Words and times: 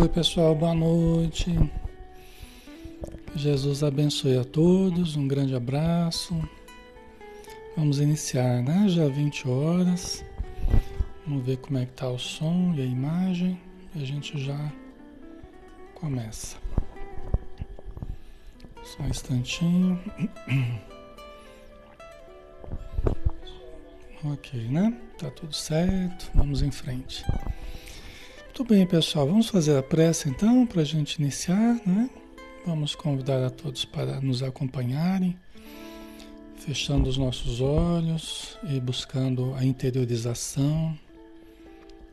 Oi, 0.00 0.08
pessoal, 0.08 0.54
boa 0.54 0.74
noite. 0.74 1.54
Jesus 3.36 3.82
abençoe 3.82 4.38
a 4.38 4.44
todos, 4.44 5.14
um 5.14 5.28
grande 5.28 5.54
abraço. 5.54 6.34
Vamos 7.76 8.00
iniciar, 8.00 8.62
né? 8.62 8.88
Já 8.88 9.06
20 9.06 9.46
horas. 9.46 10.24
Vamos 11.26 11.44
ver 11.44 11.58
como 11.58 11.76
é 11.76 11.84
que 11.84 11.92
tá 11.92 12.08
o 12.08 12.18
som 12.18 12.72
e 12.74 12.80
a 12.80 12.84
imagem. 12.86 13.60
E 13.94 14.02
a 14.02 14.06
gente 14.06 14.42
já 14.42 14.72
começa. 15.96 16.56
Só 18.82 19.02
um 19.02 19.08
instantinho. 19.08 20.00
Ok, 24.24 24.66
né? 24.68 24.98
Tá 25.18 25.30
tudo 25.30 25.54
certo. 25.54 26.30
Vamos 26.34 26.62
em 26.62 26.70
frente. 26.70 27.22
Bem, 28.70 28.86
pessoal. 28.86 29.26
Vamos 29.26 29.48
fazer 29.48 29.76
a 29.76 29.82
prece 29.82 30.28
então 30.28 30.64
para 30.64 30.82
a 30.82 30.84
gente 30.84 31.20
iniciar, 31.20 31.80
né? 31.84 32.08
Vamos 32.64 32.94
convidar 32.94 33.44
a 33.44 33.50
todos 33.50 33.84
para 33.84 34.20
nos 34.20 34.44
acompanharem, 34.44 35.36
fechando 36.54 37.08
os 37.08 37.18
nossos 37.18 37.60
olhos 37.60 38.56
e 38.72 38.78
buscando 38.78 39.54
a 39.56 39.64
interiorização, 39.64 40.96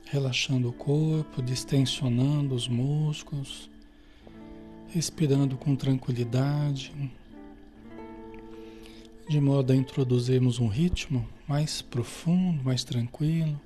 relaxando 0.05 0.69
o 0.69 0.73
corpo, 0.73 1.43
distensionando 1.43 2.55
os 2.55 2.67
músculos, 2.67 3.69
respirando 4.87 5.57
com 5.57 5.75
tranquilidade, 5.75 6.91
de 9.29 9.39
modo 9.39 9.73
a 9.73 9.75
introduzirmos 9.75 10.57
um 10.57 10.67
ritmo 10.67 11.23
mais 11.47 11.83
profundo, 11.83 12.63
mais 12.63 12.83
tranquilo 12.83 13.61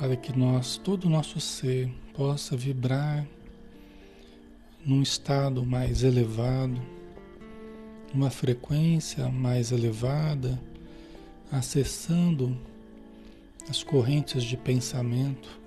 para 0.00 0.16
que 0.16 0.34
nós, 0.34 0.78
todo 0.78 1.04
o 1.04 1.10
nosso 1.10 1.38
ser, 1.38 1.92
possa 2.14 2.56
vibrar 2.56 3.28
num 4.82 5.02
estado 5.02 5.62
mais 5.62 6.02
elevado, 6.02 6.80
numa 8.10 8.30
frequência 8.30 9.28
mais 9.28 9.72
elevada, 9.72 10.58
acessando 11.52 12.56
as 13.68 13.82
correntes 13.82 14.42
de 14.42 14.56
pensamento, 14.56 15.60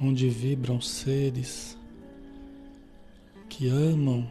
onde 0.00 0.30
vibram 0.30 0.80
seres 0.80 1.76
que 3.46 3.68
amam, 3.68 4.26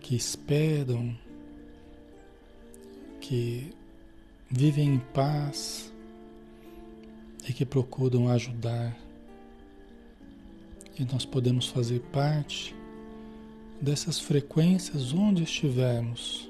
que 0.00 0.14
esperam, 0.14 1.18
que 3.20 3.74
vivem 4.48 4.94
em 4.94 4.98
paz 5.12 5.90
e 7.50 7.52
que 7.52 7.66
procuram 7.66 8.28
ajudar. 8.28 8.96
E 10.96 11.04
nós 11.04 11.24
podemos 11.24 11.66
fazer 11.66 11.98
parte 12.12 12.76
dessas 13.80 14.20
frequências 14.20 15.12
onde 15.12 15.42
estivermos, 15.42 16.48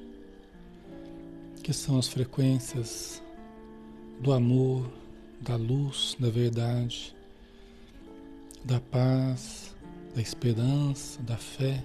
que 1.62 1.72
são 1.72 1.98
as 1.98 2.06
frequências 2.06 3.22
do 4.20 4.30
amor, 4.30 4.92
da 5.40 5.56
luz, 5.56 6.18
da 6.20 6.28
verdade, 6.28 7.16
da 8.62 8.78
paz, 8.78 9.74
da 10.14 10.20
esperança, 10.20 11.22
da 11.22 11.38
fé, 11.38 11.82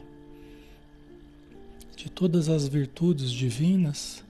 de 1.96 2.10
todas 2.10 2.50
as 2.50 2.68
virtudes 2.68 3.32
divinas 3.32 4.26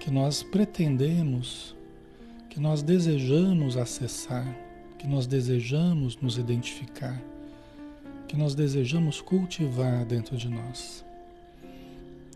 que 0.00 0.10
nós 0.10 0.42
pretendemos 0.42 1.76
que 2.54 2.60
nós 2.60 2.82
desejamos 2.82 3.76
acessar, 3.76 4.46
que 4.96 5.08
nós 5.08 5.26
desejamos 5.26 6.16
nos 6.18 6.38
identificar, 6.38 7.20
que 8.28 8.36
nós 8.36 8.54
desejamos 8.54 9.20
cultivar 9.20 10.04
dentro 10.04 10.36
de 10.36 10.48
nós. 10.48 11.04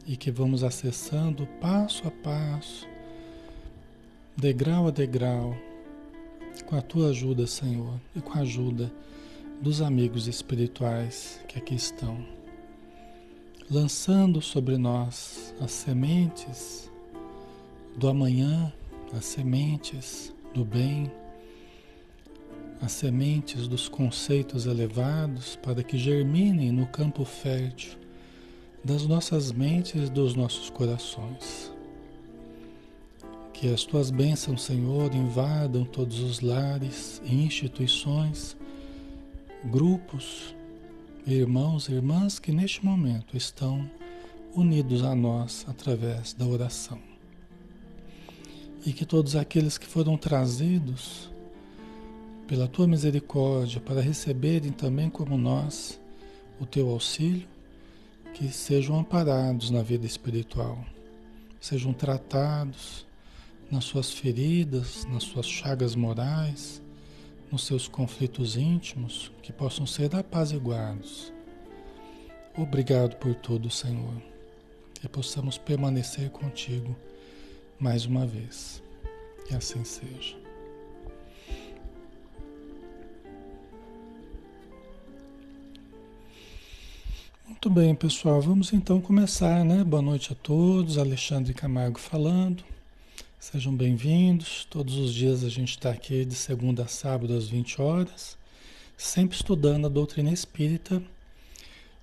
E 0.04 0.16
que 0.16 0.32
vamos 0.32 0.64
acessando 0.64 1.46
passo 1.60 2.08
a 2.08 2.10
passo, 2.10 2.84
degrau 4.36 4.88
a 4.88 4.90
degrau, 4.90 5.56
com 6.66 6.74
a 6.74 6.82
tua 6.82 7.10
ajuda, 7.10 7.46
Senhor, 7.46 8.00
e 8.16 8.20
com 8.20 8.36
a 8.36 8.42
ajuda 8.42 8.92
dos 9.62 9.80
amigos 9.80 10.26
espirituais 10.26 11.40
que 11.46 11.60
aqui 11.60 11.76
estão, 11.76 12.26
lançando 13.70 14.42
sobre 14.42 14.76
nós 14.78 15.54
as 15.60 15.70
sementes 15.70 16.90
do 17.96 18.08
amanhã 18.08 18.72
as 19.16 19.24
sementes 19.24 20.34
do 20.54 20.64
bem, 20.64 21.10
as 22.80 22.92
sementes 22.92 23.66
dos 23.66 23.88
conceitos 23.88 24.66
elevados 24.66 25.56
para 25.56 25.82
que 25.82 25.98
germinem 25.98 26.70
no 26.70 26.86
campo 26.86 27.24
fértil 27.24 27.98
das 28.84 29.06
nossas 29.06 29.50
mentes 29.50 30.08
e 30.08 30.10
dos 30.10 30.34
nossos 30.34 30.70
corações. 30.70 31.72
Que 33.52 33.72
as 33.72 33.82
tuas 33.82 34.10
bênçãos, 34.10 34.62
Senhor, 34.62 35.12
invadam 35.12 35.84
todos 35.84 36.20
os 36.20 36.40
lares 36.40 37.20
instituições, 37.24 38.56
grupos, 39.64 40.54
irmãos 41.26 41.88
e 41.88 41.94
irmãs 41.94 42.38
que 42.38 42.52
neste 42.52 42.84
momento 42.84 43.36
estão 43.36 43.90
unidos 44.54 45.02
a 45.02 45.14
nós 45.14 45.66
através 45.68 46.32
da 46.32 46.46
oração 46.46 47.17
e 48.84 48.92
que 48.92 49.04
todos 49.04 49.36
aqueles 49.36 49.76
que 49.76 49.86
foram 49.86 50.16
trazidos 50.16 51.30
pela 52.46 52.66
tua 52.66 52.86
misericórdia 52.86 53.80
para 53.80 54.00
receberem 54.00 54.72
também 54.72 55.10
como 55.10 55.36
nós 55.36 56.00
o 56.58 56.64
teu 56.64 56.88
auxílio, 56.88 57.46
que 58.32 58.48
sejam 58.48 58.98
amparados 58.98 59.70
na 59.70 59.82
vida 59.82 60.06
espiritual, 60.06 60.84
sejam 61.60 61.92
tratados 61.92 63.06
nas 63.70 63.84
suas 63.84 64.12
feridas, 64.12 65.04
nas 65.06 65.24
suas 65.24 65.46
chagas 65.46 65.94
morais, 65.94 66.82
nos 67.50 67.64
seus 67.64 67.86
conflitos 67.86 68.56
íntimos, 68.56 69.32
que 69.42 69.52
possam 69.52 69.86
ser 69.86 70.14
apaziguados. 70.14 71.32
Obrigado 72.56 73.16
por 73.16 73.34
tudo, 73.34 73.70
Senhor, 73.70 74.22
que 74.94 75.08
possamos 75.08 75.58
permanecer 75.58 76.30
contigo 76.30 76.96
mais 77.78 78.04
uma 78.06 78.26
vez. 78.26 78.82
Que 79.46 79.54
assim 79.54 79.84
seja. 79.84 80.36
Muito 87.46 87.70
bem, 87.70 87.94
pessoal. 87.94 88.40
Vamos 88.40 88.72
então 88.72 89.00
começar, 89.00 89.64
né? 89.64 89.84
Boa 89.84 90.02
noite 90.02 90.32
a 90.32 90.36
todos. 90.36 90.98
Alexandre 90.98 91.54
Camargo 91.54 91.98
falando. 91.98 92.64
Sejam 93.38 93.74
bem-vindos. 93.74 94.66
Todos 94.68 94.96
os 94.96 95.14
dias 95.14 95.44
a 95.44 95.48
gente 95.48 95.70
está 95.70 95.90
aqui 95.90 96.24
de 96.24 96.34
segunda 96.34 96.84
a 96.84 96.88
sábado 96.88 97.36
às 97.36 97.48
20 97.48 97.80
horas, 97.80 98.36
sempre 98.96 99.36
estudando 99.36 99.86
a 99.86 99.88
doutrina 99.88 100.32
espírita, 100.32 101.02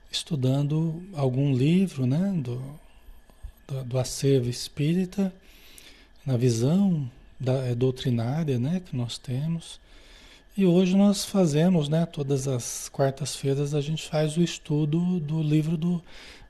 estudando 0.09 1.03
algum 1.13 1.53
livro, 1.53 2.05
né? 2.05 2.33
Do, 2.41 2.61
do, 3.67 3.83
do 3.83 3.99
acervo 3.99 4.49
espírita 4.49 5.33
na 6.25 6.35
visão 6.35 7.09
da, 7.39 7.53
é, 7.67 7.75
doutrinária 7.75 8.57
né, 8.57 8.81
que 8.83 8.95
nós 8.95 9.17
temos. 9.17 9.79
E 10.57 10.65
hoje 10.65 10.95
nós 10.95 11.25
fazemos, 11.25 11.89
né, 11.89 12.05
todas 12.05 12.47
as 12.47 12.89
quartas-feiras 12.89 13.73
a 13.73 13.81
gente 13.81 14.07
faz 14.07 14.37
o 14.37 14.41
estudo 14.41 15.19
do 15.19 15.41
livro 15.41 15.77
do, 15.77 16.01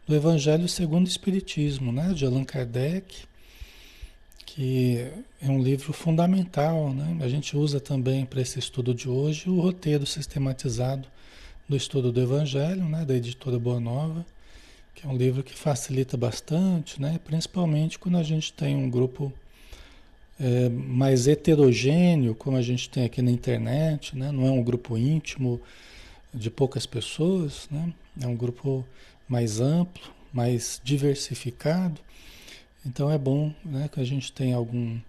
do 0.07 0.16
Evangelho 0.16 0.68
segundo 0.68 1.06
o 1.06 1.10
Espiritismo, 1.10 1.92
né, 1.92 2.13
de 2.13 2.25
Allan 2.25 2.44
Kardec, 2.44 3.24
que 4.45 5.12
é 5.42 5.50
um 5.50 5.62
livro 5.62 5.92
fundamental. 5.92 6.94
Né? 6.94 7.18
A 7.21 7.28
gente 7.28 7.57
usa 7.57 7.80
também 7.80 8.25
para 8.25 8.42
esse 8.42 8.60
estudo 8.60 8.94
de 8.94 9.10
hoje 9.10 9.50
o 9.50 9.60
roteiro 9.60 10.06
sistematizado 10.06 11.07
do 11.68 11.75
estudo 11.75 12.12
do 12.12 12.21
Evangelho, 12.21 12.86
né, 12.86 13.04
da 13.04 13.16
editora 13.16 13.57
Boa 13.57 13.80
Nova, 13.80 14.24
que 14.94 15.06
é 15.06 15.10
um 15.10 15.18
livro 15.18 15.44
que 15.44 15.56
facilita 15.56 16.16
bastante, 16.16 17.01
né, 17.01 17.19
principalmente 17.25 17.98
quando 17.98 18.19
a 18.19 18.24
gente 18.24 18.54
tem 18.54 18.75
um 18.75 18.89
grupo 18.89 19.33
é, 20.39 20.69
mais 20.69 21.27
heterogêneo, 21.27 22.35
como 22.35 22.57
a 22.57 22.61
gente 22.61 22.89
tem 22.89 23.05
aqui 23.05 23.21
na 23.21 23.31
internet, 23.31 24.17
né? 24.17 24.31
não 24.31 24.45
é 24.45 24.51
um 24.51 24.63
grupo 24.63 24.97
íntimo 24.97 25.61
de 26.33 26.49
poucas 26.49 26.85
pessoas, 26.85 27.67
né? 27.71 27.93
é 28.21 28.27
um 28.27 28.35
grupo 28.35 28.85
mais 29.27 29.59
amplo, 29.59 30.03
mais 30.33 30.81
diversificado. 30.83 31.99
Então 32.85 33.09
é 33.09 33.17
bom 33.17 33.53
né, 33.63 33.89
que 33.91 33.99
a 33.99 34.03
gente 34.03 34.31
tenha 34.31 34.55
algum, 34.55 34.99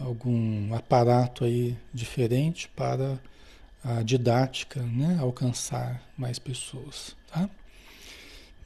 algum 0.00 0.74
aparato 0.74 1.44
aí 1.44 1.76
diferente 1.92 2.68
para 2.74 3.18
a 3.84 4.02
didática 4.02 4.80
né, 4.80 5.18
alcançar 5.20 6.02
mais 6.16 6.38
pessoas. 6.38 7.14
Tá? 7.30 7.48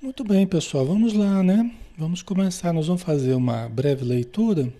Muito 0.00 0.22
bem, 0.22 0.46
pessoal, 0.46 0.86
vamos 0.86 1.12
lá, 1.12 1.42
né? 1.42 1.74
Vamos 1.98 2.22
começar. 2.22 2.72
Nós 2.72 2.86
vamos 2.86 3.02
fazer 3.02 3.34
uma 3.34 3.68
breve 3.68 4.04
leitura 4.04 4.72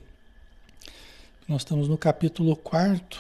nós 1.49 1.63
estamos 1.63 1.89
no 1.89 1.97
capítulo 1.97 2.55
4 2.55 3.19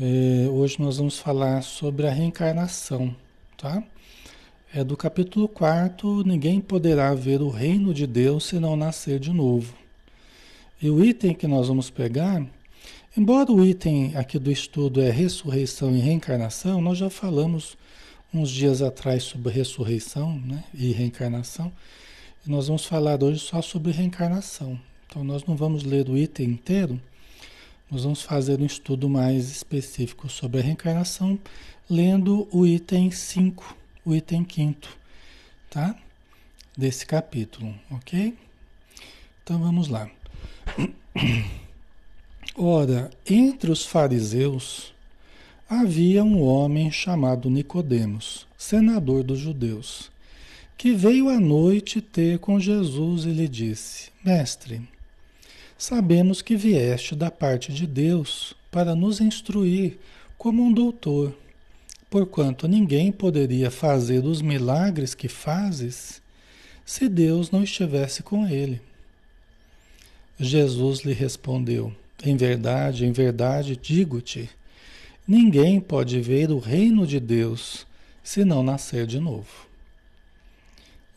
É, 0.00 0.48
hoje 0.48 0.76
nós 0.78 0.98
vamos 0.98 1.18
falar 1.18 1.62
sobre 1.62 2.06
a 2.06 2.10
reencarnação, 2.12 3.12
tá? 3.56 3.82
É 4.72 4.84
do 4.84 4.96
capítulo 4.96 5.48
4, 5.48 6.22
ninguém 6.22 6.60
poderá 6.60 7.12
ver 7.14 7.42
o 7.42 7.48
reino 7.48 7.92
de 7.92 8.06
Deus 8.06 8.44
se 8.44 8.60
não 8.60 8.76
nascer 8.76 9.18
de 9.18 9.32
novo. 9.32 9.74
E 10.80 10.88
o 10.88 11.04
item 11.04 11.34
que 11.34 11.48
nós 11.48 11.66
vamos 11.66 11.90
pegar, 11.90 12.46
embora 13.16 13.50
o 13.50 13.64
item 13.66 14.16
aqui 14.16 14.38
do 14.38 14.52
estudo 14.52 15.00
é 15.00 15.10
ressurreição 15.10 15.90
e 15.96 15.98
reencarnação, 15.98 16.80
nós 16.80 16.98
já 16.98 17.10
falamos 17.10 17.76
uns 18.32 18.48
dias 18.48 18.80
atrás 18.80 19.24
sobre 19.24 19.52
ressurreição 19.52 20.38
né, 20.38 20.62
e 20.72 20.92
reencarnação. 20.92 21.72
E 22.46 22.50
nós 22.50 22.68
vamos 22.68 22.84
falar 22.84 23.20
hoje 23.24 23.40
só 23.40 23.60
sobre 23.60 23.90
reencarnação. 23.90 24.78
Então 25.08 25.24
nós 25.24 25.42
não 25.46 25.56
vamos 25.56 25.84
ler 25.84 26.06
o 26.10 26.18
item 26.18 26.50
inteiro, 26.50 27.00
nós 27.90 28.02
vamos 28.02 28.20
fazer 28.20 28.60
um 28.60 28.66
estudo 28.66 29.08
mais 29.08 29.50
específico 29.50 30.28
sobre 30.28 30.60
a 30.60 30.62
reencarnação, 30.62 31.38
lendo 31.88 32.46
o 32.52 32.66
item 32.66 33.10
5, 33.10 33.74
o 34.04 34.14
item 34.14 34.46
5, 34.46 34.86
tá? 35.70 35.96
Desse 36.76 37.06
capítulo, 37.06 37.74
ok? 37.90 38.36
Então 39.42 39.58
vamos 39.58 39.88
lá. 39.88 40.10
Ora, 42.54 43.10
entre 43.28 43.70
os 43.70 43.86
fariseus 43.86 44.92
havia 45.66 46.22
um 46.22 46.42
homem 46.42 46.90
chamado 46.90 47.48
Nicodemos, 47.48 48.46
senador 48.58 49.22
dos 49.22 49.38
judeus, 49.38 50.10
que 50.76 50.92
veio 50.92 51.30
à 51.30 51.40
noite 51.40 52.02
ter 52.02 52.38
com 52.38 52.60
Jesus 52.60 53.24
e 53.24 53.30
lhe 53.30 53.48
disse: 53.48 54.10
Mestre, 54.22 54.82
sabemos 55.78 56.42
que 56.42 56.56
vieste 56.56 57.14
da 57.14 57.30
parte 57.30 57.72
de 57.72 57.86
Deus 57.86 58.52
para 58.68 58.96
nos 58.96 59.20
instruir 59.20 59.96
como 60.36 60.62
um 60.62 60.72
doutor, 60.72 61.32
porquanto 62.10 62.66
ninguém 62.66 63.12
poderia 63.12 63.70
fazer 63.70 64.24
os 64.24 64.42
milagres 64.42 65.14
que 65.14 65.28
fazes 65.28 66.20
se 66.84 67.08
Deus 67.08 67.50
não 67.52 67.62
estivesse 67.62 68.22
com 68.22 68.46
ele. 68.46 68.80
Jesus 70.38 71.00
lhe 71.00 71.12
respondeu: 71.12 71.94
Em 72.24 72.36
verdade, 72.36 73.06
em 73.06 73.12
verdade 73.12 73.76
digo-te, 73.76 74.50
ninguém 75.26 75.80
pode 75.80 76.20
ver 76.20 76.50
o 76.50 76.58
reino 76.58 77.06
de 77.06 77.20
Deus 77.20 77.86
se 78.22 78.44
não 78.44 78.62
nascer 78.62 79.06
de 79.06 79.20
novo. 79.20 79.66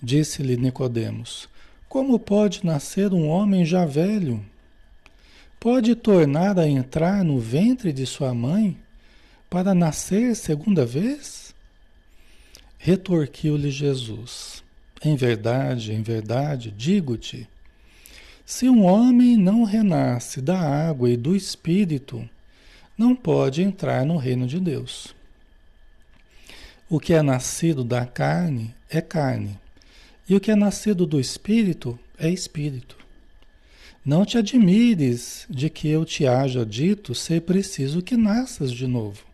Disse-lhe 0.01 0.57
Nicodemos: 0.57 1.47
Como 1.91 2.17
pode 2.17 2.65
nascer 2.65 3.11
um 3.11 3.27
homem 3.27 3.65
já 3.65 3.83
velho? 3.85 4.41
pode 5.59 5.93
tornar 5.93 6.57
a 6.57 6.65
entrar 6.65 7.21
no 7.21 7.37
ventre 7.37 7.91
de 7.91 8.05
sua 8.05 8.33
mãe 8.33 8.77
para 9.49 9.73
nascer 9.75 10.33
segunda 10.37 10.85
vez? 10.85 11.53
Retorquiu-lhe 12.77 13.69
Jesus: 13.69 14.63
Em 15.03 15.17
verdade, 15.17 15.91
em 15.91 16.01
verdade, 16.01 16.71
digo-te, 16.71 17.45
se 18.45 18.69
um 18.69 18.85
homem 18.85 19.35
não 19.35 19.65
renasce 19.65 20.39
da 20.39 20.57
água 20.57 21.09
e 21.09 21.17
do 21.17 21.35
espírito, 21.35 22.25
não 22.97 23.13
pode 23.13 23.61
entrar 23.61 24.05
no 24.05 24.15
reino 24.15 24.47
de 24.47 24.61
Deus. 24.61 25.13
O 26.89 27.01
que 27.01 27.13
é 27.13 27.21
nascido 27.21 27.83
da 27.83 28.05
carne 28.05 28.73
é 28.89 29.01
carne, 29.01 29.59
e 30.31 30.35
o 30.35 30.39
que 30.39 30.49
é 30.49 30.55
nascido 30.55 31.05
do 31.05 31.19
espírito 31.19 31.99
é 32.17 32.29
espírito. 32.29 32.95
Não 34.03 34.23
te 34.25 34.37
admires 34.37 35.45
de 35.49 35.69
que 35.69 35.89
eu 35.89 36.05
te 36.05 36.25
haja 36.25 36.65
dito 36.65 37.13
ser 37.13 37.41
preciso 37.41 38.01
que 38.01 38.15
nasças 38.15 38.71
de 38.71 38.87
novo. 38.87 39.25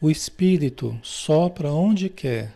O 0.00 0.10
Espírito 0.10 0.98
sopra 1.00 1.72
onde 1.72 2.08
quer 2.08 2.52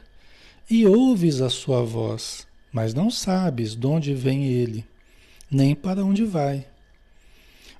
e 0.68 0.84
ouves 0.84 1.40
a 1.40 1.48
sua 1.48 1.84
voz, 1.84 2.44
mas 2.72 2.92
não 2.92 3.08
sabes 3.08 3.76
de 3.76 3.86
onde 3.86 4.14
vem 4.14 4.46
ele, 4.46 4.84
nem 5.48 5.76
para 5.76 6.04
onde 6.04 6.24
vai. 6.24 6.66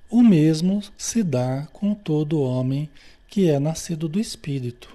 O 0.09 0.23
mesmo 0.23 0.81
se 0.97 1.21
dá 1.21 1.67
com 1.73 1.93
todo 1.93 2.39
homem 2.39 2.89
que 3.27 3.49
é 3.49 3.59
nascido 3.59 4.07
do 4.07 4.21
Espírito. 4.21 4.87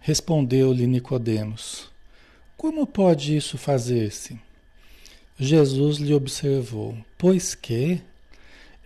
Respondeu-lhe 0.00 0.86
Nicodemos: 0.86 1.91
Como 2.62 2.86
pode 2.86 3.36
isso 3.36 3.58
fazer-se? 3.58 4.38
Jesus 5.36 5.98
lhe 5.98 6.14
observou: 6.14 6.96
Pois 7.18 7.56
que 7.56 8.00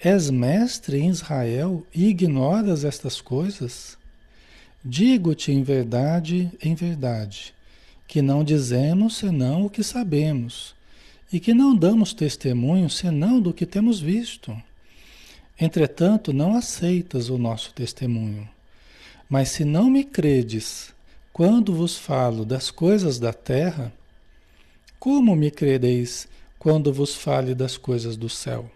és 0.03 0.31
mestre 0.31 0.97
em 0.97 1.11
Israel 1.11 1.87
e 1.95 2.07
ignoras 2.07 2.87
estas 2.87 3.21
coisas? 3.21 3.99
Digo-te 4.83 5.53
em 5.53 5.63
verdade, 5.63 6.51
em 6.63 6.75
verdade, 6.75 7.53
que 8.09 8.23
não 8.23 8.43
dizemos 8.43 9.19
senão 9.19 9.67
o 9.67 9.69
que 9.69 9.83
sabemos, 9.83 10.75
e 11.31 11.39
que 11.39 11.53
não 11.53 11.77
damos 11.77 12.15
testemunho 12.15 12.89
senão 12.89 13.39
do 13.39 13.53
que 13.53 13.67
temos 13.67 14.01
visto. 14.01 14.57
Entretanto, 15.61 16.33
não 16.33 16.57
aceitas 16.57 17.29
o 17.29 17.37
nosso 17.37 17.75
testemunho. 17.75 18.49
Mas 19.29 19.51
se 19.51 19.67
não 19.67 19.91
me 19.91 20.03
credes, 20.03 20.96
quando 21.37 21.75
vos 21.75 21.99
falo 21.99 22.47
das 22.47 22.71
coisas 22.71 23.19
da 23.19 23.31
terra, 23.31 23.93
como 24.99 25.37
me 25.37 25.51
crereis 25.51 26.27
quando 26.59 26.91
vos 26.91 27.15
fale 27.15 27.55
das 27.55 27.77
coisas 27.77 28.17
do 28.17 28.27
céu. 28.27 28.71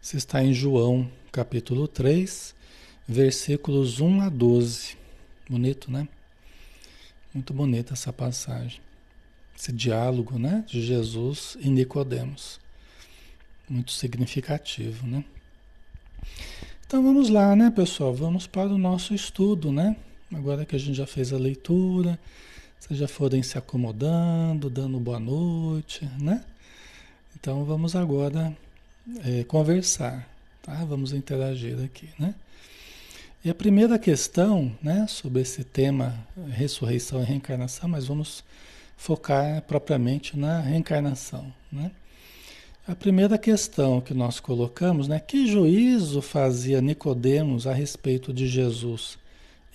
Isso 0.00 0.16
está 0.16 0.40
em 0.40 0.54
João, 0.54 1.10
capítulo 1.32 1.88
3, 1.88 2.54
versículos 3.08 3.98
1 3.98 4.20
a 4.20 4.28
12. 4.28 4.96
Bonito, 5.50 5.90
né? 5.90 6.06
Muito 7.34 7.52
bonita 7.52 7.94
essa 7.94 8.12
passagem. 8.12 8.80
Esse 9.58 9.72
diálogo, 9.72 10.38
né, 10.38 10.64
de 10.68 10.80
Jesus 10.80 11.58
e 11.60 11.68
Nicodemos. 11.68 12.60
Muito 13.68 13.90
significativo, 13.90 15.04
né? 15.04 15.24
Então 16.86 17.02
vamos 17.02 17.28
lá, 17.28 17.56
né, 17.56 17.72
pessoal? 17.72 18.14
Vamos 18.14 18.46
para 18.46 18.68
o 18.68 18.78
nosso 18.78 19.12
estudo, 19.12 19.72
né? 19.72 19.96
Agora 20.34 20.66
que 20.66 20.76
a 20.76 20.78
gente 20.78 20.94
já 20.94 21.06
fez 21.06 21.32
a 21.32 21.38
leitura, 21.38 22.18
vocês 22.78 23.00
já 23.00 23.08
forem 23.08 23.42
se 23.42 23.56
acomodando, 23.56 24.68
dando 24.68 25.00
boa 25.00 25.18
noite, 25.18 26.04
né? 26.20 26.44
Então 27.34 27.64
vamos 27.64 27.96
agora 27.96 28.54
é, 29.24 29.42
conversar, 29.44 30.28
tá? 30.60 30.84
Vamos 30.84 31.14
interagir 31.14 31.82
aqui, 31.82 32.10
né? 32.18 32.34
E 33.42 33.48
a 33.48 33.54
primeira 33.54 33.98
questão, 33.98 34.76
né, 34.82 35.06
sobre 35.08 35.40
esse 35.40 35.64
tema 35.64 36.14
ressurreição 36.50 37.22
e 37.22 37.24
reencarnação, 37.24 37.88
mas 37.88 38.06
vamos 38.06 38.44
focar 38.98 39.62
propriamente 39.62 40.36
na 40.36 40.60
reencarnação, 40.60 41.50
né? 41.72 41.90
A 42.86 42.94
primeira 42.94 43.38
questão 43.38 44.00
que 44.00 44.12
nós 44.12 44.40
colocamos, 44.40 45.08
né, 45.08 45.20
que 45.20 45.46
juízo 45.46 46.20
fazia 46.20 46.82
Nicodemos 46.82 47.66
a 47.66 47.72
respeito 47.72 48.30
de 48.30 48.46
Jesus 48.46 49.18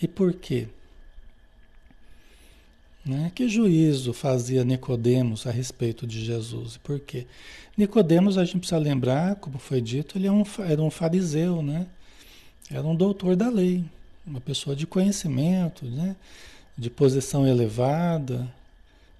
e 0.03 0.07
por 0.07 0.33
quê? 0.33 0.67
Né? 3.05 3.31
Que 3.33 3.49
juízo 3.49 4.13
fazia 4.13 4.63
Nicodemos 4.63 5.45
a 5.45 5.51
respeito 5.51 6.07
de 6.07 6.23
Jesus? 6.23 6.77
Por 6.77 6.99
quê? 6.99 7.27
Nicodemos, 7.77 8.37
a 8.37 8.45
gente 8.45 8.59
precisa 8.59 8.77
lembrar, 8.77 9.35
como 9.35 9.57
foi 9.57 9.81
dito, 9.81 10.17
ele 10.17 10.27
é 10.27 10.31
era 10.71 10.81
um 10.81 10.89
fariseu, 10.89 11.61
né? 11.61 11.87
Era 12.71 12.83
um 12.83 12.95
doutor 12.95 13.35
da 13.35 13.49
lei, 13.49 13.83
uma 14.25 14.39
pessoa 14.39 14.75
de 14.75 14.87
conhecimento, 14.87 15.85
né? 15.85 16.15
de 16.77 16.89
posição 16.89 17.47
elevada 17.47 18.51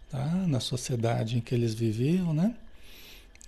tá? 0.10 0.26
na 0.48 0.60
sociedade 0.60 1.38
em 1.38 1.42
que 1.42 1.54
eles 1.54 1.74
viviam, 1.74 2.34
né? 2.34 2.56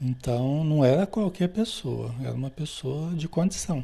Então 0.01 0.63
não 0.63 0.83
era 0.83 1.07
qualquer 1.07 1.49
pessoa, 1.49 2.13
era 2.21 2.33
uma 2.33 2.49
pessoa 2.49 3.13
de 3.15 3.27
condição 3.27 3.83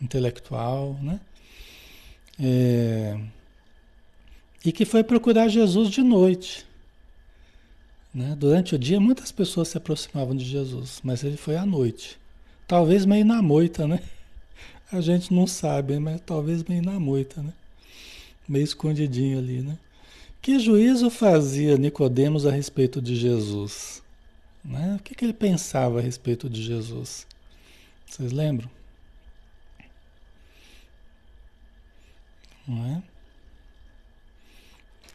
intelectual, 0.00 0.96
né? 1.02 1.18
É, 2.40 3.18
e 4.64 4.72
que 4.72 4.84
foi 4.84 5.02
procurar 5.02 5.48
Jesus 5.48 5.88
de 5.90 6.02
noite. 6.02 6.66
Né? 8.14 8.34
Durante 8.38 8.74
o 8.74 8.78
dia, 8.78 9.00
muitas 9.00 9.30
pessoas 9.30 9.68
se 9.68 9.76
aproximavam 9.76 10.36
de 10.36 10.44
Jesus, 10.44 11.00
mas 11.02 11.22
ele 11.24 11.36
foi 11.36 11.56
à 11.56 11.66
noite. 11.66 12.18
Talvez 12.66 13.04
meio 13.04 13.24
na 13.24 13.40
moita, 13.40 13.86
né? 13.86 14.00
A 14.90 15.00
gente 15.00 15.32
não 15.32 15.46
sabe, 15.46 15.98
mas 15.98 16.20
talvez 16.20 16.64
meio 16.64 16.82
na 16.82 16.98
moita, 16.98 17.42
né? 17.42 17.52
Meio 18.48 18.64
escondidinho 18.64 19.38
ali, 19.38 19.60
né? 19.60 19.78
Que 20.40 20.58
juízo 20.58 21.10
fazia 21.10 21.76
Nicodemos 21.76 22.46
a 22.46 22.50
respeito 22.50 23.02
de 23.02 23.14
Jesus? 23.16 24.02
Né? 24.64 24.96
O 24.98 25.02
que, 25.02 25.14
que 25.14 25.24
ele 25.24 25.32
pensava 25.32 25.98
a 25.98 26.02
respeito 26.02 26.48
de 26.48 26.62
Jesus? 26.62 27.26
Vocês 28.06 28.32
lembram? 28.32 28.70
Não 32.68 32.86
é? 32.86 33.02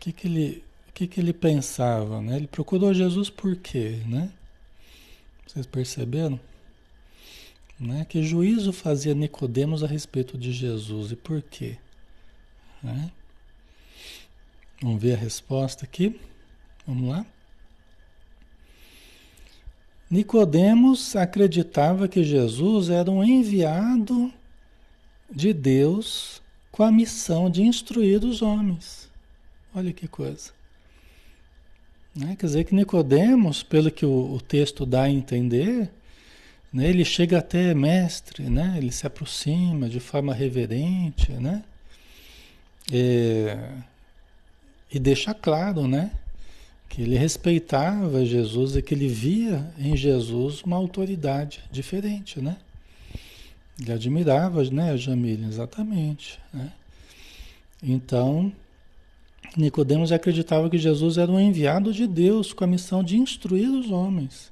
que, 0.04 0.12
que, 0.12 0.28
ele, 0.28 0.64
que, 0.94 1.08
que 1.08 1.22
ele 1.22 1.32
pensava? 1.32 2.22
Né? 2.22 2.36
Ele 2.36 2.48
procurou 2.48 2.94
Jesus 2.94 3.30
por 3.30 3.56
quê? 3.56 4.02
Né? 4.06 4.30
Vocês 5.48 5.66
perceberam? 5.66 6.38
Né? 7.80 8.04
Que 8.10 8.22
juízo 8.22 8.74
fazia 8.74 9.14
Nicodemos 9.14 9.82
a 9.82 9.88
respeito 9.88 10.38
de 10.38 10.52
Jesus 10.52 11.14
e 11.14 11.16
por 11.16 11.42
quê? 11.42 11.78
Né? 12.82 13.10
Vamos 14.82 15.02
ver 15.02 15.14
a 15.14 15.18
resposta 15.18 15.86
aqui. 15.86 16.20
Vamos 16.86 17.08
lá. 17.08 17.26
Nicodemos 20.10 21.16
acreditava 21.16 22.10
que 22.10 22.26
Jesus 22.26 22.90
era 22.90 23.10
um 23.10 23.24
enviado 23.24 24.34
de 25.32 25.54
Deus 25.54 26.43
com 26.74 26.82
a 26.82 26.92
missão 26.92 27.52
de 27.52 27.62
instruir 27.62 28.26
os 28.26 28.42
homens. 28.42 29.08
Olha 29.76 29.94
que 29.94 30.08
coisa. 30.08 30.50
Né? 32.16 32.36
Quer 32.38 32.48
dizer 32.48 32.64
que 32.64 32.74
Nicodemos, 32.74 33.62
pelo 33.62 33.92
que 33.92 34.04
o, 34.04 34.34
o 34.34 34.42
texto 34.42 34.84
dá 34.84 35.04
a 35.04 35.10
entender, 35.10 35.88
né? 36.74 36.90
ele 36.90 37.06
chega 37.06 37.38
até 37.38 37.76
mestre, 37.76 38.50
né? 38.50 38.74
ele 38.76 38.92
se 38.92 39.06
aproxima 39.06 39.88
de 39.88 40.00
forma 40.00 40.34
reverente, 40.34 41.32
né? 41.34 41.64
É, 42.92 43.70
e 44.92 44.98
deixa 44.98 45.32
claro, 45.32 45.88
né? 45.88 46.12
Que 46.90 47.04
ele 47.04 47.18
respeitava 47.18 48.26
Jesus 48.26 48.76
e 48.76 48.82
que 48.82 48.96
ele 48.96 49.08
via 49.08 49.72
em 49.78 49.96
Jesus 49.96 50.64
uma 50.64 50.76
autoridade 50.76 51.64
diferente, 51.72 52.42
né? 52.42 52.58
Ele 53.80 53.92
admirava, 53.92 54.64
né, 54.66 54.96
Jamília? 54.98 55.48
Exatamente, 55.48 56.40
né? 56.54 56.72
Então, 57.82 58.52
Nicodemos 59.58 60.12
acreditava 60.12 60.70
que 60.70 60.78
Jesus 60.78 61.18
era 61.18 61.32
um 61.32 61.40
enviado 61.40 61.92
de 61.92 62.08
Deus 62.08 62.54
com 62.54 62.64
a 62.64 62.68
missão 62.68 63.04
de 63.04 63.18
instruir 63.18 63.70
os 63.70 63.92
homens. 63.92 64.52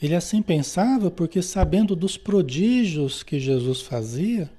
Ele 0.00 0.14
assim 0.14 0.42
pensava 0.42 1.10
porque, 1.10 1.40
sabendo 1.40 1.96
dos 1.96 2.16
prodígios 2.18 3.22
que 3.22 3.40
Jesus 3.40 3.80
fazia, 3.80 4.50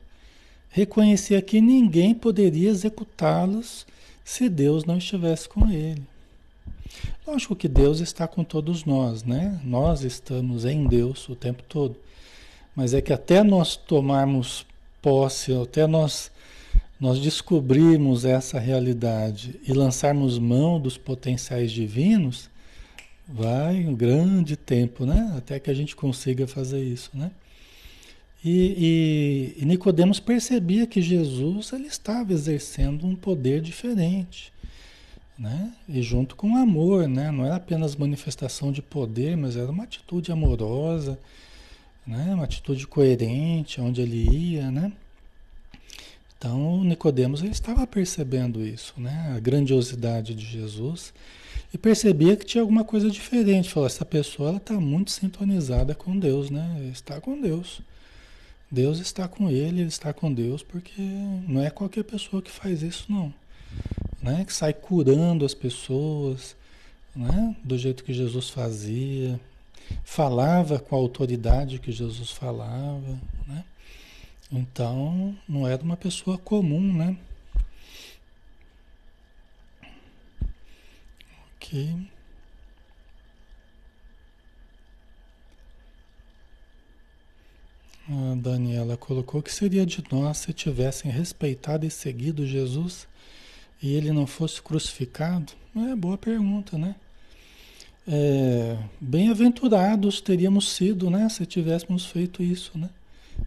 reconhecia 0.69 1.41
que 1.41 1.61
ninguém 1.61 2.13
poderia 2.13 2.69
executá-los 2.69 3.85
se 4.25 4.49
Deus 4.49 4.83
não 4.83 4.97
estivesse 4.97 5.47
com 5.47 5.69
ele. 5.69 6.03
Lógico 7.25 7.55
que 7.55 7.67
Deus 7.67 7.99
está 7.99 8.27
com 8.27 8.43
todos 8.43 8.83
nós, 8.83 9.23
né? 9.23 9.61
Nós 9.63 10.03
estamos 10.03 10.65
em 10.65 10.87
Deus 10.87 11.29
o 11.29 11.35
tempo 11.35 11.61
todo. 11.67 11.95
Mas 12.77 12.93
é 12.93 13.01
que 13.01 13.11
até 13.11 13.41
nós 13.41 13.75
tomarmos 13.75 14.63
posse, 15.01 15.51
até 15.51 15.87
nós 15.87 16.29
nós 16.99 17.19
descobrirmos 17.19 18.25
essa 18.25 18.59
realidade 18.59 19.59
e 19.67 19.71
lançarmos 19.71 20.39
mão 20.39 20.79
dos 20.79 20.97
potenciais 20.97 21.71
divinos, 21.71 22.49
vai 23.27 23.85
um 23.85 23.93
grande 23.93 24.55
tempo, 24.55 25.05
né? 25.05 25.33
Até 25.37 25.59
que 25.59 25.69
a 25.69 25.73
gente 25.73 25.95
consiga 25.95 26.47
fazer 26.47 26.83
isso, 26.83 27.11
né? 27.13 27.31
E, 28.43 29.55
e, 29.57 29.61
e 29.63 29.65
Nicodemos 29.65 30.19
percebia 30.19 30.87
que 30.87 31.01
Jesus 31.01 31.71
ele 31.71 31.87
estava 31.87 32.33
exercendo 32.33 33.05
um 33.05 33.15
poder 33.15 33.61
diferente, 33.61 34.51
né? 35.37 35.71
E 35.87 36.01
junto 36.01 36.35
com 36.35 36.53
o 36.53 36.57
amor, 36.57 37.07
né? 37.07 37.31
Não 37.31 37.45
era 37.45 37.55
apenas 37.55 37.95
manifestação 37.95 38.71
de 38.71 38.81
poder, 38.81 39.35
mas 39.37 39.55
era 39.55 39.69
uma 39.71 39.83
atitude 39.83 40.31
amorosa, 40.31 41.17
né? 42.07 42.33
Uma 42.33 42.45
atitude 42.45 42.87
coerente, 42.87 43.81
onde 43.81 44.01
ele 44.01 44.55
ia, 44.55 44.71
né? 44.71 44.91
Então, 46.37 46.83
Nicodemos 46.83 47.41
ele 47.41 47.51
estava 47.51 47.85
percebendo 47.85 48.65
isso, 48.65 48.93
né? 48.97 49.33
A 49.35 49.39
grandiosidade 49.39 50.33
de 50.33 50.45
Jesus 50.45 51.13
e 51.73 51.77
percebia 51.77 52.35
que 52.35 52.45
tinha 52.45 52.61
alguma 52.61 52.83
coisa 52.83 53.09
diferente. 53.09 53.69
Falou: 53.69 53.87
essa 53.87 54.05
pessoa 54.05 54.49
ela 54.49 54.57
está 54.57 54.75
muito 54.75 55.11
sintonizada 55.11 55.93
com 55.93 56.17
Deus, 56.17 56.49
né? 56.49 56.89
Está 56.91 57.19
com 57.19 57.39
Deus. 57.41 57.81
Deus 58.69 58.99
está 58.99 59.27
com 59.27 59.49
ele, 59.49 59.81
ele 59.81 59.87
está 59.87 60.13
com 60.13 60.31
Deus, 60.31 60.61
porque 60.61 61.01
não 61.47 61.63
é 61.63 61.69
qualquer 61.69 62.03
pessoa 62.03 62.41
que 62.41 62.51
faz 62.51 62.81
isso, 62.81 63.05
não. 63.09 63.33
Né? 64.21 64.43
Que 64.45 64.53
sai 64.53 64.73
curando 64.73 65.45
as 65.45 65.53
pessoas, 65.53 66.55
né? 67.15 67.55
Do 67.63 67.77
jeito 67.77 68.03
que 68.03 68.13
Jesus 68.13 68.49
fazia, 68.49 69.39
falava 70.03 70.79
com 70.79 70.95
a 70.95 70.99
autoridade 70.99 71.79
que 71.79 71.91
Jesus 71.91 72.31
falava, 72.31 73.19
né? 73.47 73.63
Então, 74.51 75.37
não 75.47 75.67
era 75.67 75.83
uma 75.83 75.97
pessoa 75.97 76.37
comum, 76.37 76.93
né? 76.93 77.17
Ok. 81.55 82.07
A 88.09 88.35
Daniela 88.35 88.95
colocou 88.95 89.41
que 89.41 89.53
seria 89.53 89.85
de 89.85 90.01
nós 90.09 90.37
se 90.37 90.53
tivessem 90.53 91.11
respeitado 91.11 91.85
e 91.85 91.91
seguido 91.91 92.47
Jesus 92.47 93.05
e 93.81 93.93
ele 93.93 94.13
não 94.13 94.25
fosse 94.25 94.61
crucificado? 94.61 95.51
É 95.75 95.93
boa 95.93 96.17
pergunta, 96.17 96.77
né? 96.77 96.95
É, 98.07 98.77
Bem-aventurados 99.01 100.21
teríamos 100.21 100.69
sido, 100.73 101.09
né? 101.09 101.27
Se 101.29 101.45
tivéssemos 101.45 102.05
feito 102.05 102.41
isso, 102.41 102.77
né? 102.77 102.89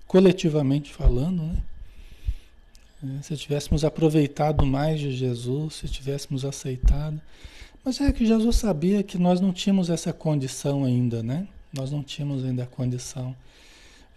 coletivamente 0.06 0.92
falando, 0.92 1.42
né? 1.42 1.62
É, 3.02 3.22
se 3.22 3.36
tivéssemos 3.36 3.84
aproveitado 3.84 4.66
mais 4.66 5.00
de 5.00 5.10
Jesus, 5.12 5.74
se 5.76 5.88
tivéssemos 5.88 6.44
aceitado. 6.44 7.20
Mas 7.84 8.00
é 8.00 8.12
que 8.12 8.26
Jesus 8.26 8.56
sabia 8.56 9.02
que 9.02 9.16
nós 9.16 9.40
não 9.40 9.52
tínhamos 9.52 9.88
essa 9.88 10.12
condição 10.12 10.84
ainda, 10.84 11.22
né? 11.22 11.48
Nós 11.72 11.90
não 11.90 12.02
tínhamos 12.02 12.44
ainda 12.44 12.64
a 12.64 12.66
condição 12.66 13.34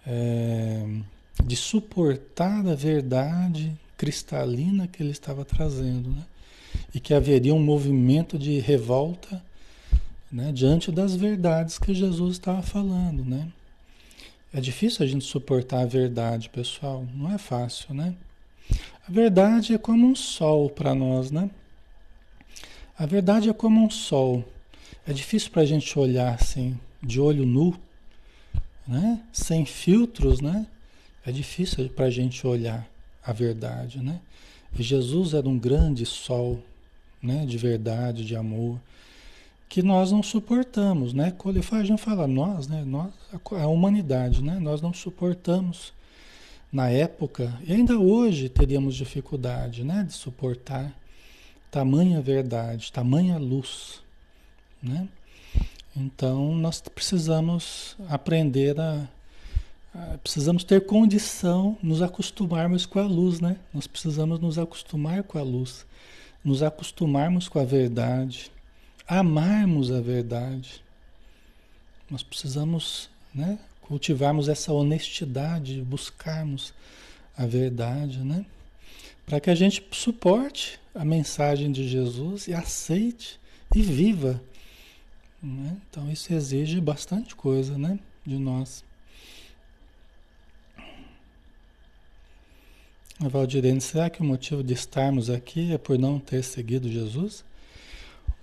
é, 0.05 0.85
de 1.45 1.55
suportar 1.55 2.67
a 2.67 2.75
verdade 2.75 3.71
cristalina 3.95 4.88
que 4.88 5.01
ele 5.01 5.12
estava 5.12 5.45
trazendo, 5.45 6.09
né? 6.09 6.23
E 6.93 7.00
que 7.00 7.13
haveria 7.13 7.53
um 7.53 7.63
movimento 7.63 8.38
de 8.38 8.59
revolta 8.59 9.41
né, 10.33 10.51
diante 10.51 10.91
das 10.91 11.15
verdades 11.15 11.77
que 11.77 11.93
Jesus 11.93 12.33
estava 12.33 12.63
falando, 12.63 13.23
né? 13.23 13.47
É 14.51 14.59
difícil 14.59 15.05
a 15.05 15.07
gente 15.07 15.23
suportar 15.23 15.81
a 15.81 15.85
verdade, 15.85 16.49
pessoal. 16.49 17.05
Não 17.13 17.31
é 17.31 17.37
fácil, 17.37 17.93
né? 17.93 18.15
A 19.07 19.11
verdade 19.11 19.75
é 19.75 19.77
como 19.77 20.07
um 20.07 20.15
sol 20.15 20.71
para 20.71 20.95
nós, 20.95 21.29
né? 21.29 21.51
A 22.97 23.05
verdade 23.05 23.47
é 23.47 23.53
como 23.53 23.85
um 23.85 23.91
sol. 23.91 24.43
É 25.07 25.13
difícil 25.13 25.51
para 25.51 25.61
a 25.61 25.65
gente 25.65 25.97
olhar 25.99 26.33
assim, 26.33 26.79
de 27.01 27.21
olho 27.21 27.45
nu, 27.45 27.79
né? 28.87 29.21
Sem 29.31 29.65
filtros, 29.65 30.41
né? 30.41 30.65
É 31.23 31.31
difícil 31.31 31.89
para 31.89 32.05
a 32.05 32.11
gente 32.11 32.46
olhar 32.48 32.87
a 33.24 33.31
verdade, 33.31 34.01
né? 34.01 34.19
E 34.77 34.81
Jesus 34.81 35.35
era 35.35 35.48
um 35.48 35.59
grande 35.59 36.07
sol, 36.07 36.59
né? 37.22 37.46
De 37.46 37.57
verdade, 37.57 38.25
de 38.25 38.35
amor 38.35 38.79
que 39.74 39.81
nós 39.81 40.12
não 40.12 40.22
suportamos, 40.22 41.16
né? 41.16 41.33
Gente 41.83 41.98
fala 41.98 42.27
nós, 42.27 42.68
né? 42.68 42.83
Nós, 42.86 43.12
a 43.59 43.66
humanidade, 43.66 44.44
né? 44.44 44.59
Nós 44.59 44.83
não 44.83 44.94
suportamos 44.94 45.92
na 46.72 46.90
época 46.90 47.51
e 47.66 47.74
ainda 47.74 47.98
hoje 47.98 48.50
teríamos 48.50 48.94
dificuldade, 48.94 49.83
né? 49.83 50.03
De 50.03 50.14
suportar 50.14 50.94
tamanha 51.72 52.22
verdade, 52.22 52.92
tamanha 52.92 53.40
luz, 53.40 54.00
né? 54.79 55.07
Então 55.98 56.53
nós 56.53 56.79
precisamos 56.79 57.98
aprender 58.07 58.79
a, 58.79 59.07
a 59.96 60.18
precisamos 60.20 60.64
ter 60.64 60.86
condição, 60.86 61.75
nos 61.81 62.03
acostumarmos 62.03 62.86
com 62.86 63.00
a 63.00 63.07
luz, 63.07 63.40
né? 63.40 63.57
Nós 63.74 63.88
precisamos 63.88 64.40
nos 64.40 64.59
acostumar 64.59 65.24
com 65.24 65.40
a 65.40 65.42
luz, 65.42 65.83
nos 66.46 66.62
acostumarmos 66.62 67.50
com 67.50 67.57
a 67.57 67.66
verdade 67.66 68.53
amarmos 69.07 69.92
a 69.92 70.01
verdade. 70.01 70.83
Nós 72.09 72.24
precisamos 72.24 73.09
né, 73.33 73.59
cultivarmos 73.81 74.48
essa 74.48 74.72
honestidade, 74.72 75.81
buscarmos 75.81 76.74
a 77.35 77.46
verdade, 77.46 78.20
né? 78.20 78.46
Para 79.25 79.39
que 79.39 79.50
a 79.50 79.55
gente 79.55 79.83
suporte 79.92 80.79
a 80.94 81.03
mensagem 81.03 81.72
de 81.72 81.87
Jesus 81.87 82.48
e 82.48 82.53
aceite 82.53 83.39
e 83.75 83.81
viva. 83.81 84.42
Né? 85.42 85.77
Então 85.89 86.11
isso 86.11 86.33
exige 86.33 86.79
bastante 86.79 87.35
coisa 87.35 87.77
né, 87.77 88.00
de 88.25 88.37
nós. 88.37 88.83
Valdirene, 93.20 93.79
será 93.79 94.09
que 94.09 94.22
o 94.22 94.25
motivo 94.25 94.63
de 94.63 94.74
estarmos 94.74 95.29
aqui 95.29 95.72
é 95.74 95.77
por 95.77 95.98
não 95.98 96.20
ter 96.20 96.44
seguido 96.44 96.92
Jesus? 96.92 97.46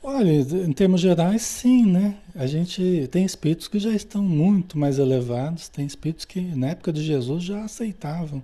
Olha, 0.03 0.33
em 0.33 0.73
termos 0.73 1.01
gerais, 1.01 1.43
sim, 1.43 1.85
né? 1.85 2.17
A 2.35 2.47
gente 2.47 3.07
tem 3.11 3.25
espíritos 3.25 3.69
que 3.69 3.79
já 3.79 3.91
estão 3.91 4.23
muito 4.23 4.79
mais 4.79 4.99
elevados, 4.99 5.69
tem 5.69 5.85
espíritos 5.85 6.25
que 6.25 6.41
na 6.41 6.69
época 6.69 6.91
de 6.93 7.03
Jesus 7.03 7.45
já 7.45 7.63
aceitavam. 7.65 8.43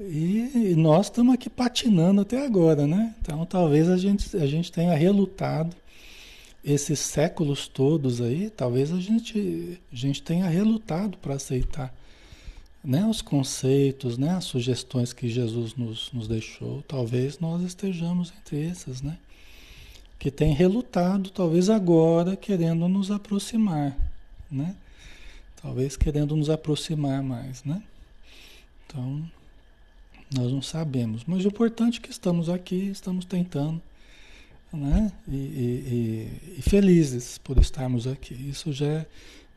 E, 0.00 0.74
nós 0.76 1.06
estamos 1.06 1.34
aqui 1.34 1.48
patinando 1.48 2.22
até 2.22 2.44
agora, 2.44 2.86
né? 2.86 3.14
Então 3.20 3.44
talvez 3.46 3.88
a 3.88 3.96
gente, 3.96 4.36
a 4.36 4.46
gente 4.46 4.72
tenha 4.72 4.94
relutado 4.94 5.76
esses 6.64 6.98
séculos 6.98 7.68
todos 7.68 8.20
aí, 8.20 8.50
talvez 8.50 8.92
a 8.92 9.00
gente, 9.00 9.80
a 9.92 9.96
gente 9.96 10.22
tenha 10.22 10.46
relutado 10.48 11.16
para 11.18 11.34
aceitar 11.34 11.94
né, 12.84 13.04
os 13.06 13.22
conceitos, 13.22 14.18
né, 14.18 14.30
as 14.30 14.44
sugestões 14.44 15.12
que 15.12 15.28
Jesus 15.28 15.74
nos, 15.74 16.12
nos 16.12 16.28
deixou. 16.28 16.82
Talvez 16.82 17.38
nós 17.38 17.62
estejamos 17.62 18.32
entre 18.40 18.64
esses, 18.64 19.02
né? 19.02 19.18
Que 20.18 20.30
tem 20.30 20.52
relutado, 20.52 21.30
talvez 21.30 21.70
agora, 21.70 22.36
querendo 22.36 22.88
nos 22.88 23.10
aproximar, 23.10 23.96
né? 24.50 24.74
Talvez 25.62 25.96
querendo 25.96 26.34
nos 26.36 26.50
aproximar 26.50 27.22
mais, 27.22 27.62
né? 27.64 27.82
Então, 28.86 29.30
nós 30.34 30.52
não 30.52 30.62
sabemos. 30.62 31.24
Mas 31.24 31.44
o 31.44 31.48
importante 31.48 32.00
é 32.00 32.02
que 32.02 32.10
estamos 32.10 32.48
aqui, 32.48 32.88
estamos 32.88 33.24
tentando 33.24 33.80
né? 34.72 35.12
E, 35.26 35.34
e, 35.34 36.54
e, 36.58 36.62
felizes 36.62 37.38
por 37.38 37.58
estarmos 37.58 38.06
aqui. 38.06 38.34
Isso 38.34 38.72
já 38.72 38.86
é 38.86 39.06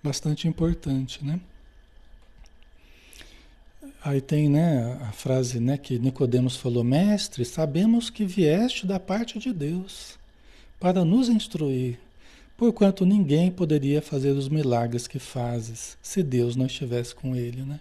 bastante 0.01 0.47
importante, 0.47 1.23
né? 1.23 1.39
Aí 4.03 4.19
tem 4.19 4.49
né, 4.49 4.97
a 5.03 5.11
frase 5.11 5.59
né, 5.59 5.77
que 5.77 5.99
Nicodemos 5.99 6.55
falou, 6.55 6.83
mestre, 6.83 7.45
sabemos 7.45 8.09
que 8.09 8.25
vieste 8.25 8.87
da 8.87 8.99
parte 8.99 9.37
de 9.37 9.53
Deus 9.53 10.17
para 10.81 11.05
nos 11.05 11.29
instruir, 11.29 11.99
porquanto 12.57 13.05
ninguém 13.05 13.51
poderia 13.51 14.01
fazer 14.01 14.31
os 14.31 14.49
milagres 14.49 15.07
que 15.07 15.19
fazes 15.19 15.95
se 16.01 16.23
Deus 16.23 16.55
não 16.55 16.65
estivesse 16.65 17.13
com 17.13 17.35
ele, 17.35 17.61
né? 17.61 17.79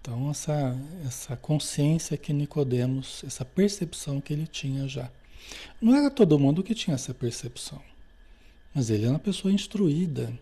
Então 0.00 0.30
essa, 0.30 0.74
essa 1.04 1.36
consciência 1.36 2.16
que 2.16 2.32
Nicodemos, 2.32 3.22
essa 3.26 3.44
percepção 3.44 4.18
que 4.18 4.32
ele 4.32 4.46
tinha 4.46 4.88
já. 4.88 5.10
Não 5.78 5.94
era 5.94 6.10
todo 6.10 6.38
mundo 6.38 6.62
que 6.62 6.74
tinha 6.74 6.94
essa 6.94 7.12
percepção. 7.12 7.82
Mas 8.74 8.88
ele 8.88 9.04
era 9.04 9.12
uma 9.12 9.18
pessoa 9.18 9.52
instruída, 9.52 10.32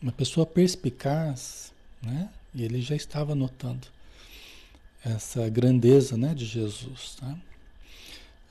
uma 0.00 0.12
pessoa 0.12 0.46
perspicaz, 0.46 1.72
né? 2.00 2.28
E 2.54 2.62
ele 2.62 2.80
já 2.80 2.94
estava 2.94 3.34
notando 3.34 3.88
essa 5.04 5.48
grandeza 5.48 6.16
né, 6.16 6.34
de 6.34 6.44
Jesus. 6.44 7.16
Tá? 7.18 7.36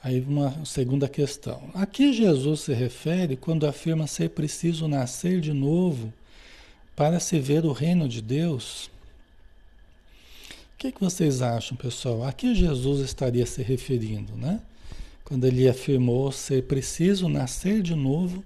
Aí 0.03 0.21
uma 0.21 0.65
segunda 0.65 1.07
questão. 1.09 1.69
A 1.73 1.85
que 1.85 2.13
Jesus 2.13 2.61
se 2.61 2.73
refere 2.73 3.35
quando 3.35 3.65
afirma 3.65 4.07
ser 4.07 4.29
preciso 4.29 4.87
nascer 4.87 5.41
de 5.41 5.53
novo 5.53 6.13
para 6.95 7.19
se 7.19 7.39
ver 7.39 7.65
o 7.65 7.71
reino 7.71 8.07
de 8.07 8.21
Deus? 8.21 8.89
O 10.75 10.77
que, 10.77 10.91
que 10.91 10.99
vocês 11.01 11.41
acham, 11.41 11.75
pessoal? 11.75 12.23
A 12.23 12.31
que 12.31 12.53
Jesus 12.53 13.01
estaria 13.01 13.45
se 13.45 13.63
referindo, 13.63 14.35
né? 14.35 14.61
quando 15.27 15.43
ele 15.43 15.67
afirmou 15.67 16.31
ser 16.31 16.63
preciso 16.63 17.27
nascer 17.27 17.81
de 17.81 17.93
novo 17.93 18.45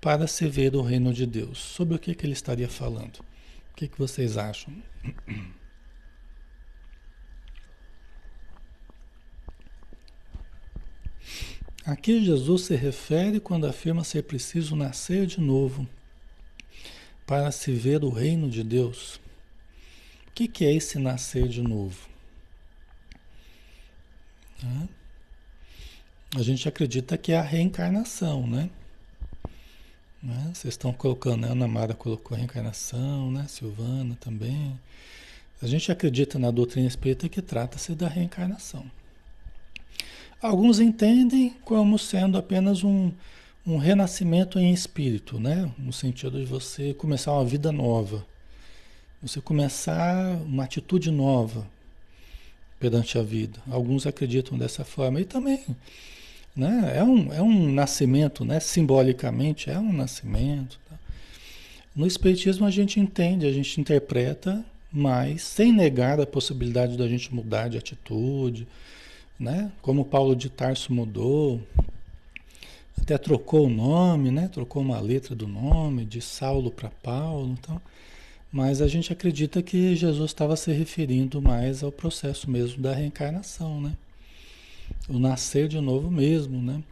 para 0.00 0.26
se 0.26 0.48
ver 0.48 0.74
o 0.74 0.82
reino 0.82 1.12
de 1.12 1.24
Deus. 1.24 1.56
Sobre 1.56 1.94
o 1.94 2.00
que, 2.00 2.16
que 2.16 2.26
ele 2.26 2.32
estaria 2.32 2.68
falando? 2.68 3.20
O 3.70 3.76
que, 3.76 3.86
que 3.86 3.96
vocês 3.96 4.36
acham? 4.36 4.74
A 11.86 11.94
que 11.94 12.24
Jesus 12.24 12.62
se 12.62 12.74
refere 12.74 13.38
quando 13.38 13.64
afirma 13.64 14.02
ser 14.02 14.24
preciso 14.24 14.74
nascer 14.74 15.24
de 15.24 15.40
novo 15.40 15.86
para 17.24 17.52
se 17.52 17.70
ver 17.70 18.02
o 18.02 18.10
reino 18.10 18.50
de 18.50 18.64
Deus? 18.64 19.20
O 20.26 20.32
que, 20.34 20.48
que 20.48 20.64
é 20.64 20.74
esse 20.74 20.98
nascer 20.98 21.46
de 21.46 21.62
novo? 21.62 22.08
A 26.36 26.42
gente 26.42 26.68
acredita 26.68 27.16
que 27.16 27.30
é 27.30 27.38
a 27.38 27.42
reencarnação, 27.42 28.48
né? 28.48 28.68
né? 30.20 30.50
Vocês 30.52 30.74
estão 30.74 30.92
colocando, 30.92 31.42
né? 31.42 31.52
Ana 31.52 31.68
Mara 31.68 31.94
colocou 31.94 32.36
reencarnação, 32.36 33.30
né? 33.30 33.46
Silvana 33.48 34.16
também. 34.20 34.78
A 35.62 35.68
gente 35.68 35.92
acredita 35.92 36.36
na 36.36 36.50
doutrina 36.50 36.88
espírita 36.88 37.28
que 37.28 37.40
trata-se 37.40 37.94
da 37.94 38.08
reencarnação. 38.08 38.90
Alguns 40.46 40.80
entendem 40.80 41.54
como 41.64 41.98
sendo 41.98 42.38
apenas 42.38 42.84
um, 42.84 43.10
um 43.66 43.76
renascimento 43.76 44.58
em 44.58 44.72
espírito, 44.72 45.40
né? 45.40 45.70
No 45.76 45.92
sentido 45.92 46.38
de 46.38 46.44
você 46.44 46.94
começar 46.94 47.32
uma 47.32 47.44
vida 47.44 47.72
nova. 47.72 48.24
Você 49.22 49.40
começar 49.40 50.36
uma 50.46 50.64
atitude 50.64 51.10
nova 51.10 51.66
perante 52.78 53.18
a 53.18 53.22
vida. 53.22 53.58
Alguns 53.70 54.06
acreditam 54.06 54.56
dessa 54.56 54.84
forma. 54.84 55.20
E 55.20 55.24
também 55.24 55.64
né? 56.56 56.94
É, 56.96 57.04
um, 57.04 57.32
é 57.32 57.42
um 57.42 57.70
nascimento, 57.72 58.44
né? 58.44 58.58
simbolicamente 58.58 59.68
é 59.68 59.78
um 59.78 59.92
nascimento. 59.92 60.80
Tá? 60.88 60.96
No 61.94 62.06
Espiritismo 62.06 62.64
a 62.64 62.70
gente 62.70 62.98
entende, 62.98 63.46
a 63.46 63.52
gente 63.52 63.78
interpreta, 63.78 64.64
mas 64.90 65.42
sem 65.42 65.70
negar 65.70 66.18
a 66.18 66.26
possibilidade 66.26 66.96
da 66.96 67.06
gente 67.06 67.34
mudar 67.34 67.68
de 67.68 67.76
atitude, 67.76 68.66
né? 69.38 69.72
como 69.82 70.04
Paulo 70.04 70.34
de 70.34 70.48
Tarso 70.48 70.92
mudou, 70.92 71.60
até 73.00 73.18
trocou 73.18 73.66
o 73.66 73.70
nome, 73.70 74.30
né? 74.30 74.48
trocou 74.48 74.82
uma 74.82 75.00
letra 75.00 75.34
do 75.34 75.46
nome, 75.46 76.04
de 76.04 76.20
Saulo 76.20 76.70
para 76.70 76.90
Paulo. 76.90 77.56
Então, 77.58 77.80
mas 78.50 78.80
a 78.80 78.88
gente 78.88 79.12
acredita 79.12 79.62
que 79.62 79.94
Jesus 79.94 80.30
estava 80.30 80.56
se 80.56 80.72
referindo 80.72 81.42
mais 81.42 81.82
ao 81.82 81.92
processo 81.92 82.50
mesmo 82.50 82.82
da 82.82 82.94
reencarnação, 82.94 83.80
né? 83.80 83.96
o 85.08 85.18
nascer 85.18 85.68
de 85.68 85.80
novo 85.80 86.10
mesmo, 86.10 86.60
né? 86.60 86.82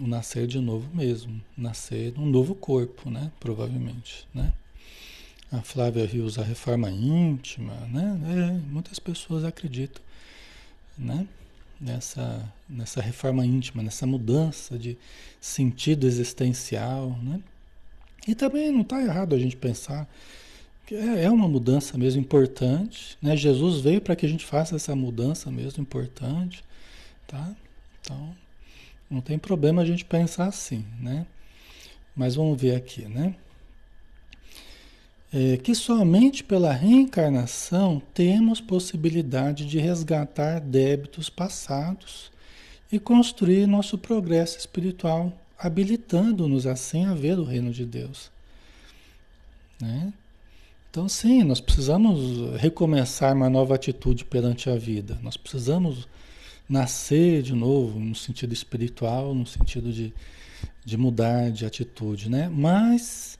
O 0.00 0.06
nascer 0.06 0.46
de 0.46 0.58
novo 0.58 0.88
mesmo, 0.94 1.40
nascer 1.56 2.12
num 2.16 2.26
novo 2.26 2.54
corpo, 2.54 3.10
né? 3.10 3.30
Provavelmente, 3.40 4.26
né? 4.34 4.52
A 5.50 5.62
Flávia 5.62 6.04
Rios, 6.04 6.38
a 6.38 6.42
reforma 6.42 6.90
íntima, 6.90 7.74
né? 7.86 8.20
É, 8.24 8.70
muitas 8.70 8.98
pessoas 8.98 9.44
acreditam, 9.44 10.02
né? 10.96 11.26
Nessa, 11.80 12.52
nessa 12.68 13.02
reforma 13.02 13.44
íntima, 13.44 13.82
nessa 13.82 14.06
mudança 14.06 14.78
de 14.78 14.96
sentido 15.40 16.06
existencial, 16.06 17.10
né? 17.22 17.40
E 18.26 18.34
também 18.34 18.72
não 18.72 18.80
está 18.80 19.00
errado 19.00 19.34
a 19.34 19.38
gente 19.38 19.56
pensar 19.56 20.08
que 20.86 20.94
é, 20.94 21.24
é 21.24 21.30
uma 21.30 21.46
mudança 21.46 21.98
mesmo 21.98 22.20
importante, 22.20 23.18
né? 23.20 23.36
Jesus 23.36 23.80
veio 23.80 24.00
para 24.00 24.16
que 24.16 24.24
a 24.24 24.28
gente 24.28 24.44
faça 24.44 24.76
essa 24.76 24.96
mudança 24.96 25.50
mesmo 25.50 25.82
importante, 25.82 26.64
Tá? 27.26 27.54
Então, 28.00 28.36
não 29.10 29.20
tem 29.20 29.38
problema 29.38 29.82
a 29.82 29.84
gente 29.84 30.04
pensar 30.04 30.46
assim, 30.46 30.84
né? 31.00 31.26
Mas 32.14 32.36
vamos 32.36 32.60
ver 32.60 32.76
aqui, 32.76 33.02
né? 33.02 33.34
É 35.32 35.56
que 35.56 35.74
somente 35.74 36.44
pela 36.44 36.72
reencarnação 36.72 38.00
temos 38.14 38.60
possibilidade 38.60 39.66
de 39.66 39.78
resgatar 39.78 40.60
débitos 40.60 41.28
passados 41.28 42.30
e 42.90 42.98
construir 42.98 43.66
nosso 43.66 43.98
progresso 43.98 44.58
espiritual, 44.58 45.32
habilitando-nos 45.58 46.66
assim 46.66 47.04
a 47.04 47.14
ver 47.14 47.38
o 47.38 47.44
reino 47.44 47.72
de 47.72 47.84
Deus. 47.84 48.30
Né? 49.80 50.12
Então, 50.90 51.08
sim, 51.08 51.42
nós 51.42 51.60
precisamos 51.60 52.58
recomeçar 52.58 53.34
uma 53.34 53.50
nova 53.50 53.74
atitude 53.74 54.24
perante 54.24 54.70
a 54.70 54.76
vida. 54.76 55.18
Nós 55.22 55.36
precisamos 55.36 56.08
nascer 56.68 57.42
de 57.42 57.52
novo, 57.52 58.00
no 58.00 58.14
sentido 58.14 58.54
espiritual, 58.54 59.34
no 59.34 59.46
sentido 59.46 59.92
de, 59.92 60.12
de 60.84 60.96
mudar 60.96 61.50
de 61.50 61.66
atitude, 61.66 62.30
né? 62.30 62.48
Mas 62.48 63.38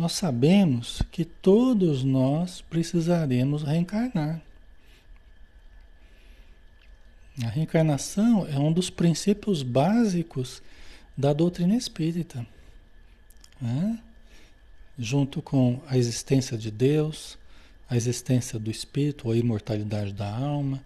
nós 0.00 0.12
sabemos 0.12 1.02
que 1.12 1.26
todos 1.26 2.02
nós 2.02 2.62
precisaremos 2.62 3.62
reencarnar. 3.62 4.40
A 7.44 7.48
reencarnação 7.48 8.46
é 8.46 8.58
um 8.58 8.72
dos 8.72 8.88
princípios 8.88 9.62
básicos 9.62 10.62
da 11.14 11.34
doutrina 11.34 11.76
espírita. 11.76 12.46
Né? 13.60 13.98
Junto 14.98 15.42
com 15.42 15.82
a 15.86 15.98
existência 15.98 16.56
de 16.56 16.70
Deus, 16.70 17.36
a 17.88 17.94
existência 17.94 18.58
do 18.58 18.70
espírito, 18.70 19.30
a 19.30 19.36
imortalidade 19.36 20.14
da 20.14 20.34
alma, 20.34 20.82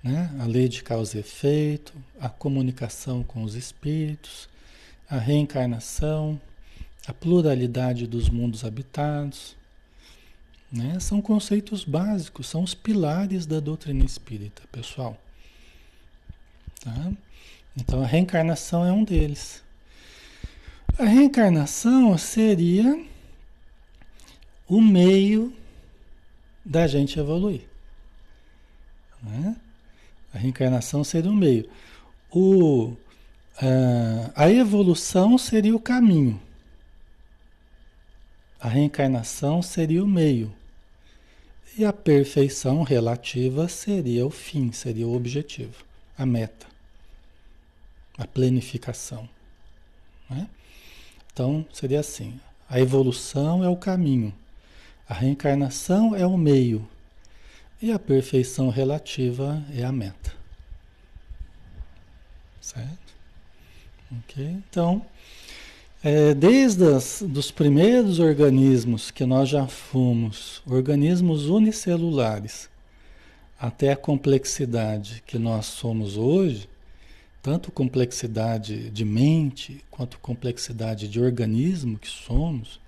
né? 0.00 0.32
a 0.38 0.44
lei 0.44 0.68
de 0.68 0.84
causa 0.84 1.16
e 1.16 1.20
efeito, 1.20 1.92
a 2.20 2.28
comunicação 2.28 3.24
com 3.24 3.42
os 3.42 3.56
espíritos, 3.56 4.48
a 5.10 5.18
reencarnação, 5.18 6.40
a 7.08 7.12
pluralidade 7.14 8.06
dos 8.06 8.28
mundos 8.28 8.64
habitados. 8.64 9.56
Né? 10.70 11.00
São 11.00 11.22
conceitos 11.22 11.82
básicos, 11.82 12.46
são 12.46 12.62
os 12.62 12.74
pilares 12.74 13.46
da 13.46 13.58
doutrina 13.58 14.04
espírita, 14.04 14.62
pessoal. 14.70 15.16
Tá? 16.84 17.10
Então 17.74 18.02
a 18.02 18.06
reencarnação 18.06 18.84
é 18.84 18.92
um 18.92 19.02
deles. 19.02 19.64
A 20.98 21.04
reencarnação 21.04 22.18
seria 22.18 23.02
o 24.68 24.82
meio 24.82 25.50
da 26.62 26.86
gente 26.86 27.18
evoluir. 27.18 27.62
Né? 29.22 29.56
A 30.34 30.36
reencarnação 30.36 31.02
seria 31.02 31.30
um 31.30 31.36
meio. 31.36 31.68
O, 32.30 32.94
Uh, 33.60 34.30
a 34.36 34.48
evolução 34.48 35.36
seria 35.36 35.74
o 35.74 35.80
caminho. 35.80 36.40
A 38.60 38.68
reencarnação 38.68 39.62
seria 39.62 40.02
o 40.02 40.08
meio. 40.08 40.52
E 41.76 41.84
a 41.84 41.92
perfeição 41.92 42.82
relativa 42.82 43.68
seria 43.68 44.26
o 44.26 44.30
fim, 44.30 44.72
seria 44.72 45.06
o 45.06 45.14
objetivo, 45.14 45.84
a 46.16 46.26
meta, 46.26 46.66
a 48.16 48.26
planificação. 48.26 49.28
Né? 50.28 50.48
Então, 51.32 51.64
seria 51.72 52.00
assim: 52.00 52.40
a 52.68 52.80
evolução 52.80 53.62
é 53.62 53.68
o 53.68 53.76
caminho, 53.76 54.34
a 55.08 55.14
reencarnação 55.14 56.16
é 56.16 56.26
o 56.26 56.36
meio, 56.36 56.88
e 57.80 57.92
a 57.92 57.98
perfeição 57.98 58.70
relativa 58.70 59.62
é 59.72 59.84
a 59.84 59.92
meta. 59.92 60.34
Certo? 62.60 63.14
Ok? 64.18 64.44
Então, 64.44 65.06
é, 66.08 66.32
desde 66.32 66.84
os 66.84 67.22
dos 67.22 67.50
primeiros 67.50 68.18
organismos 68.18 69.10
que 69.10 69.26
nós 69.26 69.46
já 69.46 69.66
fomos, 69.66 70.62
organismos 70.66 71.50
unicelulares, 71.50 72.70
até 73.60 73.92
a 73.92 73.96
complexidade 73.96 75.22
que 75.26 75.38
nós 75.38 75.66
somos 75.66 76.16
hoje, 76.16 76.66
tanto 77.42 77.70
complexidade 77.70 78.88
de 78.88 79.04
mente 79.04 79.84
quanto 79.90 80.18
complexidade 80.20 81.08
de 81.08 81.20
organismo 81.20 81.98
que 81.98 82.08
somos, 82.08 82.80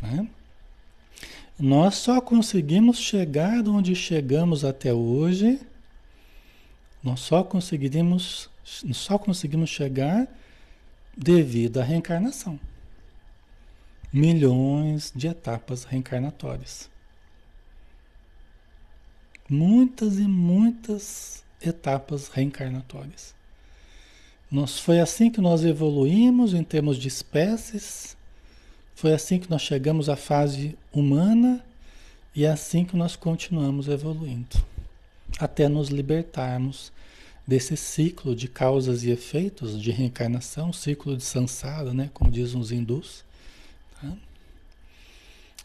né? 0.00 0.26
nós 1.58 1.96
só 1.96 2.22
conseguimos 2.22 2.98
chegar 2.98 3.68
onde 3.68 3.94
chegamos 3.94 4.64
até 4.64 4.94
hoje, 4.94 5.60
nós 7.02 7.20
só 7.20 7.44
conseguimos, 7.44 8.48
só 8.64 9.18
conseguimos 9.18 9.68
chegar 9.68 10.26
devido 11.20 11.78
à 11.78 11.84
reencarnação. 11.84 12.58
Milhões 14.10 15.12
de 15.14 15.28
etapas 15.28 15.84
reencarnatórias. 15.84 16.88
Muitas 19.48 20.18
e 20.18 20.22
muitas 20.22 21.44
etapas 21.60 22.28
reencarnatórias. 22.28 23.34
Nós, 24.50 24.78
foi 24.78 24.98
assim 24.98 25.30
que 25.30 25.40
nós 25.40 25.62
evoluímos 25.62 26.54
em 26.54 26.64
termos 26.64 26.96
de 26.96 27.06
espécies, 27.06 28.16
foi 28.94 29.12
assim 29.12 29.38
que 29.38 29.50
nós 29.50 29.62
chegamos 29.62 30.08
à 30.08 30.16
fase 30.16 30.76
humana 30.92 31.64
e 32.34 32.44
é 32.44 32.50
assim 32.50 32.84
que 32.84 32.96
nós 32.96 33.14
continuamos 33.14 33.88
evoluindo, 33.88 34.56
até 35.38 35.68
nos 35.68 35.88
libertarmos 35.88 36.90
desse 37.50 37.76
ciclo 37.76 38.36
de 38.36 38.46
causas 38.46 39.02
e 39.02 39.10
efeitos 39.10 39.82
de 39.82 39.90
reencarnação, 39.90 40.72
ciclo 40.72 41.16
de 41.16 41.24
samsara, 41.24 41.92
né, 41.92 42.08
como 42.14 42.30
dizem 42.30 42.60
os 42.60 42.70
hindus. 42.70 43.24
Tá? 44.00 44.12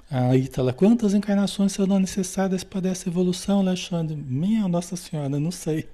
Aí 0.10 0.46
está 0.46 0.64
lá, 0.64 0.74
quantas 0.74 1.14
encarnações 1.14 1.74
serão 1.74 2.00
necessárias 2.00 2.64
para 2.64 2.90
essa 2.90 3.08
evolução, 3.08 3.60
Alexandre? 3.60 4.16
Minha 4.16 4.68
Nossa 4.68 4.96
Senhora, 4.96 5.40
não 5.40 5.52
sei. 5.52 5.88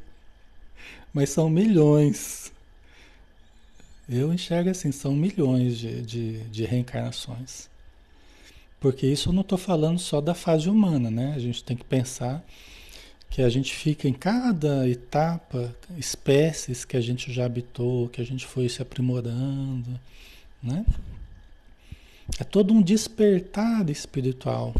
Mas 1.14 1.32
são 1.32 1.50
milhões. 1.50 2.54
Eu 4.08 4.34
enxergo 4.34 4.70
assim, 4.70 4.94
são 4.94 5.14
milhões 5.14 5.78
de, 5.78 6.02
de, 6.04 6.40
de 6.46 6.64
reencarnações. 6.64 7.70
Porque 8.80 9.08
isso 9.08 9.28
eu 9.28 9.34
não 9.34 9.42
estou 9.42 9.58
falando 9.58 10.00
só 10.00 10.22
da 10.22 10.34
fase 10.34 10.70
humana, 10.70 11.12
né? 11.12 11.34
A 11.36 11.40
gente 11.40 11.62
tem 11.62 11.76
que 11.76 11.84
pensar 11.84 12.42
que 13.32 13.42
a 13.42 13.50
gente 13.50 13.74
fica 13.74 14.10
em 14.10 14.14
cada 14.14 14.88
etapa, 14.90 15.74
espécies 15.98 16.84
que 16.84 16.98
a 16.98 17.02
gente 17.02 17.32
já 17.32 17.46
habitou, 17.46 18.10
que 18.10 18.22
a 18.22 18.26
gente 18.26 18.46
foi 18.46 18.68
se 18.68 18.82
aprimorando, 18.82 19.98
né? 20.62 20.86
É 22.38 22.44
todo 22.44 22.74
um 22.74 22.82
despertar 22.82 23.90
espiritual. 23.90 24.76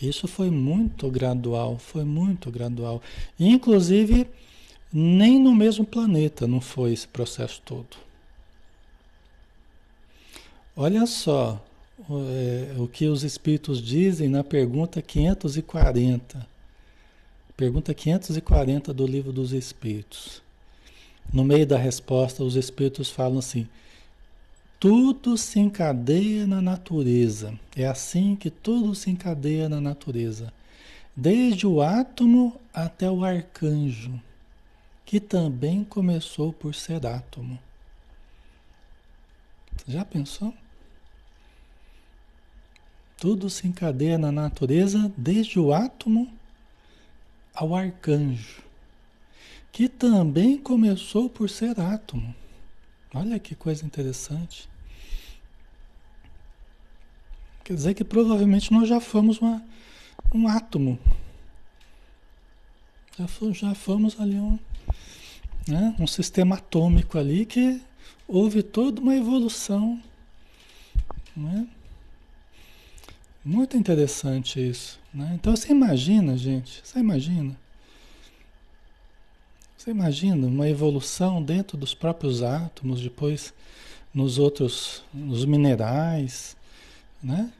Isso 0.00 0.28
foi 0.28 0.50
muito 0.50 1.10
gradual, 1.10 1.78
foi 1.78 2.04
muito 2.04 2.48
gradual. 2.48 3.02
E, 3.36 3.48
inclusive, 3.48 4.28
nem 4.92 5.36
no 5.40 5.52
mesmo 5.52 5.84
planeta 5.84 6.46
não 6.46 6.60
foi 6.60 6.92
esse 6.92 7.08
processo 7.08 7.60
todo. 7.64 7.96
Olha 10.76 11.06
só 11.06 11.60
é, 12.08 12.74
o 12.78 12.86
que 12.86 13.06
os 13.06 13.24
espíritos 13.24 13.82
dizem 13.82 14.28
na 14.28 14.44
pergunta 14.44 15.02
540. 15.02 16.51
Pergunta 17.62 17.94
540 17.94 18.92
do 18.92 19.06
Livro 19.06 19.32
dos 19.32 19.52
Espíritos. 19.52 20.42
No 21.32 21.44
meio 21.44 21.64
da 21.64 21.78
resposta, 21.78 22.42
os 22.42 22.56
espíritos 22.56 23.08
falam 23.08 23.38
assim: 23.38 23.68
tudo 24.80 25.38
se 25.38 25.60
encadeia 25.60 26.44
na 26.44 26.60
natureza. 26.60 27.56
É 27.76 27.86
assim 27.86 28.34
que 28.34 28.50
tudo 28.50 28.96
se 28.96 29.10
encadeia 29.10 29.68
na 29.68 29.80
natureza. 29.80 30.52
Desde 31.14 31.64
o 31.64 31.80
átomo 31.80 32.60
até 32.74 33.08
o 33.08 33.24
arcanjo, 33.24 34.20
que 35.04 35.20
também 35.20 35.84
começou 35.84 36.52
por 36.52 36.74
ser 36.74 37.06
átomo. 37.06 37.56
Já 39.86 40.04
pensou? 40.04 40.52
Tudo 43.18 43.48
se 43.48 43.68
encadeia 43.68 44.18
na 44.18 44.32
natureza, 44.32 45.12
desde 45.16 45.60
o 45.60 45.72
átomo 45.72 46.41
ao 47.54 47.74
arcanjo, 47.74 48.62
que 49.70 49.88
também 49.88 50.58
começou 50.58 51.28
por 51.28 51.48
ser 51.48 51.78
átomo. 51.78 52.34
Olha 53.14 53.38
que 53.38 53.54
coisa 53.54 53.84
interessante. 53.84 54.68
Quer 57.64 57.74
dizer 57.74 57.94
que 57.94 58.04
provavelmente 58.04 58.72
nós 58.72 58.88
já 58.88 59.00
fomos 59.00 59.38
uma, 59.40 59.62
um 60.34 60.48
átomo. 60.48 60.98
Já, 63.18 63.26
já 63.52 63.74
fomos 63.74 64.18
ali 64.18 64.36
um, 64.36 64.58
né, 65.68 65.94
um 65.98 66.06
sistema 66.06 66.56
atômico 66.56 67.18
ali 67.18 67.46
que 67.46 67.80
houve 68.26 68.62
toda 68.62 69.00
uma 69.00 69.14
evolução. 69.14 70.02
Né? 71.36 71.66
Muito 73.44 73.76
interessante 73.76 74.60
isso. 74.60 75.00
Né? 75.12 75.32
Então 75.34 75.54
você 75.54 75.72
imagina, 75.72 76.36
gente, 76.36 76.80
você 76.84 76.98
imagina. 76.98 77.56
Você 79.76 79.90
imagina 79.90 80.46
uma 80.46 80.68
evolução 80.68 81.42
dentro 81.42 81.76
dos 81.76 81.92
próprios 81.92 82.40
átomos, 82.40 83.00
depois 83.00 83.52
nos 84.14 84.38
outros, 84.38 85.02
nos 85.12 85.44
minerais, 85.44 86.56
né? 87.20 87.52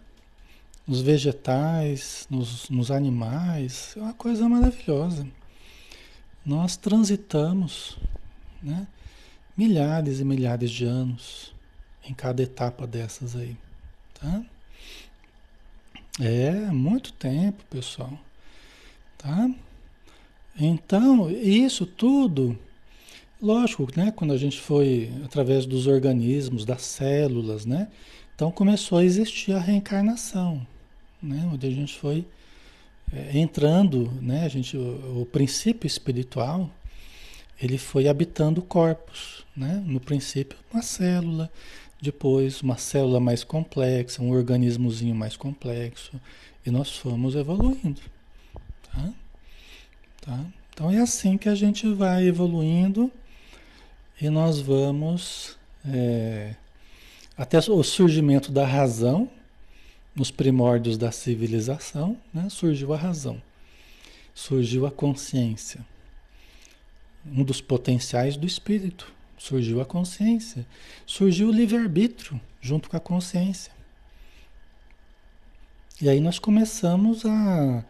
nos 0.86 1.02
vegetais, 1.02 2.26
nos, 2.30 2.68
nos 2.70 2.92
animais. 2.92 3.94
É 3.96 4.00
uma 4.00 4.14
coisa 4.14 4.48
maravilhosa. 4.48 5.26
Nós 6.46 6.76
transitamos 6.76 7.98
né? 8.62 8.86
milhares 9.56 10.20
e 10.20 10.24
milhares 10.24 10.70
de 10.70 10.84
anos 10.84 11.52
em 12.04 12.14
cada 12.14 12.40
etapa 12.40 12.86
dessas 12.86 13.34
aí. 13.34 13.56
Tá? 14.14 14.44
É, 16.20 16.50
muito 16.70 17.12
tempo, 17.14 17.64
pessoal. 17.70 18.12
Tá? 19.16 19.50
Então, 20.58 21.30
isso 21.30 21.86
tudo, 21.86 22.58
lógico, 23.40 23.88
né? 23.96 24.12
Quando 24.14 24.32
a 24.32 24.36
gente 24.36 24.60
foi 24.60 25.10
através 25.24 25.64
dos 25.66 25.86
organismos, 25.86 26.64
das 26.64 26.82
células, 26.82 27.64
né? 27.64 27.88
Então 28.34 28.50
começou 28.50 28.98
a 28.98 29.04
existir 29.04 29.52
a 29.52 29.58
reencarnação, 29.58 30.66
né? 31.22 31.48
Onde 31.52 31.66
a 31.66 31.70
gente 31.70 31.98
foi 31.98 32.26
é, 33.12 33.38
entrando, 33.38 34.10
né? 34.20 34.44
A 34.44 34.48
gente, 34.48 34.76
o, 34.76 35.22
o, 35.22 35.26
princípio 35.26 35.86
espiritual, 35.86 36.70
ele 37.60 37.78
foi 37.78 38.08
habitando 38.08 38.62
corpos, 38.62 39.44
né? 39.56 39.82
No 39.86 40.00
princípio, 40.00 40.58
uma 40.72 40.82
célula, 40.82 41.50
depois, 42.02 42.62
uma 42.62 42.76
célula 42.76 43.20
mais 43.20 43.44
complexa, 43.44 44.20
um 44.20 44.32
organismozinho 44.32 45.14
mais 45.14 45.36
complexo, 45.36 46.20
e 46.66 46.70
nós 46.70 46.90
fomos 46.90 47.36
evoluindo. 47.36 48.00
Tá? 48.82 49.12
Tá? 50.20 50.44
Então 50.74 50.90
é 50.90 50.98
assim 50.98 51.38
que 51.38 51.48
a 51.48 51.54
gente 51.54 51.86
vai 51.92 52.26
evoluindo 52.26 53.10
e 54.20 54.28
nós 54.28 54.58
vamos 54.60 55.56
é, 55.86 56.56
até 57.36 57.58
o 57.58 57.82
surgimento 57.84 58.50
da 58.50 58.66
razão, 58.66 59.30
nos 60.14 60.30
primórdios 60.30 60.98
da 60.98 61.10
civilização, 61.12 62.16
né, 62.34 62.48
surgiu 62.50 62.92
a 62.92 62.96
razão, 62.96 63.40
surgiu 64.34 64.86
a 64.86 64.90
consciência, 64.90 65.86
um 67.24 67.44
dos 67.44 67.60
potenciais 67.60 68.36
do 68.36 68.46
espírito. 68.46 69.10
Surgiu 69.38 69.80
a 69.80 69.84
consciência. 69.84 70.66
Surgiu 71.06 71.48
o 71.48 71.52
livre-arbítrio 71.52 72.40
junto 72.60 72.88
com 72.88 72.96
a 72.96 73.00
consciência. 73.00 73.72
E 76.00 76.08
aí 76.08 76.20
nós 76.20 76.38
começamos 76.38 77.24
a 77.24 77.84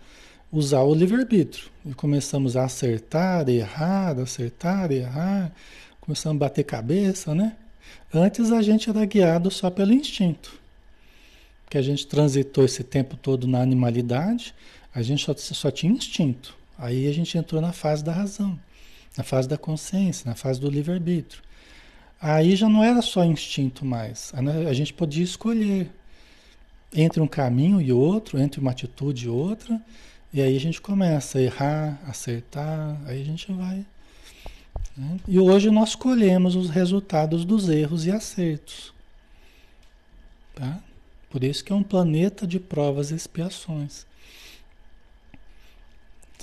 usar 0.52 0.82
o 0.82 0.94
livre-arbítrio. 0.94 1.70
E 1.84 1.94
começamos 1.94 2.56
a 2.56 2.64
acertar, 2.64 3.48
errar, 3.48 4.18
acertar, 4.18 4.92
errar. 4.92 5.52
começamos 6.00 6.36
a 6.36 6.44
bater 6.44 6.64
cabeça, 6.64 7.34
né? 7.34 7.56
Antes 8.12 8.52
a 8.52 8.60
gente 8.60 8.90
era 8.90 9.04
guiado 9.04 9.50
só 9.50 9.70
pelo 9.70 9.92
instinto. 9.92 10.60
Que 11.70 11.78
a 11.78 11.82
gente 11.82 12.06
transitou 12.06 12.64
esse 12.64 12.84
tempo 12.84 13.16
todo 13.16 13.46
na 13.46 13.62
animalidade, 13.62 14.54
a 14.94 15.00
gente 15.00 15.24
só, 15.24 15.34
só 15.34 15.70
tinha 15.70 15.92
instinto. 15.92 16.54
Aí 16.78 17.08
a 17.08 17.12
gente 17.12 17.36
entrou 17.38 17.60
na 17.62 17.72
fase 17.72 18.04
da 18.04 18.12
razão, 18.12 18.58
na 19.16 19.24
fase 19.24 19.48
da 19.48 19.58
consciência, 19.58 20.28
na 20.28 20.34
fase 20.34 20.60
do 20.60 20.70
livre-arbítrio. 20.70 21.42
Aí 22.20 22.54
já 22.54 22.68
não 22.68 22.84
era 22.84 23.02
só 23.02 23.24
instinto 23.24 23.84
mais. 23.84 24.32
A 24.68 24.72
gente 24.72 24.92
podia 24.94 25.24
escolher 25.24 25.90
entre 26.94 27.20
um 27.20 27.26
caminho 27.26 27.80
e 27.80 27.92
outro, 27.92 28.38
entre 28.38 28.60
uma 28.60 28.70
atitude 28.70 29.26
e 29.26 29.28
outra, 29.28 29.80
e 30.32 30.40
aí 30.40 30.56
a 30.56 30.60
gente 30.60 30.80
começa 30.80 31.38
a 31.38 31.42
errar, 31.42 32.00
acertar, 32.06 33.00
aí 33.06 33.20
a 33.20 33.24
gente 33.24 33.52
vai. 33.52 33.84
Né? 34.96 35.18
E 35.26 35.38
hoje 35.38 35.70
nós 35.70 35.94
colhemos 35.94 36.54
os 36.54 36.70
resultados 36.70 37.44
dos 37.44 37.68
erros 37.68 38.06
e 38.06 38.10
acertos. 38.10 38.94
Tá? 40.54 40.80
Por 41.30 41.42
isso 41.42 41.64
que 41.64 41.72
é 41.72 41.76
um 41.76 41.82
planeta 41.82 42.46
de 42.46 42.60
provas 42.60 43.10
e 43.10 43.14
expiações. 43.14 44.06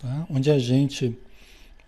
Tá? 0.02 0.26
Onde 0.30 0.50
a 0.52 0.58
gente, 0.58 1.18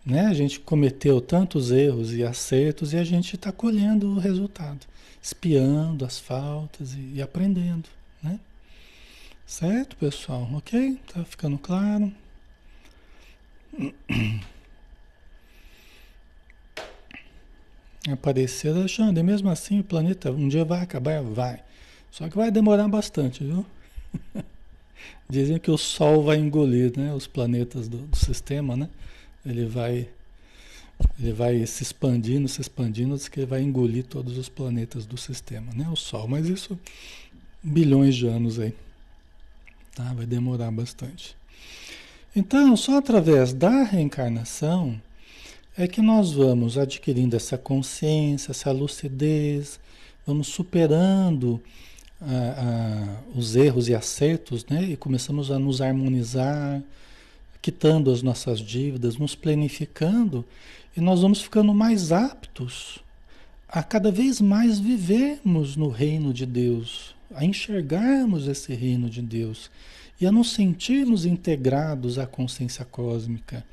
né, 0.05 0.27
a 0.27 0.33
gente 0.33 0.59
cometeu 0.59 1.21
tantos 1.21 1.71
erros 1.71 2.13
e 2.13 2.23
acertos 2.23 2.93
e 2.93 2.97
a 2.97 3.03
gente 3.03 3.35
está 3.35 3.51
colhendo 3.51 4.07
o 4.07 4.19
resultado, 4.19 4.87
espiando 5.21 6.03
as 6.05 6.19
faltas 6.19 6.93
e, 6.93 7.13
e 7.15 7.21
aprendendo. 7.21 7.87
Né? 8.21 8.39
Certo, 9.45 9.95
pessoal? 9.95 10.49
Ok? 10.53 10.99
Tá 11.13 11.23
ficando 11.23 11.57
claro? 11.57 12.11
Aparecer, 18.11 18.75
Alexandre, 18.75 19.21
mesmo 19.21 19.47
assim 19.49 19.79
o 19.79 19.83
planeta 19.83 20.31
um 20.31 20.47
dia 20.47 20.65
vai 20.65 20.81
acabar? 20.81 21.21
Vai. 21.21 21.61
Só 22.09 22.27
que 22.27 22.35
vai 22.35 22.49
demorar 22.49 22.87
bastante, 22.87 23.43
viu? 23.43 23.63
Dizem 25.29 25.59
que 25.59 25.69
o 25.69 25.77
Sol 25.77 26.23
vai 26.23 26.37
engolir 26.37 26.91
né, 26.97 27.13
os 27.13 27.27
planetas 27.27 27.87
do, 27.87 27.99
do 27.99 28.17
sistema, 28.17 28.75
né? 28.75 28.89
Ele 29.45 29.65
vai, 29.65 30.07
ele 31.19 31.33
vai 31.33 31.65
se 31.65 31.83
expandindo, 31.83 32.47
se 32.47 32.61
expandindo, 32.61 33.15
diz 33.15 33.27
que 33.27 33.39
ele 33.39 33.47
vai 33.47 33.61
engolir 33.61 34.05
todos 34.05 34.37
os 34.37 34.49
planetas 34.49 35.05
do 35.05 35.17
sistema, 35.17 35.73
né? 35.73 35.87
O 35.89 35.95
Sol, 35.95 36.27
mas 36.27 36.47
isso 36.47 36.79
bilhões 37.63 38.15
de 38.15 38.27
anos 38.27 38.59
aí. 38.59 38.73
Tá? 39.95 40.13
Vai 40.13 40.25
demorar 40.25 40.71
bastante. 40.71 41.35
Então, 42.35 42.77
só 42.77 42.97
através 42.97 43.53
da 43.53 43.83
reencarnação 43.83 44.99
é 45.77 45.87
que 45.87 46.01
nós 46.01 46.31
vamos 46.31 46.77
adquirindo 46.77 47.35
essa 47.35 47.57
consciência, 47.57 48.51
essa 48.51 48.71
lucidez, 48.71 49.79
vamos 50.25 50.47
superando 50.47 51.61
ah, 52.21 52.55
ah, 52.57 53.21
os 53.35 53.55
erros 53.55 53.89
e 53.89 53.95
acertos, 53.95 54.65
né? 54.65 54.83
E 54.83 54.97
começamos 54.97 55.51
a 55.51 55.57
nos 55.57 55.81
harmonizar, 55.81 56.81
quitando 57.61 58.11
as 58.11 58.21
nossas 58.21 58.59
dívidas, 58.59 59.17
nos 59.17 59.35
planificando, 59.35 60.43
e 60.95 61.01
nós 61.01 61.21
vamos 61.21 61.41
ficando 61.41 61.73
mais 61.73 62.11
aptos 62.11 62.99
a 63.67 63.81
cada 63.81 64.11
vez 64.11 64.41
mais 64.41 64.79
vivermos 64.79 65.77
no 65.77 65.87
reino 65.87 66.33
de 66.33 66.45
Deus, 66.45 67.15
a 67.33 67.45
enxergarmos 67.45 68.47
esse 68.47 68.73
reino 68.73 69.09
de 69.09 69.21
Deus 69.21 69.71
e 70.19 70.27
a 70.27 70.31
nos 70.31 70.51
sentirmos 70.51 71.25
integrados 71.25 72.19
à 72.19 72.27
consciência 72.27 72.83
cósmica. 72.83 73.63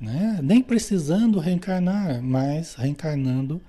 Né? 0.00 0.40
Nem 0.42 0.60
precisando 0.60 1.38
reencarnar, 1.38 2.20
mas 2.20 2.74
reencarnando 2.74 3.62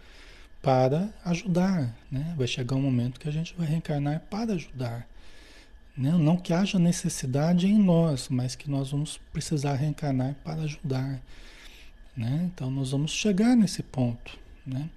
para 0.64 1.14
ajudar. 1.24 1.96
Né? 2.12 2.34
Vai 2.36 2.48
chegar 2.48 2.76
um 2.76 2.82
momento 2.82 3.20
que 3.20 3.30
a 3.30 3.32
gente 3.32 3.54
vai 3.56 3.68
reencarnar 3.68 4.24
para 4.30 4.54
ajudar. 4.54 5.08
Né? 5.98 6.12
Não 6.12 6.36
que 6.36 6.54
haja 6.54 6.78
necessidade 6.78 7.68
em 7.68 7.78
nós, 7.78 8.28
mas 8.30 8.56
que 8.56 8.70
nós 8.70 8.92
vamos 8.92 9.20
precisar 9.32 9.76
reencarnar 9.76 10.36
para 10.44 10.62
ajudar. 10.64 11.22
Né? 12.16 12.50
Então 12.54 12.70
nós 12.70 12.92
vamos 12.92 13.12
chegar 13.12 13.56
nesse 13.56 13.82
ponto. 13.82 14.38
Né? 14.66 14.90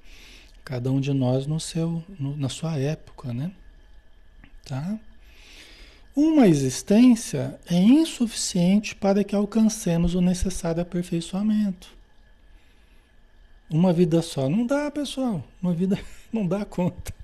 Cada 0.64 0.90
um 0.90 1.00
de 1.00 1.12
nós 1.12 1.46
no 1.46 1.60
seu, 1.60 2.02
no, 2.18 2.36
na 2.36 2.48
sua 2.48 2.76
época. 2.78 3.32
Né? 3.32 3.52
Tá? 4.64 4.98
Uma 6.16 6.48
existência 6.48 7.60
é 7.70 7.76
insuficiente 7.76 8.94
para 8.96 9.22
que 9.22 9.36
alcancemos 9.36 10.16
o 10.16 10.20
necessário 10.20 10.82
aperfeiçoamento. 10.82 11.96
Uma 13.70 13.92
vida 13.92 14.20
só 14.22 14.48
não 14.48 14.66
dá, 14.66 14.90
pessoal. 14.90 15.44
Uma 15.62 15.72
vida 15.72 15.96
não 16.32 16.44
dá 16.44 16.64
conta. 16.64 17.14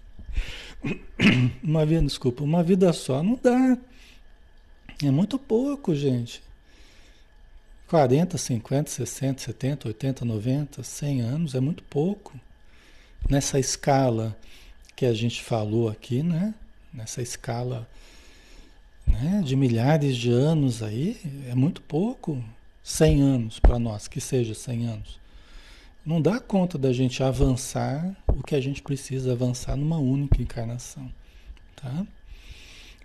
Uma 1.62 1.87
vida, 1.87 2.03
desculpa, 2.03 2.42
uma 2.42 2.62
vida 2.62 2.92
só 2.92 3.23
não 3.23 3.38
dá. 3.42 3.79
É 5.03 5.11
muito 5.11 5.38
pouco, 5.38 5.94
gente. 5.94 6.42
40, 7.88 8.37
50, 8.37 8.90
60, 8.90 9.42
70, 9.42 9.88
80, 9.88 10.25
90, 10.25 10.83
100 10.83 11.20
anos 11.20 11.55
é 11.55 11.61
muito 11.61 11.83
pouco. 11.85 12.38
Nessa 13.29 13.59
escala 13.59 14.37
que 14.94 15.07
a 15.07 15.14
gente 15.14 15.42
falou 15.42 15.88
aqui, 15.88 16.23
né? 16.23 16.55
nessa 16.94 17.20
escala 17.20 17.88
né, 19.07 19.42
de 19.44 19.57
milhares 19.57 20.16
de 20.16 20.31
anos 20.31 20.83
aí, 20.83 21.20
é 21.49 21.55
muito 21.55 21.83
pouco. 21.83 22.42
100 22.83 23.23
anos 23.23 23.59
para 23.59 23.79
nós, 23.79 24.07
que 24.07 24.20
seja 24.20 24.55
100 24.55 24.87
anos. 24.87 25.23
Não 26.04 26.20
dá 26.20 26.38
conta 26.38 26.76
da 26.76 26.92
gente 26.92 27.22
avançar 27.22 28.14
o 28.28 28.42
que 28.42 28.54
a 28.54 28.60
gente 28.60 28.82
precisa 28.82 29.32
avançar 29.32 29.76
numa 29.76 29.96
única 29.96 30.42
encarnação. 30.42 31.10
Tá? 31.76 32.06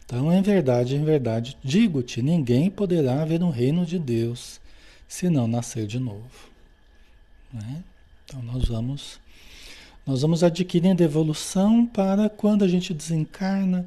Então, 0.03 0.31
em 0.33 0.41
verdade, 0.41 0.95
em 0.95 1.03
verdade, 1.03 1.57
digo-te: 1.63 2.21
ninguém 2.21 2.69
poderá 2.69 3.23
ver 3.23 3.39
no 3.39 3.49
reino 3.49 3.85
de 3.85 3.97
Deus 3.97 4.59
se 5.07 5.29
não 5.29 5.47
nascer 5.47 5.88
de 5.88 5.99
novo. 5.99 6.49
Né? 7.53 7.83
Então, 8.25 8.41
nós 8.43 8.65
vamos 8.65 9.19
nós 10.05 10.23
vamos 10.23 10.43
adquirindo 10.43 11.03
evolução 11.03 11.85
para 11.85 12.29
quando 12.29 12.65
a 12.65 12.67
gente 12.67 12.95
desencarna, 12.95 13.85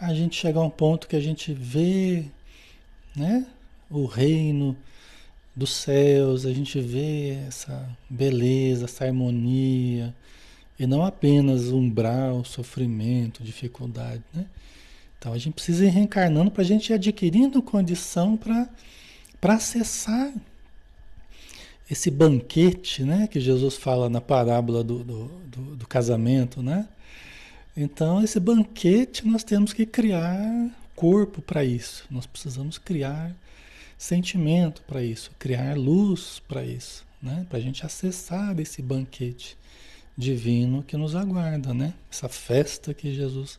a 0.00 0.12
gente 0.12 0.34
chegar 0.34 0.60
a 0.60 0.64
um 0.64 0.70
ponto 0.70 1.06
que 1.06 1.14
a 1.14 1.20
gente 1.20 1.54
vê 1.54 2.24
né, 3.14 3.46
o 3.88 4.04
reino 4.04 4.76
dos 5.54 5.70
céus, 5.74 6.46
a 6.46 6.52
gente 6.52 6.80
vê 6.80 7.38
essa 7.46 7.88
beleza, 8.08 8.86
essa 8.86 9.04
harmonia, 9.04 10.14
e 10.78 10.86
não 10.86 11.04
apenas 11.04 11.68
umbral, 11.68 12.44
sofrimento, 12.44 13.42
dificuldade. 13.42 14.22
Né? 14.32 14.46
Então 15.18 15.32
a 15.32 15.38
gente 15.38 15.54
precisa 15.54 15.84
ir 15.84 15.90
reencarnando 15.90 16.50
para 16.50 16.62
a 16.62 16.66
gente 16.66 16.90
ir 16.90 16.94
adquirindo 16.94 17.62
condição 17.62 18.36
para 18.36 18.68
acessar 19.54 20.32
esse 21.90 22.10
banquete, 22.10 23.04
né, 23.04 23.26
que 23.26 23.38
Jesus 23.38 23.76
fala 23.76 24.08
na 24.08 24.20
parábola 24.20 24.82
do, 24.82 25.04
do, 25.04 25.24
do, 25.46 25.76
do 25.76 25.86
casamento, 25.86 26.62
né? 26.62 26.88
Então, 27.76 28.22
esse 28.22 28.38
banquete 28.38 29.26
nós 29.26 29.42
temos 29.42 29.72
que 29.72 29.86
criar 29.86 30.70
corpo 30.94 31.40
para 31.40 31.64
isso. 31.64 32.04
Nós 32.10 32.26
precisamos 32.26 32.76
criar 32.76 33.34
sentimento 33.96 34.82
para 34.82 35.02
isso, 35.02 35.30
criar 35.38 35.76
luz 35.76 36.40
para 36.48 36.64
isso, 36.64 37.04
né? 37.22 37.46
Para 37.48 37.58
a 37.58 37.62
gente 37.62 37.84
acessar 37.84 38.58
esse 38.58 38.82
banquete 38.82 39.56
divino 40.16 40.82
que 40.82 40.96
nos 40.96 41.14
aguarda, 41.14 41.72
né? 41.72 41.94
Essa 42.10 42.28
festa 42.28 42.92
que 42.92 43.14
Jesus 43.14 43.58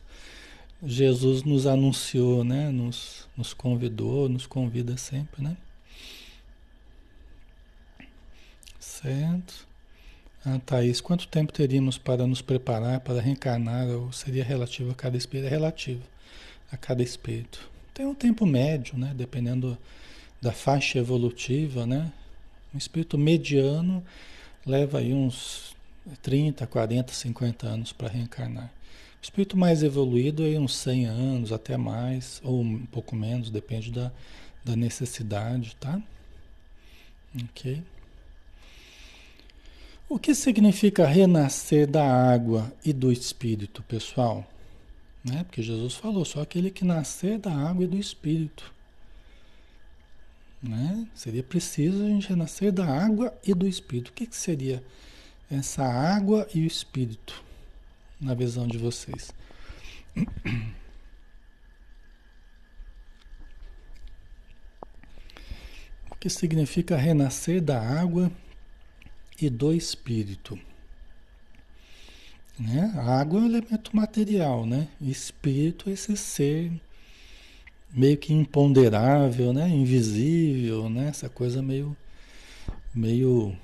Jesus 0.86 1.42
nos 1.44 1.66
anunciou, 1.66 2.44
né? 2.44 2.70
Nos, 2.70 3.28
nos 3.36 3.54
convidou, 3.54 4.28
nos 4.28 4.46
convida 4.46 4.96
sempre, 4.96 5.42
né? 5.42 5.56
Certo. 8.78 9.66
Ah, 10.44 10.60
Thaís, 10.64 11.00
quanto 11.00 11.26
tempo 11.26 11.52
teríamos 11.52 11.96
para 11.96 12.26
nos 12.26 12.42
preparar 12.42 13.00
para 13.00 13.20
reencarnar? 13.20 13.88
Ou 13.88 14.12
seria 14.12 14.44
relativo 14.44 14.90
a 14.90 14.94
cada 14.94 15.16
espírito? 15.16 15.46
É 15.46 15.50
relativo 15.50 16.02
a 16.70 16.76
cada 16.76 17.02
espírito. 17.02 17.70
Tem 17.94 18.04
um 18.04 18.14
tempo 18.14 18.44
médio, 18.44 18.98
né? 18.98 19.14
Dependendo 19.16 19.78
da 20.44 20.52
faixa 20.52 20.98
evolutiva, 20.98 21.86
né? 21.86 22.12
Um 22.74 22.76
espírito 22.76 23.16
mediano 23.16 24.04
leva 24.66 24.98
aí 24.98 25.14
uns 25.14 25.74
30, 26.20 26.66
40, 26.66 27.14
50 27.14 27.66
anos 27.66 27.92
para 27.92 28.08
reencarnar. 28.08 28.66
O 28.66 29.24
espírito 29.24 29.56
mais 29.56 29.82
evoluído 29.82 30.42
aí 30.42 30.58
uns 30.58 30.76
100 30.76 31.06
anos, 31.06 31.50
até 31.50 31.78
mais, 31.78 32.42
ou 32.44 32.60
um 32.60 32.84
pouco 32.84 33.16
menos, 33.16 33.48
depende 33.48 33.90
da, 33.90 34.12
da 34.62 34.76
necessidade, 34.76 35.74
tá? 35.80 35.98
Ok. 37.42 37.82
O 40.06 40.18
que 40.18 40.34
significa 40.34 41.06
renascer 41.06 41.86
da 41.86 42.04
água 42.04 42.70
e 42.84 42.92
do 42.92 43.10
espírito, 43.10 43.82
pessoal? 43.84 44.46
Né? 45.24 45.42
Porque 45.44 45.62
Jesus 45.62 45.94
falou, 45.94 46.22
só 46.22 46.42
aquele 46.42 46.70
que 46.70 46.84
nascer 46.84 47.38
da 47.38 47.50
água 47.50 47.84
e 47.84 47.88
do 47.88 47.96
espírito. 47.96 48.73
Né? 50.66 51.06
Seria 51.14 51.42
preciso 51.42 52.02
a 52.02 52.08
gente 52.08 52.28
renascer 52.28 52.72
da 52.72 52.86
água 52.86 53.36
e 53.46 53.52
do 53.52 53.68
espírito. 53.68 54.08
O 54.08 54.12
que, 54.14 54.26
que 54.26 54.36
seria 54.36 54.82
essa 55.50 55.84
água 55.84 56.48
e 56.54 56.62
o 56.62 56.66
espírito 56.66 57.44
na 58.20 58.34
visão 58.34 58.66
de 58.66 58.78
vocês. 58.78 59.30
O 66.10 66.16
que 66.18 66.30
significa 66.30 66.96
renascer 66.96 67.60
da 67.60 67.78
água 67.78 68.32
e 69.40 69.50
do 69.50 69.72
espírito? 69.74 70.58
Né? 72.58 72.92
A 72.96 73.20
água 73.20 73.40
é 73.40 73.42
um 73.42 73.46
elemento 73.46 73.94
material, 73.94 74.64
né? 74.64 74.88
Espírito 75.00 75.90
é 75.90 75.92
esse 75.92 76.16
ser 76.16 76.72
meio 77.94 78.16
que 78.18 78.32
imponderável, 78.32 79.52
né? 79.52 79.68
Invisível, 79.68 80.88
né? 80.90 81.08
Essa 81.08 81.28
coisa 81.28 81.62
meio 81.62 81.96
meio 82.94 83.56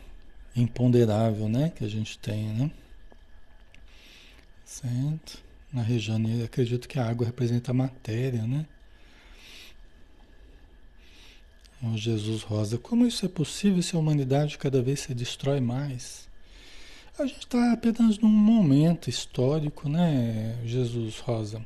imponderável, 0.57 1.49
né? 1.49 1.71
Que 1.71 1.85
a 1.85 1.89
gente 1.89 2.19
tem, 2.19 2.49
né? 2.49 2.71
Certo? 4.65 5.43
Na 5.73 5.83
região, 5.83 6.19
acredito 6.45 6.89
que 6.89 6.99
a 6.99 7.09
água 7.09 7.27
representa 7.27 7.71
a 7.71 7.75
matéria, 7.75 8.43
né? 8.47 8.67
Jesus 11.95 12.43
Rosa, 12.43 12.77
como 12.77 13.07
isso 13.07 13.25
é 13.25 13.29
possível 13.29 13.83
se 13.83 13.97
a 13.97 13.99
humanidade 13.99 14.59
cada 14.59 14.83
vez 14.83 15.01
se 15.01 15.15
destrói 15.15 15.61
mais? 15.61 16.29
A 17.19 17.25
gente 17.25 17.41
está 17.41 17.73
apenas 17.73 18.19
num 18.19 18.29
momento 18.29 19.09
histórico, 19.09 19.89
né, 19.89 20.59
Jesus 20.65 21.19
Rosa? 21.19 21.65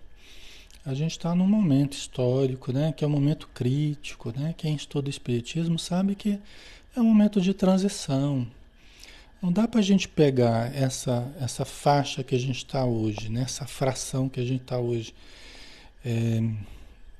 A 0.87 0.93
gente 0.93 1.13
está 1.13 1.35
num 1.35 1.47
momento 1.47 1.95
histórico, 1.95 2.71
né, 2.71 2.93
que 2.93 3.05
é 3.05 3.07
um 3.07 3.11
momento 3.11 3.49
crítico, 3.55 4.33
né? 4.37 4.55
Quem 4.55 4.75
estuda 4.75 5.07
o 5.07 5.11
Espiritismo 5.11 5.79
sabe 5.79 6.15
que 6.15 6.39
é 6.95 7.01
um 7.01 7.05
momento 7.05 7.41
de 7.41 7.55
transição. 7.55 8.47
Não 9.41 9.51
dá 9.51 9.67
para 9.67 9.81
a 9.81 9.83
gente 9.83 10.07
pegar 10.09 10.75
essa, 10.75 11.31
essa 11.41 11.65
faixa 11.65 12.23
que 12.23 12.35
a 12.35 12.39
gente 12.39 12.59
está 12.59 12.85
hoje, 12.85 13.31
né? 13.31 13.43
essa 13.43 13.67
fração 13.67 14.29
que 14.29 14.41
a 14.41 14.45
gente 14.45 14.63
está 14.63 14.79
hoje, 14.79 15.15
é, 16.05 16.43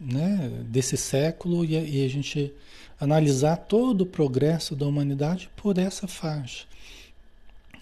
né? 0.01 0.51
desse 0.67 0.97
século, 0.97 1.65
e, 1.65 1.73
e 1.73 2.05
a 2.05 2.09
gente 2.09 2.53
analisar 3.01 3.57
todo 3.57 4.03
o 4.03 4.07
progresso 4.07 4.77
da 4.77 4.87
humanidade 4.87 5.51
por 5.57 5.77
essa 5.77 6.07
faixa, 6.07 6.65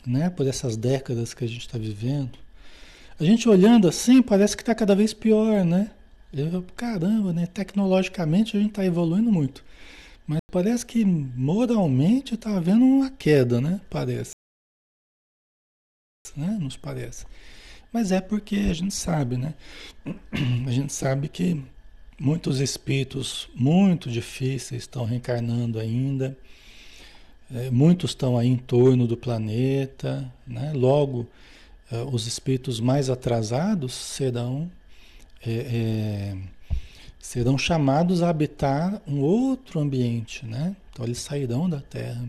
né? 0.07 0.31
por 0.31 0.47
essas 0.47 0.77
décadas 0.77 1.35
que 1.35 1.45
a 1.45 1.49
gente 1.49 1.61
está 1.61 1.79
vivendo. 1.79 2.42
A 3.23 3.25
gente 3.25 3.49
olhando 3.49 3.87
assim, 3.87 4.21
parece 4.21 4.57
que 4.57 4.63
está 4.63 4.75
cada 4.75 4.97
vez 4.97 5.15
pior, 5.15 5.65
né? 5.65 5.93
Eu, 6.33 6.61
caramba, 6.75 7.33
né? 7.33 7.47
Tecnologicamente 7.47 8.57
a 8.57 8.61
gente 8.61 8.71
está 8.71 8.85
evoluindo 8.85 9.31
muito. 9.31 9.65
Mas 10.27 10.41
parece 10.51 10.85
que 10.85 11.05
moralmente 11.05 12.35
está 12.35 12.57
havendo 12.57 12.85
uma 12.85 13.11
queda, 13.11 13.61
né? 13.61 13.81
Parece. 13.89 14.33
Né? 16.37 16.59
Nos 16.61 16.77
parece. 16.77 17.25
Mas 17.93 18.11
é 18.11 18.21
porque 18.21 18.57
a 18.57 18.75
gente 18.75 18.93
sabe, 18.93 19.37
né? 19.37 19.55
A 20.67 20.71
gente 20.73 20.93
sabe 20.93 21.29
que 21.29 21.63
muitos 22.19 22.59
espíritos 22.59 23.49
muito 23.55 24.11
difíceis 24.11 24.83
estão 24.83 25.05
reencarnando 25.05 25.79
ainda. 25.79 26.37
É, 27.55 27.71
muitos 27.71 28.11
estão 28.11 28.37
aí 28.37 28.49
em 28.49 28.57
torno 28.57 29.07
do 29.07 29.17
planeta, 29.17 30.29
né? 30.45 30.73
Logo, 30.75 31.29
os 32.11 32.27
espíritos 32.27 32.81
mais 32.81 33.11
atrasados 33.11 33.93
serão 33.93 34.71
é, 35.45 35.53
é 35.53 36.37
serão 37.19 37.57
chamados 37.57 38.21
a 38.21 38.29
habitar 38.29 39.01
um 39.07 39.21
outro 39.21 39.79
ambiente, 39.79 40.45
né? 40.45 40.75
Então 40.91 41.05
eles 41.05 41.19
sairão 41.19 41.71
da 41.71 41.81
Terra. 41.81 42.29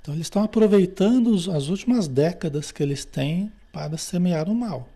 Então 0.00 0.14
eles 0.14 0.26
estão 0.26 0.42
aproveitando 0.42 1.34
as 1.52 1.68
últimas 1.68 2.08
décadas 2.08 2.72
que 2.72 2.82
eles 2.82 3.04
têm 3.04 3.52
para 3.70 3.98
semear 3.98 4.48
o 4.48 4.54
mal. 4.54 4.88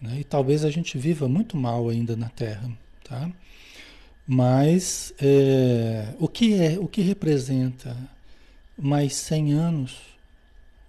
Né? 0.00 0.20
E 0.20 0.24
talvez 0.24 0.64
a 0.64 0.70
gente 0.70 0.96
viva 0.96 1.28
muito 1.28 1.56
mal 1.56 1.88
ainda 1.88 2.14
na 2.16 2.28
Terra, 2.28 2.70
tá? 3.02 3.30
Mas 4.26 5.12
é, 5.20 6.14
o 6.20 6.28
que 6.28 6.54
é, 6.54 6.78
o 6.78 6.86
que 6.86 7.00
representa 7.02 7.96
mais 8.78 9.16
100 9.16 9.52
anos 9.54 10.09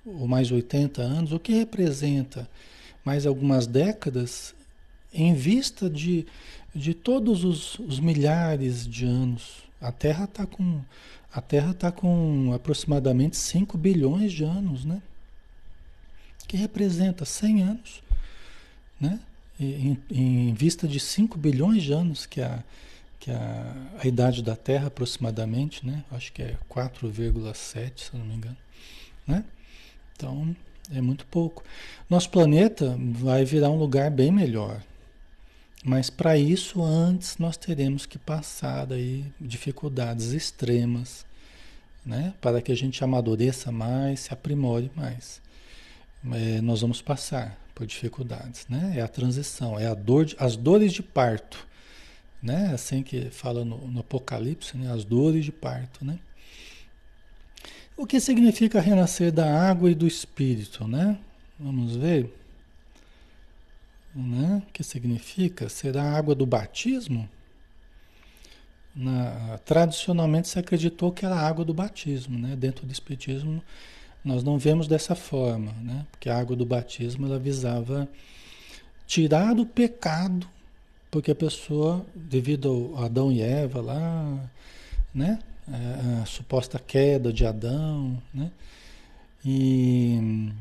ou 0.06 0.28
mais 0.28 0.52
80 0.52 1.02
anos? 1.02 1.32
O 1.32 1.40
que 1.40 1.54
representa 1.54 2.50
mais 3.04 3.26
algumas 3.26 3.68
décadas 3.68 4.54
em 5.14 5.34
vista 5.34 5.90
de, 5.90 6.26
de 6.74 6.94
todos 6.94 7.44
os, 7.44 7.80
os 7.80 8.00
milhares 8.00 8.88
de 8.88 9.06
anos. 9.06 9.64
A 9.80 9.92
Terra 9.92 10.26
está 10.26 10.46
com, 10.46 10.82
a 11.34 11.42
Terra 11.42 11.74
tá 11.74 11.92
com 11.92 12.54
aproximadamente 12.54 13.38
5 13.38 13.78
bilhões 13.78 14.32
de 14.32 14.44
anos, 14.44 14.86
né? 14.86 15.02
Que 16.48 16.56
representa 16.56 17.26
100 17.26 17.62
anos, 17.64 18.04
né? 19.00 19.20
Em, 19.60 19.98
em 20.10 20.54
vista 20.54 20.88
de 20.88 21.00
5 21.00 21.38
bilhões 21.38 21.84
de 21.84 21.94
anos, 21.94 22.26
que 22.26 22.42
é 22.42 22.46
a, 22.46 22.64
que 23.20 23.30
é 23.30 23.36
a, 23.36 23.76
a 24.04 24.08
idade 24.08 24.42
da 24.42 24.56
Terra 24.56 24.88
aproximadamente, 24.88 25.86
né? 25.86 26.04
Acho 26.12 26.32
que 26.32 26.42
é 26.42 26.58
4,7, 26.70 27.92
se 27.96 28.18
não 28.18 28.26
me 28.26 28.36
engano, 28.36 28.58
né? 29.28 29.44
Então, 30.22 30.56
é 30.94 31.02
muito 31.02 31.26
pouco. 31.26 31.64
Nosso 32.08 32.30
planeta 32.30 32.96
vai 33.00 33.44
virar 33.44 33.72
um 33.72 33.80
lugar 33.80 34.12
bem 34.12 34.32
melhor, 34.32 34.80
mas 35.84 36.12
para 36.12 36.38
isso, 36.38 36.84
antes 36.84 37.40
nós 37.40 37.58
teremos 37.58 38.06
que 38.06 38.20
passar 38.20 38.94
aí 38.94 39.26
dificuldades 39.40 40.32
extremas, 40.32 41.26
né? 42.06 42.36
Para 42.40 42.62
que 42.62 42.72
a 42.72 42.76
gente 42.76 43.04
amadureça 43.04 43.72
mais, 43.72 44.20
se 44.20 44.34
aprimore 44.34 44.92
mais. 44.96 45.42
É, 46.34 46.62
nós 46.62 46.82
vamos 46.82 47.02
passar 47.02 47.60
por 47.74 47.88
dificuldades, 47.88 48.68
né? 48.70 48.94
É 48.98 49.02
a 49.02 49.08
transição, 49.08 49.80
é 49.80 49.88
a 49.88 49.96
dor, 49.96 50.26
de, 50.26 50.36
as 50.38 50.56
dores 50.56 50.94
de 50.94 51.02
parto, 51.02 51.66
né? 52.44 52.70
Assim 52.76 53.02
que 53.02 53.32
fala 53.32 53.66
no, 53.66 53.88
no 53.88 54.02
Apocalipse, 54.02 54.78
né? 54.78 54.94
As 54.94 55.04
dores 55.04 55.44
de 55.44 55.52
parto, 55.52 56.06
né? 56.06 56.20
O 57.96 58.06
que 58.06 58.20
significa 58.20 58.80
renascer 58.82 59.32
da 59.32 59.70
água 59.70 59.92
e 59.92 59.96
do 59.96 60.08
espírito, 60.08 60.88
né? 60.88 61.18
Vamos 61.60 61.96
ver 61.96 62.32
né? 64.16 64.62
que 64.74 64.84
significa 64.84 65.70
ser 65.70 65.98
a 65.98 66.04
água 66.04 66.36
do 66.36 66.46
batismo. 66.46 67.30
Na, 68.94 69.58
tradicionalmente 69.64 70.50
se 70.50 70.60
acreditou 70.60 71.14
que 71.14 71.26
era 71.26 71.36
a 71.36 71.48
água 71.48 71.64
do 71.64 71.74
batismo, 71.74 72.38
né? 72.38 72.58
Dentro 72.58 72.86
do 72.86 72.92
Espiritismo 72.92 73.64
nós 74.24 74.44
não 74.44 74.60
vemos 74.60 74.86
dessa 74.86 75.16
forma, 75.16 75.72
né? 75.82 76.06
Porque 76.12 76.30
a 76.30 76.38
água 76.38 76.58
do 76.58 76.66
batismo 76.66 77.26
ela 77.26 77.40
visava 77.40 78.08
tirar 79.08 79.58
o 79.58 79.66
pecado, 79.66 80.46
porque 81.10 81.32
a 81.32 81.36
pessoa, 81.36 82.06
devido 82.14 82.94
a 82.98 83.06
Adão 83.06 83.32
e 83.32 83.42
Eva 83.42 83.82
lá, 83.82 84.50
né? 85.16 85.40
A, 85.72 86.26
suposta 86.26 86.80
queda 86.80 87.32
de 87.32 87.46
Adão, 87.46 88.22
né? 88.34 88.52
E 89.44 90.52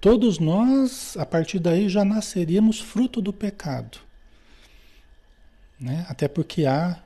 Todos 0.00 0.38
nós, 0.38 1.16
a 1.16 1.26
partir 1.26 1.58
daí, 1.58 1.88
já 1.88 2.04
nasceríamos 2.04 2.78
fruto 2.80 3.20
do 3.20 3.32
pecado. 3.32 3.98
Né? 5.78 6.06
Até 6.08 6.28
porque 6.28 6.66
há 6.66 7.02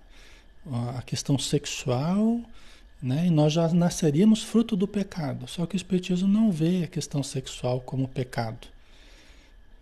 a 0.97 1.01
questão 1.01 1.39
sexual, 1.39 2.39
né? 3.01 3.27
e 3.27 3.31
nós 3.31 3.55
já 3.55 3.69
nasceríamos 3.69 4.43
fruto 4.43 4.77
do 4.77 4.87
pecado. 4.87 5.49
Só 5.49 5.65
que 5.65 5.75
o 5.75 5.79
Espiritismo 5.79 6.29
não 6.29 6.53
vê 6.53 6.85
a 6.85 6.87
questão 6.87 7.23
sexual 7.23 7.81
como 7.81 8.07
pecado. 8.09 8.69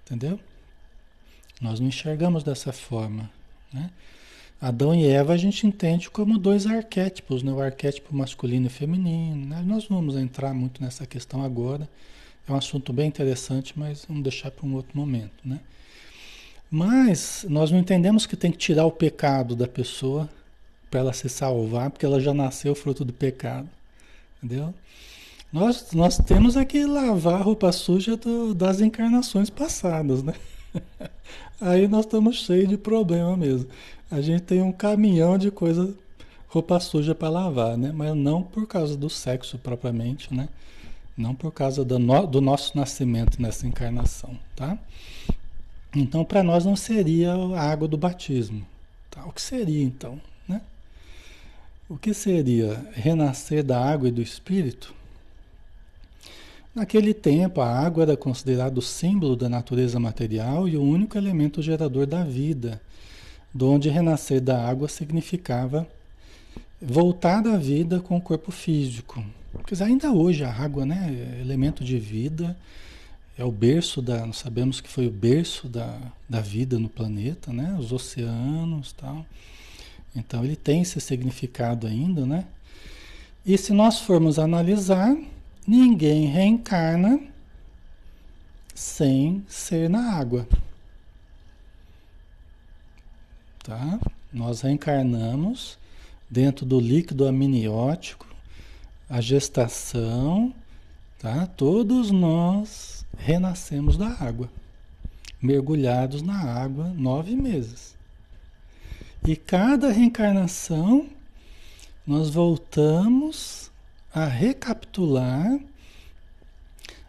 Entendeu? 0.04 0.38
Nós 1.60 1.80
não 1.80 1.88
enxergamos 1.88 2.44
dessa 2.44 2.72
forma. 2.72 3.28
Né? 3.72 3.90
Adão 4.64 4.94
e 4.94 5.06
Eva 5.06 5.34
a 5.34 5.36
gente 5.36 5.66
entende 5.66 6.08
como 6.08 6.38
dois 6.38 6.66
arquétipos, 6.66 7.42
né? 7.42 7.52
o 7.52 7.60
arquétipo 7.60 8.16
masculino 8.16 8.66
e 8.66 8.70
feminino. 8.70 9.44
Né? 9.44 9.62
Nós 9.62 9.90
não 9.90 9.98
vamos 9.98 10.16
entrar 10.16 10.54
muito 10.54 10.82
nessa 10.82 11.04
questão 11.04 11.44
agora. 11.44 11.86
É 12.48 12.52
um 12.52 12.56
assunto 12.56 12.90
bem 12.90 13.06
interessante, 13.06 13.78
mas 13.78 14.06
vamos 14.08 14.22
deixar 14.22 14.50
para 14.50 14.66
um 14.66 14.74
outro 14.74 14.96
momento, 14.96 15.34
né? 15.44 15.60
Mas 16.70 17.44
nós 17.46 17.70
não 17.70 17.78
entendemos 17.78 18.24
que 18.24 18.36
tem 18.36 18.50
que 18.50 18.56
tirar 18.56 18.86
o 18.86 18.90
pecado 18.90 19.54
da 19.54 19.68
pessoa 19.68 20.30
para 20.90 21.00
ela 21.00 21.12
se 21.12 21.28
salvar, 21.28 21.90
porque 21.90 22.06
ela 22.06 22.18
já 22.18 22.32
nasceu 22.32 22.74
fruto 22.74 23.04
do 23.04 23.12
pecado, 23.12 23.68
entendeu? 24.42 24.72
Nós, 25.52 25.92
nós 25.92 26.16
temos 26.16 26.56
aqui 26.56 26.86
lavar 26.86 27.34
a 27.34 27.44
roupa 27.44 27.70
suja 27.70 28.16
do, 28.16 28.54
das 28.54 28.80
encarnações 28.80 29.50
passadas, 29.50 30.22
né? 30.22 30.32
Aí 31.60 31.86
nós 31.86 32.06
estamos 32.06 32.36
cheios 32.44 32.68
de 32.68 32.76
problema 32.76 33.36
mesmo. 33.36 33.68
A 34.14 34.20
gente 34.20 34.42
tem 34.42 34.62
um 34.62 34.70
caminhão 34.70 35.36
de 35.36 35.50
coisa, 35.50 35.92
roupa 36.46 36.78
suja 36.78 37.16
para 37.16 37.28
lavar, 37.28 37.76
né? 37.76 37.90
Mas 37.92 38.14
não 38.14 38.44
por 38.44 38.64
causa 38.64 38.96
do 38.96 39.10
sexo 39.10 39.58
propriamente, 39.58 40.32
né? 40.32 40.48
Não 41.16 41.34
por 41.34 41.50
causa 41.50 41.84
do, 41.84 41.98
no, 41.98 42.24
do 42.24 42.40
nosso 42.40 42.76
nascimento 42.76 43.42
nessa 43.42 43.66
encarnação, 43.66 44.38
tá? 44.54 44.78
Então, 45.92 46.24
para 46.24 46.44
nós 46.44 46.64
não 46.64 46.76
seria 46.76 47.32
a 47.34 47.60
água 47.60 47.88
do 47.88 47.98
batismo. 47.98 48.64
Tá? 49.10 49.26
O 49.26 49.32
que 49.32 49.42
seria 49.42 49.82
então? 49.82 50.20
Né? 50.46 50.60
O 51.88 51.98
que 51.98 52.14
seria 52.14 52.88
renascer 52.92 53.64
da 53.64 53.84
água 53.84 54.08
e 54.08 54.12
do 54.12 54.22
Espírito? 54.22 54.94
Naquele 56.72 57.12
tempo, 57.12 57.60
a 57.60 57.68
água 57.68 58.04
era 58.04 58.16
considerada 58.16 58.78
o 58.78 58.82
símbolo 58.82 59.34
da 59.34 59.48
natureza 59.48 59.98
material 59.98 60.68
e 60.68 60.76
o 60.76 60.82
único 60.84 61.18
elemento 61.18 61.60
gerador 61.60 62.06
da 62.06 62.22
vida, 62.22 62.80
donde 63.54 63.88
renascer 63.88 64.40
da 64.40 64.66
água 64.66 64.88
significava 64.88 65.86
voltar 66.82 67.46
à 67.46 67.56
vida 67.56 68.00
com 68.00 68.16
o 68.16 68.20
corpo 68.20 68.50
físico. 68.50 69.24
Porque 69.52 69.80
ainda 69.82 70.12
hoje 70.12 70.42
a 70.42 70.52
água 70.52 70.84
né, 70.84 71.36
é 71.36 71.40
elemento 71.40 71.84
de 71.84 71.98
vida, 71.98 72.56
é 73.38 73.44
o 73.44 73.52
berço 73.52 74.02
da. 74.02 74.26
Nós 74.26 74.38
sabemos 74.38 74.80
que 74.80 74.88
foi 74.88 75.06
o 75.06 75.10
berço 75.10 75.68
da, 75.68 75.96
da 76.28 76.40
vida 76.40 76.78
no 76.78 76.88
planeta, 76.88 77.52
né? 77.52 77.76
Os 77.78 77.92
oceanos 77.92 78.92
tal. 78.92 79.24
Então 80.14 80.44
ele 80.44 80.56
tem 80.56 80.82
esse 80.82 81.00
significado 81.00 81.86
ainda, 81.86 82.26
né? 82.26 82.44
E 83.46 83.58
se 83.58 83.72
nós 83.72 84.00
formos 84.00 84.38
analisar, 84.38 85.16
ninguém 85.66 86.26
reencarna 86.26 87.20
sem 88.74 89.44
ser 89.48 89.90
na 89.90 90.12
água. 90.12 90.46
Tá? 93.64 93.98
Nós 94.30 94.60
reencarnamos 94.60 95.78
dentro 96.28 96.66
do 96.66 96.78
líquido 96.78 97.26
amniótico, 97.26 98.26
a 99.08 99.22
gestação, 99.22 100.54
tá? 101.18 101.46
Todos 101.46 102.10
nós 102.10 103.06
renascemos 103.16 103.96
da 103.96 104.08
água, 104.08 104.50
mergulhados 105.40 106.20
na 106.20 106.38
água 106.38 106.88
nove 106.94 107.34
meses. 107.34 107.96
E 109.26 109.34
cada 109.34 109.90
reencarnação 109.90 111.08
nós 112.06 112.28
voltamos 112.28 113.70
a 114.12 114.26
recapitular 114.26 115.58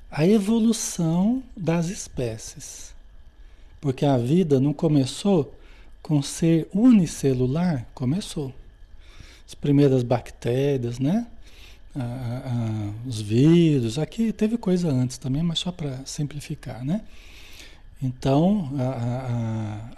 a 0.10 0.26
evolução 0.26 1.44
das 1.58 1.90
espécies. 1.90 2.96
Porque 3.82 4.06
a 4.06 4.18
vida 4.18 4.58
não 4.58 4.72
começou 4.72 5.54
com 6.06 6.22
ser 6.22 6.70
unicelular? 6.72 7.88
Começou. 7.96 8.54
As 9.48 9.56
primeiras 9.56 10.04
bactérias, 10.04 11.00
né? 11.00 11.26
Ah, 11.96 12.44
ah, 12.46 12.92
os 13.08 13.20
vírus, 13.20 13.98
aqui 13.98 14.32
teve 14.32 14.56
coisa 14.56 14.88
antes 14.88 15.18
também, 15.18 15.42
mas 15.42 15.58
só 15.58 15.72
para 15.72 16.06
simplificar, 16.06 16.86
né? 16.86 17.02
Então, 18.00 18.72
a, 18.78 18.84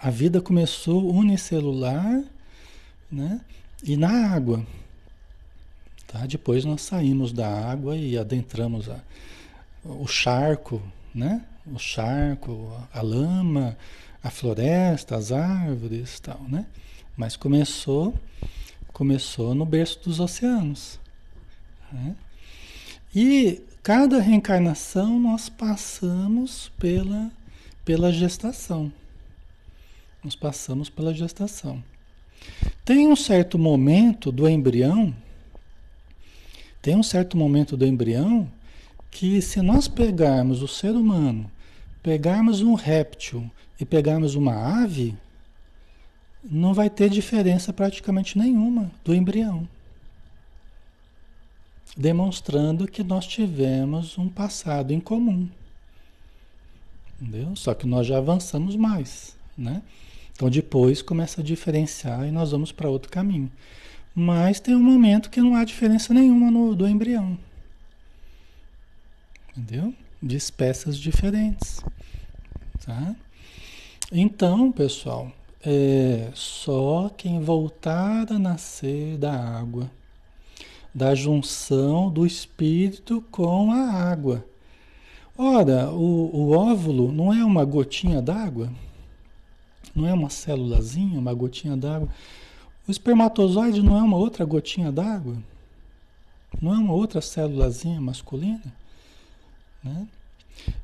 a, 0.00 0.08
a 0.08 0.10
vida 0.10 0.40
começou 0.40 1.14
unicelular, 1.14 2.24
né? 3.12 3.42
E 3.84 3.94
na 3.94 4.32
água, 4.32 4.64
Tá? 6.06 6.24
Depois 6.24 6.64
nós 6.64 6.80
saímos 6.80 7.34
da 7.34 7.46
água 7.70 7.94
e 7.94 8.16
adentramos 8.16 8.88
a, 8.88 8.98
o 9.84 10.06
charco, 10.06 10.80
né? 11.14 11.44
O 11.70 11.78
charco, 11.78 12.72
a, 12.94 13.00
a 13.00 13.02
lama, 13.02 13.76
a 14.22 14.30
floresta, 14.30 15.16
as 15.16 15.32
árvores, 15.32 16.20
tal, 16.20 16.40
né? 16.48 16.66
Mas 17.16 17.36
começou, 17.36 18.14
começou 18.92 19.54
no 19.54 19.64
berço 19.64 20.00
dos 20.04 20.20
oceanos. 20.20 20.98
Né? 21.92 22.14
E 23.14 23.62
cada 23.82 24.20
reencarnação 24.20 25.18
nós 25.18 25.48
passamos 25.48 26.70
pela, 26.78 27.30
pela 27.84 28.12
gestação. 28.12 28.92
Nós 30.22 30.36
passamos 30.36 30.88
pela 30.88 31.14
gestação. 31.14 31.82
Tem 32.84 33.08
um 33.08 33.16
certo 33.16 33.58
momento 33.58 34.30
do 34.30 34.48
embrião 34.48 35.14
tem 36.80 36.96
um 36.96 37.02
certo 37.02 37.36
momento 37.36 37.76
do 37.76 37.84
embrião 37.84 38.48
que 39.10 39.42
se 39.42 39.60
nós 39.60 39.88
pegarmos 39.88 40.62
o 40.62 40.68
ser 40.68 40.92
humano, 40.92 41.50
pegarmos 42.02 42.60
um 42.62 42.74
réptil 42.74 43.50
e 43.80 43.84
pegarmos 43.84 44.34
uma 44.34 44.82
ave, 44.82 45.16
não 46.42 46.74
vai 46.74 46.88
ter 46.88 47.08
diferença 47.08 47.72
praticamente 47.72 48.38
nenhuma 48.38 48.90
do 49.04 49.14
embrião. 49.14 49.68
Demonstrando 51.96 52.86
que 52.86 53.02
nós 53.02 53.26
tivemos 53.26 54.18
um 54.18 54.28
passado 54.28 54.92
em 54.92 55.00
comum. 55.00 55.48
Entendeu? 57.20 57.56
Só 57.56 57.74
que 57.74 57.86
nós 57.86 58.06
já 58.06 58.18
avançamos 58.18 58.76
mais, 58.76 59.36
né? 59.56 59.82
Então 60.32 60.48
depois 60.48 61.02
começa 61.02 61.40
a 61.40 61.44
diferenciar 61.44 62.26
e 62.26 62.30
nós 62.30 62.52
vamos 62.52 62.70
para 62.70 62.88
outro 62.88 63.10
caminho. 63.10 63.50
Mas 64.14 64.60
tem 64.60 64.74
um 64.74 64.82
momento 64.82 65.30
que 65.30 65.40
não 65.40 65.56
há 65.56 65.64
diferença 65.64 66.14
nenhuma 66.14 66.50
no, 66.50 66.76
do 66.76 66.86
embrião. 66.86 67.36
Entendeu? 69.50 69.92
De 70.22 70.36
espécies 70.36 70.96
diferentes. 70.96 71.82
Tá? 72.84 73.16
Então, 74.10 74.72
pessoal, 74.72 75.30
é 75.62 76.30
só 76.34 77.10
quem 77.14 77.40
voltar 77.40 78.32
a 78.32 78.38
nascer 78.38 79.18
da 79.18 79.30
água, 79.30 79.90
da 80.94 81.14
junção 81.14 82.10
do 82.10 82.24
espírito 82.24 83.22
com 83.30 83.70
a 83.70 83.92
água. 83.92 84.42
Ora, 85.36 85.90
o, 85.90 86.34
o 86.34 86.52
óvulo 86.52 87.12
não 87.12 87.34
é 87.34 87.44
uma 87.44 87.66
gotinha 87.66 88.22
d'água? 88.22 88.72
Não 89.94 90.06
é 90.06 90.14
uma 90.14 90.30
célulazinha, 90.30 91.18
uma 91.18 91.34
gotinha 91.34 91.76
d'água? 91.76 92.08
O 92.88 92.90
espermatozoide 92.90 93.82
não 93.82 93.94
é 93.94 94.02
uma 94.02 94.16
outra 94.16 94.42
gotinha 94.46 94.90
d'água? 94.90 95.36
Não 96.62 96.74
é 96.74 96.78
uma 96.78 96.94
outra 96.94 97.20
célulazinha 97.20 98.00
masculina? 98.00 98.72
Né? 99.84 100.08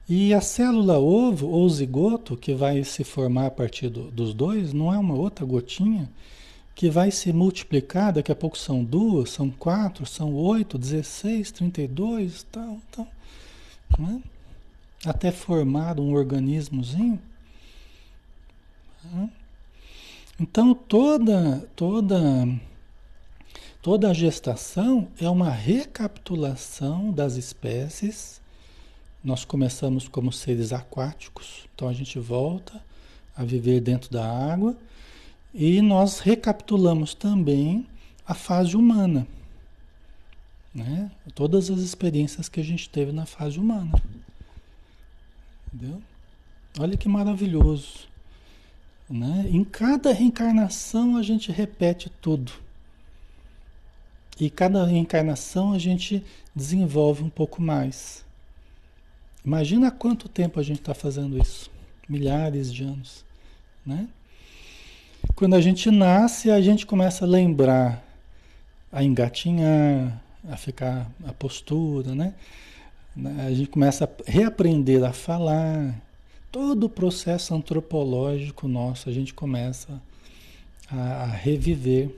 E 0.09 0.35
a 0.35 0.41
célula 0.41 0.99
ovo 0.99 1.49
ou 1.49 1.69
zigoto, 1.69 2.37
que 2.37 2.55
vai 2.55 2.85
se 2.85 3.05
formar 3.05 3.47
a 3.47 3.51
partir 3.51 3.89
do, 3.89 4.11
dos 4.11 4.35
dois, 4.35 4.73
não 4.73 4.93
é 4.93 4.99
uma 4.99 5.15
outra 5.15 5.45
gotinha 5.45 6.09
que 6.75 6.91
vai 6.91 7.11
se 7.11 7.33
multiplicar, 7.33 8.13
daqui 8.13 8.33
a 8.33 8.35
pouco 8.37 8.59
são 8.59 8.83
duas, 8.83 9.31
são 9.31 9.49
quatro, 9.49 10.05
são 10.05 10.35
oito, 10.35 10.77
dezesseis, 10.77 11.53
trinta 11.53 11.81
e 11.81 11.87
dois, 11.87 12.43
tal, 12.51 12.79
tal. 12.91 13.07
Né? 13.99 14.21
Até 15.07 15.31
formar 15.31 16.01
um 16.01 16.13
organismozinho. 16.13 17.21
Né? 19.05 19.31
Então 20.41 20.75
toda 20.75 21.69
toda 21.77 22.19
toda 23.81 24.11
a 24.11 24.15
gestação 24.15 25.07
é 25.21 25.29
uma 25.29 25.51
recapitulação 25.51 27.13
das 27.13 27.37
espécies. 27.37 28.41
Nós 29.25 29.43
começamos 29.43 30.07
como 30.07 30.31
seres 30.31 30.71
aquáticos, 30.71 31.67
então 31.75 31.89
a 31.89 31.95
gente 31.95 32.19
volta 32.19 32.83
a 33.35 33.43
viver 33.43 33.81
dentro 33.81 34.11
da 34.11 34.25
água 34.25 34.77
e 35.55 35.81
nós 35.81 36.19
recapitulamos 36.19 37.15
também 37.15 37.87
a 38.27 38.35
fase 38.35 38.77
humana, 38.77 39.27
né? 40.75 41.11
Todas 41.35 41.71
as 41.71 41.81
experiências 41.81 42.51
que 42.51 42.61
a 42.61 42.65
gente 42.65 42.91
teve 42.91 43.13
na 43.13 43.25
fase 43.25 43.59
humana, 43.59 43.93
entendeu? 45.73 46.03
Olha 46.79 46.97
que 46.97 47.09
maravilhoso. 47.09 48.09
Né? 49.09 49.47
Em 49.49 49.65
cada 49.65 50.13
reencarnação 50.13 51.17
a 51.17 51.23
gente 51.23 51.53
repete 51.53 52.11
tudo. 52.21 52.53
E 54.41 54.51
cada 54.51 54.85
reencarnação 54.85 55.73
a 55.73 55.79
gente 55.79 56.25
desenvolve 56.55 57.23
um 57.23 57.31
pouco 57.31 57.63
mais. 57.63 58.24
Imagina 59.45 59.91
quanto 59.91 60.29
tempo 60.29 60.59
a 60.59 60.63
gente 60.63 60.81
está 60.81 60.95
fazendo 60.95 61.37
isso. 61.37 61.71
Milhares 62.09 62.73
de 62.73 62.85
anos. 62.85 63.25
Né? 63.85 64.09
Quando 65.35 65.55
a 65.55 65.61
gente 65.61 65.91
nasce, 65.91 66.51
a 66.51 66.61
gente 66.61 66.87
começa 66.87 67.25
a 67.25 67.29
lembrar, 67.29 68.03
a 68.91 69.03
engatinhar, 69.03 70.23
a 70.49 70.57
ficar 70.57 71.11
a 71.27 71.33
postura, 71.33 72.15
né? 72.15 72.35
A 73.47 73.53
gente 73.53 73.69
começa 73.69 74.05
a 74.05 74.31
reaprender 74.31 75.05
a 75.05 75.13
falar, 75.13 75.95
todo 76.51 76.85
o 76.85 76.89
processo 76.89 77.55
antropológico 77.55 78.67
nosso 78.67 79.09
a 79.09 79.13
gente 79.13 79.33
começa 79.33 80.01
a, 80.91 81.23
a 81.23 81.27
reviver. 81.27 82.11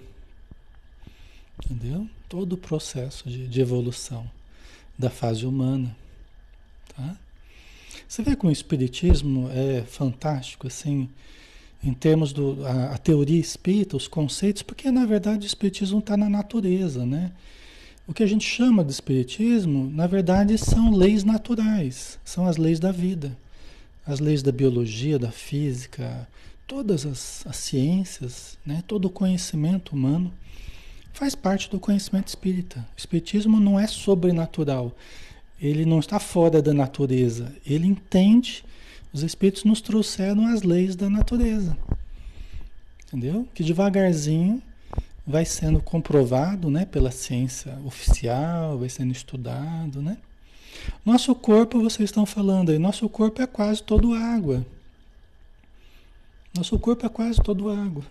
Entendeu? 1.65 2.09
Todo 2.29 2.55
o 2.55 2.57
processo 2.57 3.29
de, 3.29 3.47
de 3.47 3.61
evolução 3.61 4.29
da 4.99 5.11
fase 5.11 5.45
humana. 5.47 5.95
Tá? 6.97 7.17
Você 8.09 8.23
vê 8.23 8.35
como 8.35 8.51
o 8.51 8.53
Espiritismo 8.53 9.51
é 9.53 9.83
fantástico, 9.83 10.67
assim, 10.67 11.09
em 11.83 11.93
termos 11.93 12.33
do 12.33 12.65
a, 12.67 12.95
a 12.95 12.99
teoria 12.99 13.41
espírita, 13.41 13.97
os 13.97 14.09
conceitos, 14.09 14.63
porque 14.63 14.91
na 14.91 15.05
verdade 15.05 15.45
o 15.45 15.49
Espiritismo 15.49 15.99
está 15.99 16.17
na 16.17 16.29
natureza, 16.29 17.05
né? 17.05 17.33
O 18.07 18.15
que 18.15 18.23
a 18.23 18.27
gente 18.27 18.49
chama 18.49 18.85
de 18.85 18.93
Espiritismo, 18.93 19.91
na 19.91 20.07
verdade, 20.07 20.57
são 20.57 20.95
leis 20.95 21.25
naturais, 21.25 22.19
são 22.25 22.47
as 22.47 22.57
leis 22.57 22.79
da 22.79 22.93
vida 22.93 23.37
as 24.07 24.21
leis 24.21 24.43
da 24.43 24.53
biologia, 24.53 25.19
da 25.19 25.33
física, 25.33 26.29
todas 26.67 27.05
as, 27.05 27.45
as 27.47 27.57
ciências, 27.57 28.57
né, 28.65 28.83
todo 28.87 29.07
o 29.07 29.11
conhecimento 29.11 29.93
humano 29.93 30.33
faz 31.13 31.35
parte 31.35 31.69
do 31.71 31.81
conhecimento 31.81 32.29
espírita. 32.29 32.87
O 32.95 32.99
espiritismo 32.99 33.59
não 33.59 33.81
é 33.81 33.87
sobrenatural. 33.87 34.95
Ele 35.61 35.85
não 35.85 35.99
está 35.99 36.19
fora 36.19 36.61
da 36.61 36.75
natureza, 36.75 37.55
ele 37.65 37.87
entende. 37.87 38.65
Os 39.13 39.23
espíritos 39.23 39.65
nos 39.65 39.81
trouxeram 39.81 40.47
as 40.47 40.63
leis 40.63 40.95
da 40.95 41.09
natureza. 41.09 41.77
Entendeu? 43.07 43.49
Que 43.55 43.63
devagarzinho 43.65 44.63
vai 45.27 45.45
sendo 45.45 45.81
comprovado, 45.81 46.71
né, 46.71 46.85
pela 46.85 47.11
ciência 47.11 47.79
oficial, 47.85 48.79
vai 48.79 48.89
sendo 48.89 49.13
estudado, 49.13 50.01
né? 50.01 50.19
Nosso 51.05 51.35
corpo, 51.35 51.81
vocês 51.81 52.11
estão 52.11 52.25
falando 52.27 52.71
aí, 52.71 52.79
nosso 52.79 53.09
corpo 53.09 53.43
é 53.43 53.47
quase 53.47 53.83
todo 53.83 54.15
água. 54.15 54.65
Nosso 56.55 56.79
corpo 56.79 57.05
é 57.05 57.09
quase 57.09 57.41
todo 57.43 57.69
água. 57.69 58.05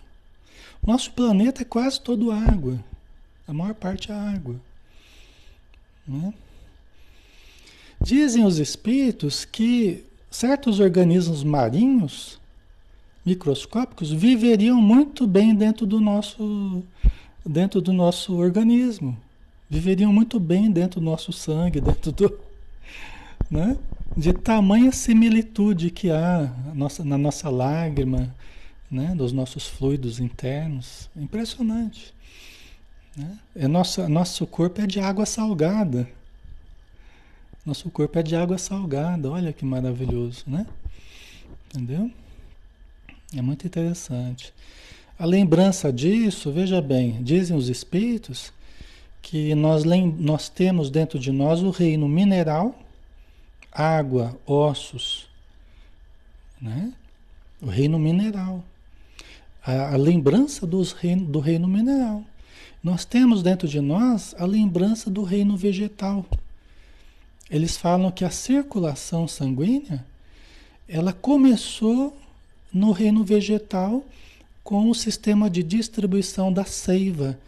Nosso 0.86 1.10
planeta 1.12 1.62
é 1.62 1.64
quase 1.64 2.00
todo 2.00 2.30
água. 2.30 2.78
A 3.46 3.52
maior 3.52 3.74
parte 3.74 4.12
é 4.12 4.14
água. 4.14 4.56
Né? 6.06 6.34
Dizem 8.00 8.44
os 8.44 8.58
espíritos 8.58 9.44
que 9.44 10.04
certos 10.30 10.80
organismos 10.80 11.42
marinhos, 11.42 12.38
microscópicos, 13.24 14.12
viveriam 14.12 14.80
muito 14.80 15.26
bem 15.26 15.54
dentro 15.54 15.86
do 15.86 16.00
nosso, 16.00 16.82
dentro 17.44 17.80
do 17.80 17.92
nosso 17.92 18.36
organismo. 18.36 19.16
Viveriam 19.68 20.12
muito 20.12 20.38
bem 20.38 20.70
dentro 20.70 21.00
do 21.00 21.06
nosso 21.06 21.32
sangue, 21.32 21.80
dentro 21.82 22.12
do. 22.12 22.38
Né? 23.50 23.76
De 24.16 24.32
tamanha 24.32 24.92
similitude 24.92 25.90
que 25.90 26.10
há 26.10 26.52
na 26.66 26.74
nossa, 26.74 27.04
na 27.04 27.18
nossa 27.18 27.50
lágrima, 27.50 28.34
né? 28.90 29.14
dos 29.14 29.32
nossos 29.32 29.66
fluidos 29.66 30.20
internos. 30.20 31.10
Impressionante. 31.16 32.14
Né? 33.16 33.38
É 33.54 33.66
nossa, 33.66 34.08
nosso 34.08 34.46
corpo 34.46 34.80
é 34.80 34.86
de 34.86 35.00
água 35.00 35.26
salgada. 35.26 36.08
Nosso 37.66 37.90
corpo 37.90 38.16
é 38.16 38.22
de 38.22 38.36
água 38.36 38.58
salgada. 38.58 39.28
Olha 39.28 39.52
que 39.52 39.64
maravilhoso, 39.64 40.44
né? 40.46 40.64
Entendeu? 41.66 42.08
É 43.34 43.42
muito 43.42 43.66
interessante. 43.66 44.54
A 45.18 45.26
lembrança 45.26 45.92
disso, 45.92 46.52
veja 46.52 46.80
bem, 46.80 47.20
dizem 47.24 47.56
os 47.56 47.68
espíritos 47.68 48.52
que 49.20 49.52
nós, 49.56 49.82
nós 49.84 50.48
temos 50.48 50.90
dentro 50.90 51.18
de 51.18 51.32
nós 51.32 51.60
o 51.60 51.70
reino 51.70 52.08
mineral, 52.08 52.78
água, 53.72 54.38
ossos, 54.46 55.26
né? 56.62 56.92
O 57.60 57.66
reino 57.66 57.98
mineral. 57.98 58.62
A, 59.64 59.94
a 59.94 59.96
lembrança 59.96 60.64
dos 60.64 60.94
do 61.26 61.40
reino 61.40 61.66
mineral. 61.66 62.22
Nós 62.80 63.04
temos 63.04 63.42
dentro 63.42 63.66
de 63.66 63.80
nós 63.80 64.36
a 64.38 64.46
lembrança 64.46 65.10
do 65.10 65.24
reino 65.24 65.56
vegetal. 65.56 66.24
Eles 67.50 67.76
falam 67.76 68.10
que 68.10 68.24
a 68.24 68.30
circulação 68.30 69.28
sanguínea 69.28 70.04
ela 70.88 71.12
começou 71.12 72.16
no 72.72 72.92
reino 72.92 73.24
vegetal 73.24 74.04
com 74.62 74.90
o 74.90 74.94
sistema 74.94 75.48
de 75.48 75.62
distribuição 75.62 76.52
da 76.52 76.64
seiva 76.64 77.38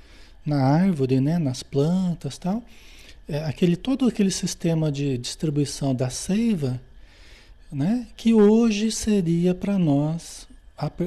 na 0.45 0.63
árvore, 0.63 1.21
né, 1.21 1.39
nas 1.39 1.63
plantas, 1.63 2.39
tal. 2.39 2.63
É, 3.29 3.45
aquele 3.45 3.77
todo 3.77 4.07
aquele 4.07 4.31
sistema 4.31 4.91
de 4.91 5.19
distribuição 5.19 5.95
da 5.95 6.09
seiva, 6.09 6.81
né, 7.71 8.07
que 8.17 8.33
hoje 8.33 8.91
seria 8.91 9.55
para 9.55 9.79
nós 9.79 10.49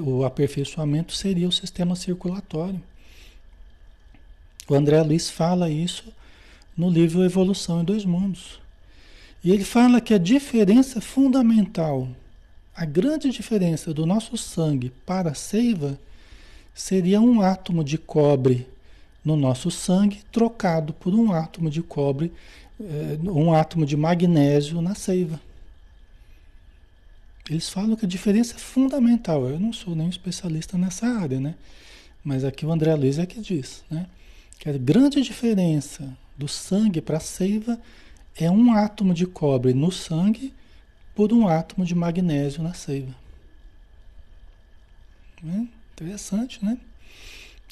o 0.06 0.26
aperfeiçoamento 0.26 1.14
seria 1.14 1.48
o 1.48 1.52
sistema 1.52 1.96
circulatório. 1.96 2.82
O 4.68 4.76
André 4.76 5.02
Luiz 5.02 5.30
fala 5.30 5.70
isso 5.70 6.14
no 6.76 6.90
livro 6.90 7.24
Evolução 7.24 7.82
em 7.82 7.86
Dois 7.86 8.04
Mundos. 8.06 8.61
E 9.44 9.52
ele 9.52 9.64
fala 9.64 10.00
que 10.00 10.14
a 10.14 10.18
diferença 10.18 11.02
fundamental, 11.02 12.08
a 12.76 12.86
grande 12.86 13.30
diferença 13.30 13.94
do 13.94 14.06
nosso 14.06 14.38
sangue 14.38 14.92
para 15.06 15.32
a 15.32 15.36
seiva, 15.36 16.00
seria 16.74 17.20
um 17.20 17.42
átomo 17.42 17.84
de 17.84 17.98
cobre 17.98 18.68
no 19.24 19.36
nosso 19.36 19.70
sangue 19.70 20.22
trocado 20.32 20.94
por 20.94 21.14
um 21.14 21.32
átomo 21.32 21.70
de 21.70 21.82
cobre, 21.82 22.32
eh, 22.80 23.18
um 23.24 23.54
átomo 23.54 23.86
de 23.86 23.98
magnésio 23.98 24.82
na 24.82 24.96
seiva. 24.96 25.40
Eles 27.50 27.70
falam 27.70 27.96
que 27.96 28.06
a 28.06 28.08
diferença 28.08 28.56
é 28.56 28.60
fundamental. 28.60 29.48
Eu 29.48 29.60
não 29.60 29.74
sou 29.74 29.96
nem 29.96 30.08
especialista 30.08 30.78
nessa 30.78 31.06
área, 31.08 31.40
né? 31.40 31.56
Mas 32.24 32.44
aqui 32.44 32.66
o 32.66 32.72
André 32.72 32.96
Luiz 32.96 33.18
é 33.18 33.26
que 33.26 33.42
diz, 33.42 33.84
né? 33.90 34.06
que 34.62 34.70
a 34.70 34.78
grande 34.78 35.24
diferença 35.24 36.08
do 36.38 36.48
sangue 36.48 37.02
para 37.02 37.18
a 37.18 37.20
seiva 37.20 37.80
é 38.36 38.50
um 38.50 38.74
átomo 38.74 39.14
de 39.14 39.26
cobre 39.26 39.74
no 39.74 39.92
sangue 39.92 40.54
por 41.16 41.34
um 41.34 41.48
átomo 41.48 41.86
de 41.86 41.94
magnésio 41.94 42.64
na 42.64 42.74
seiva. 42.74 43.14
É 45.46 45.66
interessante, 45.94 46.64
né? 46.64 46.78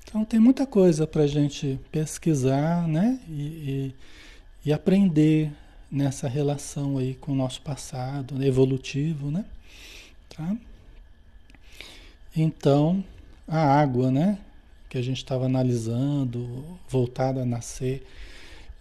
Então 0.03 0.25
tem 0.25 0.39
muita 0.39 0.65
coisa 0.65 1.05
para 1.05 1.23
a 1.23 1.27
gente 1.27 1.79
pesquisar, 1.91 2.87
né? 2.87 3.19
E, 3.27 3.33
e, 3.33 3.95
e, 4.65 4.73
aprender 4.73 5.51
nessa 5.91 6.27
relação 6.27 6.97
aí 6.97 7.13
com 7.15 7.31
o 7.31 7.35
nosso 7.35 7.61
passado 7.61 8.35
né? 8.35 8.47
evolutivo, 8.47 9.29
né? 9.29 9.45
Tá? 10.35 10.55
Então 12.35 13.03
a 13.47 13.59
água, 13.59 14.11
né? 14.11 14.39
que 14.89 14.97
a 14.97 15.01
gente 15.03 15.17
estava 15.17 15.45
analisando, 15.45 16.65
voltada 16.89 17.43
a 17.43 17.45
nascer 17.45 18.03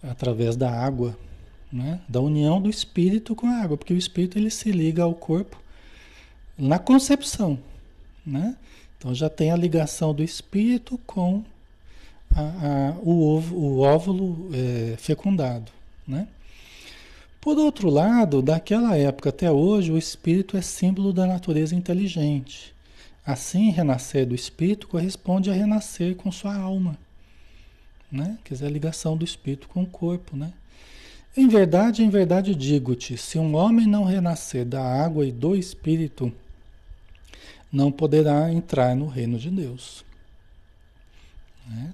através 0.01 0.55
da 0.55 0.71
água, 0.71 1.15
né? 1.71 2.01
da 2.07 2.19
união 2.19 2.61
do 2.61 2.69
espírito 2.69 3.35
com 3.35 3.47
a 3.47 3.61
água, 3.61 3.77
porque 3.77 3.93
o 3.93 3.97
espírito 3.97 4.37
ele 4.37 4.49
se 4.49 4.71
liga 4.71 5.03
ao 5.03 5.13
corpo 5.13 5.61
na 6.57 6.79
concepção. 6.79 7.59
Né? 8.25 8.55
Então 8.97 9.13
já 9.13 9.29
tem 9.29 9.51
a 9.51 9.55
ligação 9.55 10.13
do 10.13 10.23
espírito 10.23 10.99
com 11.05 11.43
a, 12.31 12.41
a, 12.41 12.91
o, 13.01 13.23
ovo, 13.23 13.55
o 13.55 13.79
óvulo 13.79 14.49
é, 14.53 14.95
fecundado. 14.97 15.71
Né? 16.07 16.27
Por 17.41 17.57
outro 17.57 17.89
lado, 17.89 18.41
daquela 18.41 18.97
época 18.97 19.29
até 19.29 19.49
hoje, 19.49 19.91
o 19.91 19.97
espírito 19.97 20.57
é 20.57 20.61
símbolo 20.61 21.13
da 21.13 21.25
natureza 21.25 21.73
inteligente. 21.73 22.75
Assim, 23.25 23.69
renascer 23.69 24.25
do 24.25 24.35
espírito 24.35 24.87
corresponde 24.87 25.49
a 25.49 25.53
renascer 25.53 26.15
com 26.15 26.31
sua 26.31 26.55
alma, 26.55 26.97
né? 28.11 28.37
Quer 28.43 28.55
dizer, 28.55 28.65
a 28.65 28.69
ligação 28.69 29.15
do 29.15 29.23
espírito 29.23 29.69
com 29.69 29.83
o 29.83 29.87
corpo, 29.87 30.35
né? 30.35 30.51
Em 31.39 31.47
verdade, 31.47 32.03
em 32.03 32.09
verdade 32.09 32.53
digo-te, 32.53 33.15
se 33.15 33.39
um 33.39 33.55
homem 33.55 33.87
não 33.87 34.03
renascer 34.03 34.65
da 34.65 34.83
água 34.83 35.25
e 35.25 35.31
do 35.31 35.55
espírito, 35.55 36.33
não 37.71 37.93
poderá 37.93 38.51
entrar 38.51 38.93
no 38.93 39.07
reino 39.07 39.39
de 39.39 39.49
Deus. 39.49 40.03
Né? 41.65 41.93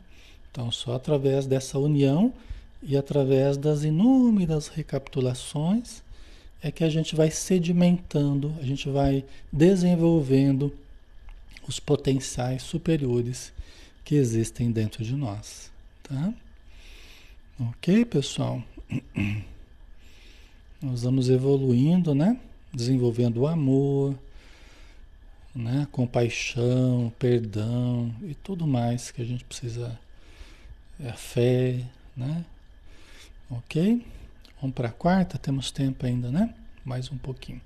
Então, 0.49 0.71
só 0.71 0.95
através 0.95 1.45
dessa 1.45 1.77
união 1.77 2.33
e 2.81 2.97
através 2.97 3.55
das 3.55 3.83
inúmeras 3.83 4.67
recapitulações 4.67 6.01
é 6.59 6.71
que 6.71 6.83
a 6.83 6.89
gente 6.89 7.15
vai 7.15 7.29
sedimentando, 7.29 8.51
a 8.59 8.63
gente 8.63 8.89
vai 8.89 9.23
desenvolvendo 9.53 10.75
os 11.67 11.79
potenciais 11.79 12.63
superiores 12.63 13.53
que 14.03 14.15
existem 14.15 14.71
dentro 14.71 15.03
de 15.03 15.15
nós, 15.15 15.69
tá? 16.01 16.33
Ok, 17.59 18.05
pessoal? 18.05 18.63
Nós 20.81 21.03
vamos 21.03 21.29
evoluindo, 21.29 22.13
né? 22.13 22.39
Desenvolvendo 22.73 23.41
o 23.41 23.47
amor, 23.47 24.15
né? 25.55 25.88
Compaixão, 25.91 27.11
perdão 27.17 28.13
e 28.23 28.36
tudo 28.36 28.67
mais 28.67 29.11
que 29.11 29.21
a 29.21 29.25
gente 29.25 29.43
precisa. 29.43 29.97
É 30.99 31.09
a 31.09 31.13
fé, 31.13 31.81
né? 32.15 32.45
Ok? 33.49 34.05
Vamos 34.61 34.75
para 34.75 34.88
a 34.88 34.91
quarta, 34.91 35.38
temos 35.38 35.71
tempo 35.71 36.05
ainda, 36.05 36.31
né? 36.31 36.53
Mais 36.83 37.11
um 37.11 37.17
pouquinho. 37.17 37.61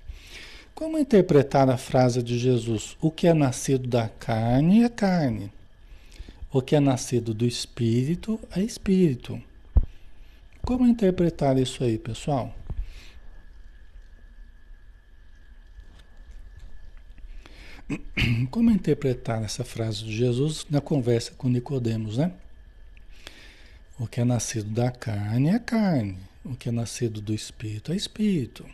Como 0.74 0.98
interpretar 0.98 1.68
a 1.68 1.76
frase 1.76 2.22
de 2.22 2.38
Jesus? 2.38 2.96
O 3.00 3.10
que 3.10 3.26
é 3.26 3.34
nascido 3.34 3.86
da 3.86 4.08
carne 4.08 4.82
é 4.82 4.88
carne. 4.88 5.52
O 6.52 6.60
que 6.60 6.74
é 6.74 6.80
nascido 6.80 7.32
do 7.32 7.46
espírito 7.46 8.40
é 8.50 8.60
espírito. 8.60 9.40
Como 10.62 10.86
interpretar 10.86 11.58
isso 11.58 11.82
aí, 11.82 11.98
pessoal? 11.98 12.54
Como 18.50 18.70
interpretar 18.70 19.42
essa 19.42 19.64
frase 19.64 20.04
de 20.04 20.16
Jesus 20.16 20.66
na 20.70 20.80
conversa 20.80 21.32
com 21.36 21.48
Nicodemos, 21.48 22.18
né? 22.18 22.32
O 23.98 24.06
que 24.06 24.20
é 24.20 24.24
nascido 24.24 24.70
da 24.70 24.90
carne 24.90 25.50
é 25.50 25.58
carne, 25.58 26.16
o 26.44 26.54
que 26.54 26.68
é 26.68 26.72
nascido 26.72 27.20
do 27.20 27.34
espírito 27.34 27.92
é 27.92 27.96
espírito. 27.96 28.64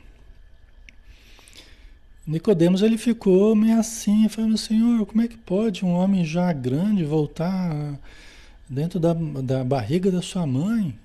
Nicodemos 2.26 2.82
ele 2.82 2.99
ficou 2.99 3.55
meio 3.55 3.78
assim, 3.78 4.28
falando, 4.28 4.59
Senhor, 4.59 5.07
como 5.07 5.22
é 5.22 5.28
que 5.28 5.37
pode 5.37 5.84
um 5.84 5.93
homem 5.93 6.24
já 6.24 6.53
grande 6.53 7.05
voltar 7.05 7.99
dentro 8.68 8.99
da, 8.99 9.14
da 9.14 9.64
barriga 9.64 10.11
da 10.11 10.20
sua 10.20 10.47
mãe? 10.47 10.99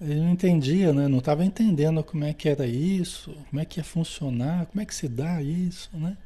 Ele 0.00 0.20
não 0.20 0.30
entendia, 0.30 0.92
né? 0.92 1.08
Não 1.08 1.18
estava 1.18 1.44
entendendo 1.44 2.02
como 2.04 2.24
é 2.24 2.32
que 2.32 2.48
era 2.48 2.66
isso, 2.66 3.34
como 3.50 3.60
é 3.60 3.64
que 3.64 3.80
ia 3.80 3.84
funcionar, 3.84 4.66
como 4.66 4.80
é 4.80 4.84
que 4.86 4.94
se 4.94 5.08
dá 5.08 5.42
isso, 5.42 5.90
né? 5.92 6.16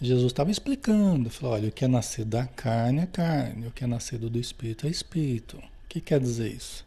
Jesus 0.00 0.32
estava 0.32 0.50
explicando, 0.50 1.30
falou, 1.30 1.54
olha, 1.54 1.68
o 1.68 1.72
que 1.72 1.84
é 1.84 1.88
nascido 1.88 2.30
da 2.30 2.46
carne 2.46 3.00
é 3.00 3.06
carne, 3.06 3.66
o 3.66 3.70
que 3.70 3.84
é 3.84 3.86
nascido 3.86 4.28
do 4.28 4.38
espírito 4.38 4.86
é 4.86 4.90
espírito. 4.90 5.56
O 5.56 5.88
que 5.88 6.00
quer 6.00 6.20
dizer 6.20 6.52
isso? 6.52 6.84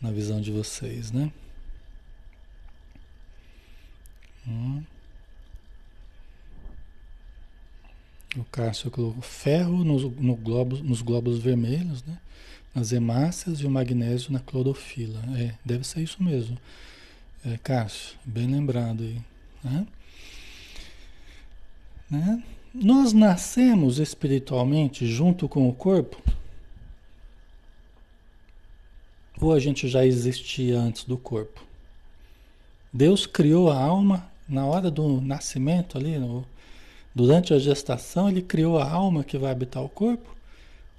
Na 0.00 0.10
visão 0.10 0.40
de 0.40 0.50
vocês, 0.50 1.10
né? 1.12 1.30
Hum. 4.46 4.82
O 8.36 8.44
Cássio 8.44 8.90
colocou 8.90 9.22
ferro 9.22 9.84
nos, 9.84 10.02
no 10.02 10.34
globos, 10.34 10.80
nos 10.80 11.00
globos 11.02 11.38
vermelhos, 11.38 12.02
né? 12.02 12.18
Nas 12.74 12.92
hemácias 12.92 13.60
e 13.60 13.66
o 13.66 13.70
magnésio 13.70 14.32
na 14.32 14.40
clorofila. 14.40 15.20
É, 15.38 15.54
deve 15.64 15.86
ser 15.86 16.00
isso 16.00 16.22
mesmo. 16.22 16.58
É, 17.44 17.58
Cássio, 17.58 18.16
bem 18.24 18.46
lembrado 18.46 19.02
aí. 19.02 19.20
Né? 19.62 19.86
Né? 22.10 22.42
Nós 22.74 23.12
nascemos 23.12 23.98
espiritualmente 23.98 25.06
junto 25.06 25.48
com 25.48 25.68
o 25.68 25.72
corpo? 25.72 26.20
Ou 29.40 29.52
a 29.52 29.58
gente 29.58 29.88
já 29.88 30.04
existia 30.04 30.78
antes 30.78 31.04
do 31.04 31.16
corpo? 31.16 31.62
Deus 32.92 33.26
criou 33.26 33.70
a 33.70 33.76
alma 33.76 34.28
na 34.48 34.66
hora 34.66 34.90
do 34.90 35.20
nascimento 35.20 35.98
ali, 35.98 36.18
no, 36.18 36.44
durante 37.14 37.52
a 37.52 37.58
gestação, 37.58 38.28
ele 38.28 38.42
criou 38.42 38.78
a 38.78 38.90
alma 38.90 39.24
que 39.24 39.38
vai 39.38 39.50
habitar 39.50 39.82
o 39.82 39.88
corpo? 39.88 40.33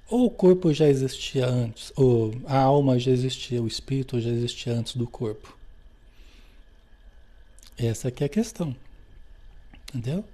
Ou 0.08 0.26
o 0.26 0.30
corpo 0.30 0.72
já 0.72 0.88
existia 0.88 1.46
antes? 1.46 1.92
Ou 1.96 2.32
a 2.46 2.58
alma 2.58 2.98
já 2.98 3.10
existia, 3.10 3.62
o 3.62 3.66
espírito 3.66 4.20
já 4.20 4.30
existia 4.30 4.72
antes 4.72 4.94
do 4.94 5.06
corpo? 5.06 5.56
Essa 7.76 8.08
aqui 8.08 8.22
é 8.22 8.26
a 8.26 8.30
questão. 8.30 8.74
Entendeu? 9.88 10.24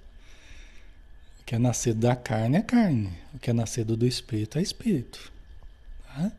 O 1.41 1.45
que 1.45 1.55
é 1.55 1.59
nascido 1.59 1.99
da 1.99 2.15
carne 2.15 2.57
é 2.57 2.61
carne. 2.61 3.11
O 3.33 3.39
que 3.39 3.49
é 3.49 3.53
nascido 3.53 3.97
do 3.97 4.05
espírito 4.05 4.57
é 4.57 4.61
espírito. 4.61 5.31
Tá? 6.05 6.31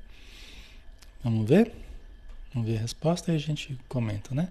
Vamos 1.22 1.48
ver? 1.48 1.72
Vamos 2.52 2.68
ver 2.68 2.78
a 2.78 2.80
resposta 2.80 3.32
e 3.32 3.34
a 3.34 3.38
gente 3.38 3.76
comenta, 3.88 4.34
né? 4.34 4.48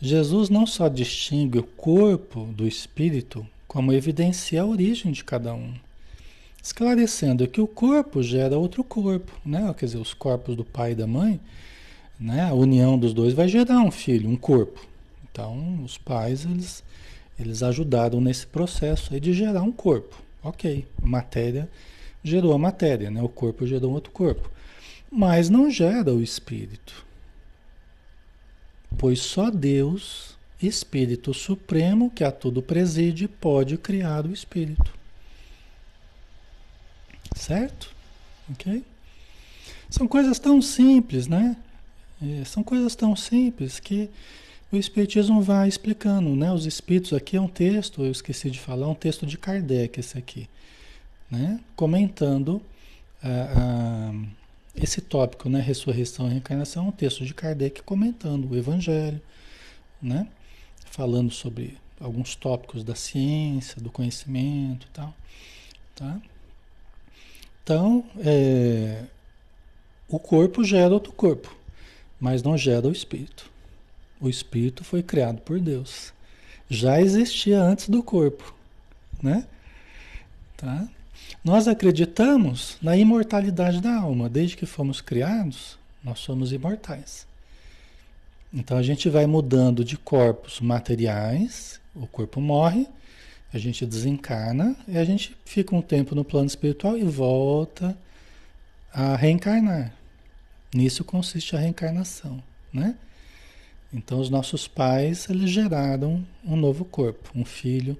Jesus 0.00 0.48
não 0.48 0.66
só 0.66 0.88
distingue 0.88 1.58
o 1.58 1.64
corpo 1.64 2.44
do 2.46 2.66
espírito, 2.66 3.44
como 3.66 3.92
evidencia 3.92 4.62
a 4.62 4.66
origem 4.66 5.10
de 5.10 5.24
cada 5.24 5.52
um. 5.52 5.74
Esclarecendo 6.62 7.46
que 7.46 7.60
o 7.60 7.66
corpo 7.66 8.22
gera 8.22 8.58
outro 8.58 8.82
corpo, 8.84 9.32
né? 9.44 9.72
Quer 9.78 9.86
dizer, 9.86 9.98
os 9.98 10.12
corpos 10.12 10.56
do 10.56 10.64
pai 10.64 10.92
e 10.92 10.94
da 10.94 11.06
mãe, 11.06 11.40
né? 12.18 12.44
A 12.44 12.54
união 12.54 12.98
dos 12.98 13.14
dois 13.14 13.32
vai 13.32 13.48
gerar 13.48 13.80
um 13.80 13.90
filho, 13.90 14.28
um 14.28 14.36
corpo. 14.36 14.86
Então, 15.30 15.82
os 15.84 15.96
pais, 15.96 16.44
eles 16.44 16.82
eles 17.38 17.62
ajudaram 17.62 18.20
nesse 18.20 18.46
processo 18.46 19.14
aí 19.14 19.20
de 19.20 19.32
gerar 19.32 19.62
um 19.62 19.70
corpo. 19.70 20.20
Ok, 20.42 20.84
matéria 21.00 21.68
gerou 22.22 22.52
a 22.52 22.58
matéria, 22.58 23.10
né? 23.10 23.22
o 23.22 23.28
corpo 23.28 23.66
gerou 23.66 23.92
outro 23.92 24.12
corpo. 24.12 24.50
Mas 25.10 25.48
não 25.48 25.70
gera 25.70 26.12
o 26.12 26.22
espírito. 26.22 27.06
Pois 28.96 29.20
só 29.20 29.50
Deus, 29.50 30.36
Espírito 30.60 31.32
Supremo, 31.32 32.10
que 32.10 32.24
a 32.24 32.32
tudo 32.32 32.60
preside, 32.60 33.28
pode 33.28 33.78
criar 33.78 34.26
o 34.26 34.32
espírito. 34.32 34.97
Certo? 37.34 37.94
Ok? 38.50 38.84
São 39.90 40.06
coisas 40.06 40.38
tão 40.38 40.60
simples, 40.60 41.26
né? 41.26 41.56
É, 42.22 42.44
são 42.44 42.62
coisas 42.62 42.94
tão 42.94 43.14
simples 43.14 43.78
que 43.80 44.10
o 44.70 44.76
Espiritismo 44.76 45.40
vai 45.40 45.68
explicando, 45.68 46.34
né? 46.36 46.52
Os 46.52 46.66
Espíritos 46.66 47.12
aqui 47.12 47.36
é 47.36 47.40
um 47.40 47.48
texto, 47.48 48.04
eu 48.04 48.10
esqueci 48.10 48.50
de 48.50 48.60
falar, 48.60 48.88
um 48.88 48.94
texto 48.94 49.24
de 49.24 49.38
Kardec 49.38 49.98
esse 49.98 50.18
aqui, 50.18 50.48
né? 51.30 51.60
Comentando 51.74 52.60
ah, 53.22 54.12
ah, 54.12 54.26
esse 54.76 55.00
tópico, 55.00 55.48
né? 55.48 55.60
Ressurreição 55.60 56.26
e 56.26 56.30
reencarnação, 56.32 56.88
um 56.88 56.92
texto 56.92 57.24
de 57.24 57.32
Kardec 57.32 57.82
comentando 57.82 58.50
o 58.50 58.56
Evangelho, 58.56 59.20
né? 60.02 60.28
Falando 60.90 61.30
sobre 61.32 61.78
alguns 62.00 62.34
tópicos 62.34 62.84
da 62.84 62.94
ciência, 62.94 63.80
do 63.80 63.90
conhecimento 63.90 64.86
e 64.86 64.90
tal, 64.90 65.14
tá? 65.94 66.20
Então, 67.68 68.02
é, 68.20 69.02
o 70.08 70.18
corpo 70.18 70.64
gera 70.64 70.94
outro 70.94 71.12
corpo, 71.12 71.54
mas 72.18 72.42
não 72.42 72.56
gera 72.56 72.88
o 72.88 72.90
espírito. 72.90 73.50
O 74.18 74.26
espírito 74.26 74.82
foi 74.82 75.02
criado 75.02 75.42
por 75.42 75.60
Deus. 75.60 76.14
Já 76.70 76.98
existia 76.98 77.60
antes 77.60 77.90
do 77.90 78.02
corpo, 78.02 78.54
né? 79.22 79.46
Tá? 80.56 80.88
Nós 81.44 81.68
acreditamos 81.68 82.78
na 82.80 82.96
imortalidade 82.96 83.82
da 83.82 83.96
alma. 83.96 84.30
Desde 84.30 84.56
que 84.56 84.64
fomos 84.64 85.02
criados, 85.02 85.78
nós 86.02 86.20
somos 86.20 86.52
imortais. 86.52 87.26
Então 88.50 88.78
a 88.78 88.82
gente 88.82 89.10
vai 89.10 89.26
mudando 89.26 89.84
de 89.84 89.98
corpos 89.98 90.58
materiais, 90.58 91.78
o 91.94 92.06
corpo 92.06 92.40
morre, 92.40 92.88
a 93.52 93.58
gente 93.58 93.86
desencarna 93.86 94.76
e 94.86 94.98
a 94.98 95.04
gente 95.04 95.36
fica 95.44 95.74
um 95.74 95.82
tempo 95.82 96.14
no 96.14 96.24
plano 96.24 96.46
espiritual 96.46 96.96
e 96.98 97.04
volta 97.04 97.96
a 98.92 99.16
reencarnar. 99.16 99.92
Nisso 100.74 101.02
consiste 101.02 101.56
a 101.56 101.58
reencarnação, 101.58 102.42
né? 102.72 102.96
Então 103.92 104.20
os 104.20 104.28
nossos 104.28 104.68
pais 104.68 105.30
eles 105.30 105.50
geraram 105.50 106.26
um 106.44 106.56
novo 106.56 106.84
corpo, 106.84 107.30
um 107.34 107.44
filho, 107.44 107.96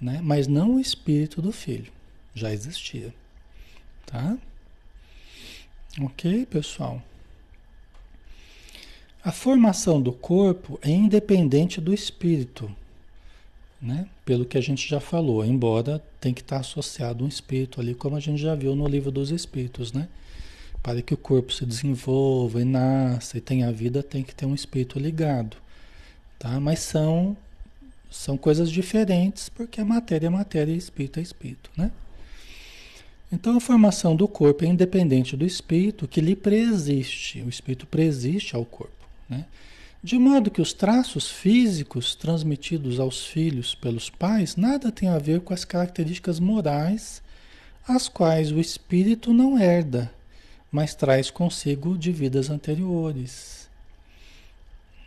né? 0.00 0.20
Mas 0.22 0.48
não 0.48 0.74
o 0.74 0.80
espírito 0.80 1.40
do 1.40 1.52
filho, 1.52 1.92
já 2.34 2.52
existia, 2.52 3.14
tá? 4.06 4.36
Ok, 6.00 6.46
pessoal. 6.46 7.00
A 9.22 9.30
formação 9.30 10.00
do 10.00 10.12
corpo 10.12 10.78
é 10.82 10.90
independente 10.90 11.80
do 11.80 11.92
espírito, 11.92 12.74
né? 13.80 14.06
Pelo 14.24 14.44
que 14.44 14.58
a 14.58 14.60
gente 14.60 14.88
já 14.88 15.00
falou, 15.00 15.44
embora 15.44 16.02
tem 16.20 16.34
que 16.34 16.40
estar 16.40 16.58
associado 16.58 17.24
um 17.24 17.28
espírito 17.28 17.80
ali, 17.80 17.94
como 17.94 18.16
a 18.16 18.20
gente 18.20 18.40
já 18.40 18.54
viu 18.54 18.74
no 18.74 18.86
livro 18.86 19.10
dos 19.10 19.30
espíritos, 19.30 19.92
né? 19.92 20.08
Para 20.82 21.02
que 21.02 21.14
o 21.14 21.16
corpo 21.16 21.52
se 21.52 21.64
desenvolva 21.64 22.60
e 22.60 22.64
nasça 22.64 23.38
e 23.38 23.40
tenha 23.40 23.70
vida, 23.72 24.02
tem 24.02 24.22
que 24.22 24.34
ter 24.34 24.46
um 24.46 24.54
espírito 24.54 24.98
ligado. 24.98 25.56
Tá? 26.38 26.58
Mas 26.58 26.80
são, 26.80 27.36
são 28.10 28.36
coisas 28.36 28.70
diferentes, 28.70 29.48
porque 29.50 29.80
a 29.80 29.84
matéria 29.84 30.26
é 30.26 30.30
matéria 30.30 30.72
e 30.72 30.76
espírito 30.76 31.18
é 31.18 31.22
espírito. 31.22 31.70
Né? 31.76 31.90
Então 33.30 33.56
a 33.56 33.60
formação 33.60 34.16
do 34.16 34.26
corpo 34.26 34.64
é 34.64 34.68
independente 34.68 35.36
do 35.36 35.44
espírito 35.44 36.08
que 36.08 36.20
lhe 36.20 36.34
preexiste. 36.34 37.42
O 37.42 37.48
espírito 37.48 37.86
preexiste 37.86 38.56
ao 38.56 38.64
corpo. 38.64 39.06
Né? 39.28 39.44
De 40.02 40.18
modo 40.18 40.50
que 40.50 40.62
os 40.62 40.72
traços 40.72 41.30
físicos 41.30 42.14
transmitidos 42.14 42.98
aos 42.98 43.26
filhos 43.26 43.74
pelos 43.74 44.08
pais 44.08 44.56
nada 44.56 44.90
tem 44.90 45.08
a 45.08 45.18
ver 45.18 45.40
com 45.40 45.52
as 45.52 45.64
características 45.64 46.40
morais, 46.40 47.22
as 47.86 48.08
quais 48.08 48.50
o 48.50 48.58
espírito 48.58 49.32
não 49.32 49.58
herda 49.58 50.10
mas 50.70 50.94
traz 50.94 51.30
consigo 51.30 51.98
de 51.98 52.12
vidas 52.12 52.48
anteriores. 52.48 53.68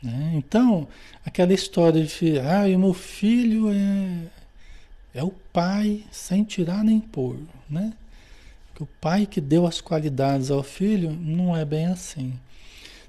Né? 0.01 0.33
Então, 0.35 0.87
aquela 1.25 1.53
história 1.53 2.03
de 2.03 2.39
ah, 2.39 2.65
o 2.75 2.79
meu 2.79 2.93
filho 2.93 3.69
é, 3.71 4.27
é 5.13 5.23
o 5.23 5.31
pai 5.53 6.03
sem 6.11 6.43
tirar 6.43 6.83
nem 6.83 6.99
pôr, 6.99 7.37
né? 7.69 7.93
Que 8.75 8.83
o 8.83 8.89
pai 8.99 9.25
que 9.25 9.39
deu 9.39 9.65
as 9.65 9.79
qualidades 9.79 10.51
ao 10.51 10.63
filho 10.63 11.11
não 11.11 11.55
é 11.55 11.63
bem 11.63 11.85
assim. 11.85 12.33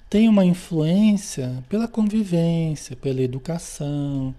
Tem 0.09 0.29
uma 0.29 0.45
influência 0.45 1.65
pela 1.69 1.89
convivência, 1.89 2.95
pela 2.95 3.21
educação, 3.21 4.35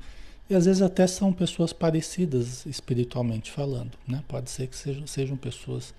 e 0.49 0.55
às 0.55 0.65
vezes 0.65 0.81
até 0.81 1.07
são 1.07 1.33
pessoas 1.33 1.73
parecidas 1.73 2.65
espiritualmente 2.65 3.51
falando, 3.51 3.91
né? 4.07 4.23
Pode 4.27 4.49
ser 4.49 4.67
que 4.67 4.75
sejam, 4.75 5.07
sejam 5.07 5.35
pessoas 5.35 5.93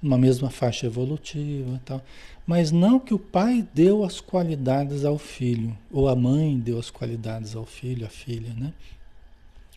numa 0.00 0.18
mesma 0.18 0.50
faixa 0.50 0.86
evolutiva 0.86 1.76
e 1.76 1.80
tal. 1.84 2.02
Mas 2.46 2.70
não 2.70 3.00
que 3.00 3.14
o 3.14 3.18
pai 3.18 3.66
deu 3.74 4.04
as 4.04 4.20
qualidades 4.20 5.04
ao 5.04 5.18
filho, 5.18 5.76
ou 5.90 6.08
a 6.08 6.14
mãe 6.14 6.58
deu 6.58 6.78
as 6.78 6.90
qualidades 6.90 7.56
ao 7.56 7.64
filho, 7.64 8.06
à 8.06 8.08
filha, 8.08 8.52
né? 8.54 8.72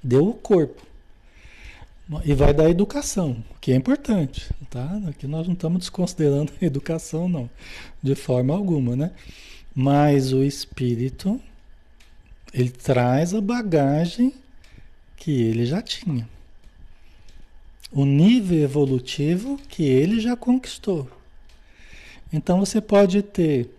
Deu 0.03 0.27
o 0.27 0.33
corpo. 0.33 0.85
E 2.25 2.33
vai 2.33 2.53
dar 2.53 2.69
educação, 2.69 3.43
que 3.61 3.71
é 3.71 3.75
importante, 3.75 4.49
tá? 4.69 5.01
Aqui 5.07 5.27
nós 5.27 5.47
não 5.47 5.53
estamos 5.53 5.79
desconsiderando 5.79 6.51
a 6.61 6.65
educação, 6.65 7.29
não, 7.29 7.49
de 8.03 8.15
forma 8.15 8.53
alguma, 8.53 8.95
né? 8.95 9.11
Mas 9.73 10.33
o 10.33 10.43
espírito, 10.43 11.39
ele 12.53 12.69
traz 12.69 13.33
a 13.33 13.39
bagagem 13.39 14.33
que 15.15 15.31
ele 15.31 15.65
já 15.65 15.81
tinha 15.81 16.27
o 17.91 18.05
nível 18.05 18.63
evolutivo 18.63 19.59
que 19.67 19.83
ele 19.83 20.19
já 20.19 20.35
conquistou. 20.35 21.09
Então 22.31 22.59
você 22.59 22.79
pode 22.79 23.21
ter 23.21 23.69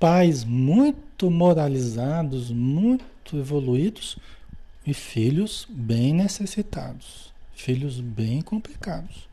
pais 0.00 0.42
muito 0.42 1.30
moralizados, 1.30 2.50
muito 2.50 3.36
evoluídos 3.36 4.16
e 4.86 4.94
filhos 4.94 5.66
bem 5.68 6.14
necessitados, 6.14 7.32
filhos 7.56 7.98
bem 8.00 8.42
complicados. 8.42 9.28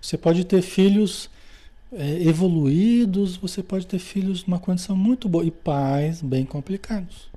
Você 0.00 0.16
pode 0.16 0.44
ter 0.44 0.62
filhos 0.62 1.28
é, 1.92 2.22
evoluídos, 2.22 3.36
você 3.36 3.62
pode 3.62 3.86
ter 3.86 3.98
filhos 3.98 4.44
numa 4.46 4.58
condição 4.58 4.96
muito 4.96 5.28
boa 5.28 5.44
e 5.44 5.50
pais 5.50 6.22
bem 6.22 6.44
complicados. 6.44 7.28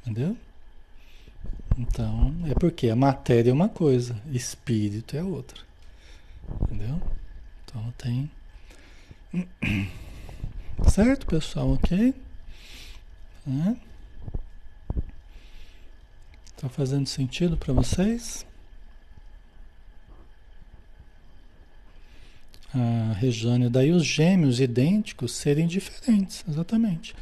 Entendeu? 0.00 0.36
Então, 1.78 2.34
é 2.46 2.54
porque 2.54 2.88
a 2.88 2.96
matéria 2.96 3.50
é 3.50 3.52
uma 3.52 3.68
coisa, 3.68 4.20
espírito 4.30 5.16
é 5.16 5.22
outra. 5.22 5.60
Entendeu? 6.62 7.00
Então 7.64 7.92
tem. 7.96 8.30
Certo, 10.90 11.26
pessoal? 11.26 11.72
Ok? 11.72 12.14
É. 13.46 13.91
Tá 16.62 16.68
fazendo 16.68 17.08
sentido 17.08 17.56
para 17.56 17.74
vocês? 17.74 18.46
A 22.72 23.14
Rejane, 23.14 23.68
daí 23.68 23.90
os 23.90 24.06
gêmeos 24.06 24.60
idênticos 24.60 25.32
serem 25.32 25.66
diferentes, 25.66 26.44
exatamente. 26.48 27.16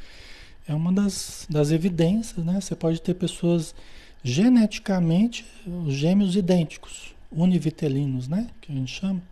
É 0.68 0.74
uma 0.74 0.93
das, 0.93 1.47
das 1.49 1.70
evidências, 1.70 2.45
né? 2.45 2.61
Você 2.61 2.76
pode 2.76 3.01
ter 3.01 3.14
pessoas 3.14 3.74
geneticamente 4.22 5.47
gêmeos 5.88 6.36
idênticos, 6.36 7.14
univitelinos, 7.32 8.28
né? 8.28 8.47
Que 8.61 8.70
a 8.70 8.74
gente 8.74 8.93
chama. 8.93 9.22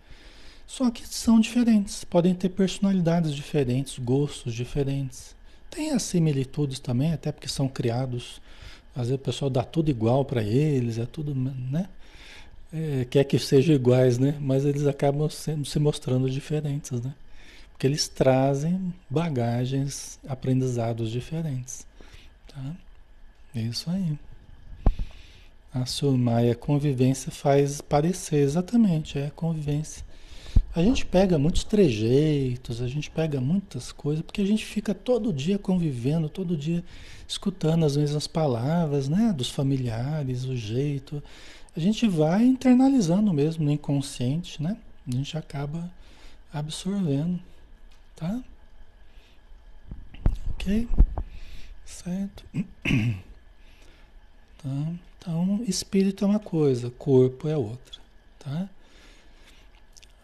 Só 0.67 0.91
que 0.91 1.07
são 1.07 1.39
diferentes, 1.39 2.03
podem 2.03 2.35
ter 2.35 2.49
personalidades 2.49 3.35
diferentes, 3.35 3.99
gostos 3.99 4.55
diferentes. 4.55 5.37
Tem 5.69 5.91
as 5.91 6.03
similitudes 6.03 6.79
também, 6.79 7.13
até 7.13 7.31
porque 7.31 7.47
são 7.47 7.69
criados. 7.69 8.41
Às 8.99 9.07
vezes 9.07 9.15
o 9.15 9.25
pessoal 9.25 9.49
dá 9.49 9.63
tudo 9.63 9.93
igual 9.93 10.25
para 10.25 10.43
eles, 10.43 10.99
é 10.99 11.07
tudo, 11.07 11.33
né? 11.33 11.89
É, 12.73 13.07
quer 13.09 13.23
que 13.23 13.39
sejam 13.39 13.73
iguais, 13.73 14.19
né? 14.19 14.37
Mas 14.41 14.65
eles 14.65 14.89
acabam 14.89 15.31
sendo, 15.31 15.65
se 15.65 15.79
mostrando 15.79 16.29
diferentes, 16.29 17.01
né? 17.01 17.15
Porque 17.71 17.87
eles 17.87 18.09
trazem 18.09 18.93
bagagens, 19.09 20.19
aprendizados 20.27 21.13
diferentes. 21.13 21.87
Tá? 22.49 22.75
É 23.55 23.61
isso 23.61 23.89
aí. 23.89 24.19
A 25.73 25.87
Surmaia, 25.87 26.57
convivência 26.57 27.31
faz 27.31 27.81
parecer, 27.81 28.39
exatamente, 28.39 29.17
é 29.17 29.31
convivência. 29.31 30.05
A 30.79 30.83
gente 30.85 31.05
pega 31.05 31.37
muitos 31.41 31.65
trejeitos, 31.65 32.81
a 32.81 32.87
gente 32.87 33.11
pega 33.11 33.41
muitas 33.41 33.91
coisas, 33.91 34.25
porque 34.25 34.41
a 34.41 34.47
gente 34.47 34.65
fica 34.65 34.95
todo 34.95 35.33
dia 35.33 35.59
convivendo, 35.59 36.29
todo 36.29 36.57
dia 36.57 36.85
escutando 37.27 37.85
as 37.85 37.97
mesmas 37.97 38.29
palavras, 38.29 39.09
né? 39.09 39.35
Dos 39.37 39.51
familiares, 39.51 40.45
o 40.45 40.55
jeito. 40.55 41.21
A 41.77 41.81
gente 41.81 42.07
vai 42.07 42.45
internalizando 42.45 43.33
mesmo 43.33 43.65
no 43.65 43.73
inconsciente, 43.73 44.63
né? 44.63 44.77
A 45.05 45.11
gente 45.11 45.37
acaba 45.37 45.91
absorvendo, 46.53 47.41
tá? 48.15 48.41
Ok? 50.51 50.89
Certo? 51.85 52.45
Tá? 54.61 54.93
Então, 55.17 55.63
espírito 55.69 56.25
é 56.25 56.29
uma 56.29 56.41
coisa, 56.41 56.91
corpo 56.91 57.47
é 57.47 57.57
outra, 57.57 58.01
tá? 58.41 58.69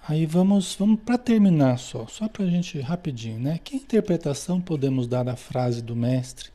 Aí 0.07 0.27
vamos, 0.27 0.77
vamos 0.79 1.01
para 1.01 1.17
terminar 1.17 1.79
só, 1.79 2.07
só 2.07 2.29
para 2.29 2.45
a 2.45 2.51
gente 2.51 2.79
rapidinho, 2.79 3.41
né? 3.41 3.59
Que 3.65 3.77
interpretação 3.77 4.61
podemos 4.61 5.07
dar 5.07 5.23
da 5.23 5.35
frase 5.35 5.81
do 5.81 5.97
mestre? 5.97 6.51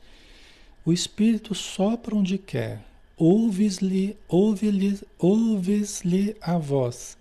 O 0.84 0.92
Espírito 0.92 1.52
sopra 1.52 2.14
onde 2.14 2.38
quer, 2.38 2.80
ouves-lhe, 3.16 4.16
ouve-lhe, 4.28 5.00
ouves-lhe 5.18 6.36
a 6.40 6.56
voz, 6.58 7.18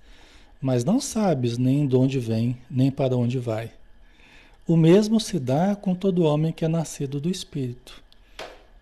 mas 0.61 0.85
não 0.85 1.01
sabes 1.01 1.57
nem 1.57 1.87
de 1.87 1.95
onde 1.95 2.19
vem, 2.19 2.55
nem 2.69 2.91
para 2.91 3.17
onde 3.17 3.39
vai. 3.39 3.71
O 4.67 4.77
mesmo 4.77 5.19
se 5.19 5.39
dá 5.39 5.75
com 5.75 5.95
todo 5.95 6.21
homem 6.21 6.53
que 6.53 6.63
é 6.63 6.67
nascido 6.67 7.19
do 7.19 7.31
Espírito. 7.31 8.03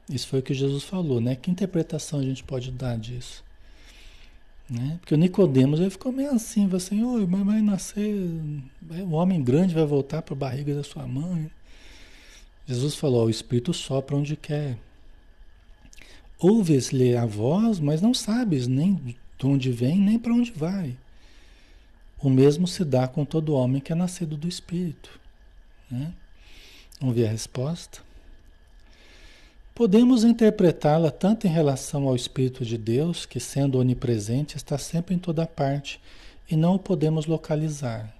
Isso 0.10 0.28
foi 0.28 0.39
o 0.39 0.43
que 0.43 0.54
Jesus 0.54 0.84
falou, 0.84 1.22
né? 1.22 1.34
Que 1.34 1.50
interpretação 1.50 2.20
a 2.20 2.24
gente 2.24 2.43
pode 2.43 2.72
dar 2.72 2.98
disso? 2.98 3.47
Né? 4.70 4.97
Porque 4.99 5.13
o 5.13 5.18
Nicodemos 5.18 5.80
ele 5.80 5.89
ficou 5.89 6.11
meio 6.11 6.32
assim, 6.32 6.68
vai 6.68 6.78
assim, 6.78 7.03
Oi, 7.03 7.26
mas 7.26 7.45
vai 7.45 7.61
nascer, 7.61 8.13
o 9.05 9.11
homem 9.11 9.41
grande 9.41 9.74
vai 9.74 9.86
voltar 9.86 10.22
para 10.22 10.34
a 10.34 10.38
barriga 10.38 10.76
da 10.76 10.84
sua 10.84 11.07
mãe. 11.07 11.49
Jesus 12.65 12.95
falou, 12.95 13.28
o 13.28 13.30
Espírito 13.30 13.74
sopra 13.74 14.15
onde 14.15 14.36
quer. 14.36 14.78
Ouves-lhe 16.38 17.15
a 17.15 17.26
voz, 17.26 17.80
mas 17.80 18.01
não 18.01 18.13
sabes 18.13 18.68
nem 18.68 18.95
de 18.95 19.45
onde 19.45 19.72
vem, 19.72 19.97
nem 19.97 20.20
para 20.20 20.34
onde 20.34 20.51
vai. 20.51 20.97
O 22.20 22.30
mesmo 22.30 22.68
se 22.68 22.84
dá 22.84 23.07
com 23.07 23.24
todo 23.24 23.53
homem 23.53 23.82
que 23.82 23.93
é 23.93 23.95
nascido 23.95 24.36
do 24.36 24.47
Espírito. 24.47 25.20
Né? 25.89 26.13
Vamos 26.99 27.15
ver 27.15 27.28
a 27.28 27.32
resposta? 27.32 28.07
Podemos 29.78 30.23
interpretá-la 30.23 31.11
tanto 31.11 31.45
em 31.45 31.51
relação 31.51 32.07
ao 32.07 32.15
Espírito 32.15 32.65
de 32.65 32.80
Deus, 32.80 33.28
que 33.28 33.39
sendo 33.39 33.78
onipresente 33.78 34.57
está 34.57 34.75
sempre 34.75 35.13
em 35.13 35.19
toda 35.19 35.45
parte, 35.45 36.01
e 36.49 36.55
não 36.55 36.73
o 36.73 36.80
podemos 36.80 37.28
localizar. 37.28 38.11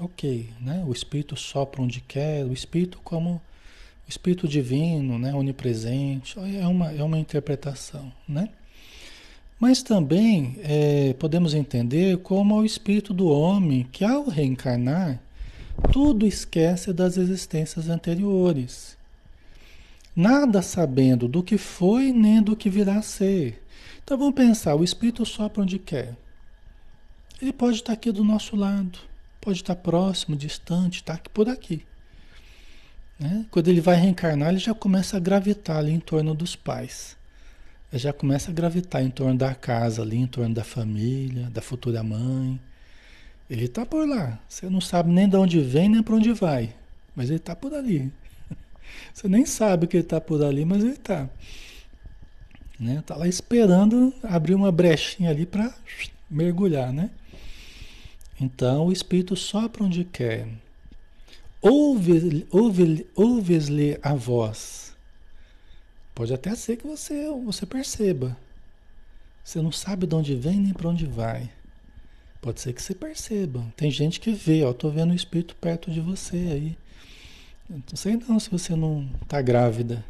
Ok, 0.00 0.48
né? 0.58 0.82
o 0.88 0.92
Espírito 0.94 1.36
sopra 1.36 1.82
onde 1.82 2.00
quer, 2.00 2.42
o 2.46 2.54
Espírito 2.54 2.98
como 3.04 3.32
o 3.32 4.08
Espírito 4.08 4.48
divino, 4.48 5.18
né? 5.18 5.34
onipresente, 5.34 6.38
é 6.38 6.66
uma, 6.66 6.90
é 6.90 7.02
uma 7.02 7.18
interpretação. 7.18 8.10
Né? 8.26 8.48
Mas 9.60 9.82
também 9.82 10.58
é, 10.62 11.12
podemos 11.18 11.52
entender 11.52 12.16
como 12.20 12.54
o 12.54 12.64
Espírito 12.64 13.12
do 13.12 13.28
homem, 13.28 13.86
que 13.92 14.02
ao 14.02 14.26
reencarnar, 14.26 15.20
tudo 15.92 16.26
esquece 16.26 16.94
das 16.94 17.18
existências 17.18 17.90
anteriores 17.90 18.95
nada 20.16 20.62
sabendo 20.62 21.28
do 21.28 21.42
que 21.42 21.58
foi 21.58 22.10
nem 22.10 22.42
do 22.42 22.56
que 22.56 22.70
virá 22.70 22.96
a 22.96 23.02
ser. 23.02 23.62
Então 24.02 24.16
vamos 24.16 24.34
pensar, 24.34 24.74
o 24.74 24.82
espírito 24.82 25.26
sopra 25.26 25.62
onde 25.62 25.78
quer. 25.78 26.16
Ele 27.40 27.52
pode 27.52 27.76
estar 27.76 27.92
aqui 27.92 28.10
do 28.10 28.24
nosso 28.24 28.56
lado, 28.56 28.98
pode 29.40 29.58
estar 29.58 29.76
próximo, 29.76 30.34
distante, 30.34 31.00
está 31.00 31.20
por 31.34 31.48
aqui. 31.48 31.84
Né? 33.18 33.44
Quando 33.50 33.68
ele 33.68 33.80
vai 33.80 33.96
reencarnar, 33.96 34.48
ele 34.48 34.58
já 34.58 34.74
começa 34.74 35.16
a 35.16 35.20
gravitar 35.20 35.78
ali 35.78 35.92
em 35.92 36.00
torno 36.00 36.34
dos 36.34 36.56
pais. 36.56 37.16
Ele 37.92 38.00
já 38.00 38.12
começa 38.12 38.50
a 38.50 38.54
gravitar 38.54 39.02
em 39.02 39.10
torno 39.10 39.36
da 39.36 39.54
casa 39.54 40.02
ali, 40.02 40.16
em 40.16 40.26
torno 40.26 40.54
da 40.54 40.64
família, 40.64 41.50
da 41.50 41.60
futura 41.60 42.02
mãe. 42.02 42.58
Ele 43.48 43.66
está 43.66 43.86
por 43.86 44.08
lá. 44.08 44.38
Você 44.48 44.68
não 44.68 44.80
sabe 44.80 45.10
nem 45.10 45.28
de 45.28 45.36
onde 45.36 45.60
vem, 45.60 45.88
nem 45.88 46.02
para 46.02 46.14
onde 46.14 46.32
vai. 46.32 46.74
Mas 47.14 47.28
ele 47.28 47.36
está 47.36 47.54
por 47.54 47.72
ali. 47.72 48.12
Você 49.12 49.28
nem 49.28 49.46
sabe 49.46 49.86
que 49.86 49.96
ele 49.96 50.04
está 50.04 50.20
por 50.20 50.42
ali, 50.42 50.64
mas 50.64 50.82
ele 50.82 50.92
está. 50.92 51.28
Né? 52.78 53.02
Tá 53.06 53.16
lá 53.16 53.26
esperando 53.26 54.12
abrir 54.22 54.54
uma 54.54 54.70
brechinha 54.70 55.30
ali 55.30 55.46
para 55.46 55.74
mergulhar, 56.28 56.92
né? 56.92 57.10
Então 58.40 58.86
o 58.86 58.92
espírito 58.92 59.34
sopra 59.34 59.84
onde 59.84 60.04
quer. 60.04 60.46
Ouve-lhe 61.62 62.46
ouve, 62.50 63.06
ouve 63.14 63.98
a 64.02 64.14
voz. 64.14 64.94
Pode 66.14 66.32
até 66.32 66.54
ser 66.54 66.76
que 66.76 66.86
você, 66.86 67.28
você 67.44 67.66
perceba. 67.66 68.36
Você 69.42 69.60
não 69.62 69.72
sabe 69.72 70.06
de 70.06 70.14
onde 70.14 70.34
vem 70.34 70.60
nem 70.60 70.72
para 70.72 70.88
onde 70.88 71.06
vai. 71.06 71.50
Pode 72.40 72.60
ser 72.60 72.72
que 72.72 72.82
você 72.82 72.94
perceba. 72.94 73.64
Tem 73.76 73.90
gente 73.90 74.20
que 74.20 74.32
vê, 74.32 74.62
ó, 74.64 74.72
tô 74.72 74.90
vendo 74.90 75.12
o 75.12 75.14
espírito 75.14 75.56
perto 75.56 75.90
de 75.90 76.00
você 76.00 76.36
aí. 76.36 76.78
Não 77.68 77.82
sei 77.96 78.16
não 78.16 78.38
se 78.38 78.48
você 78.48 78.76
não 78.76 79.08
está 79.22 79.42
grávida. 79.42 80.04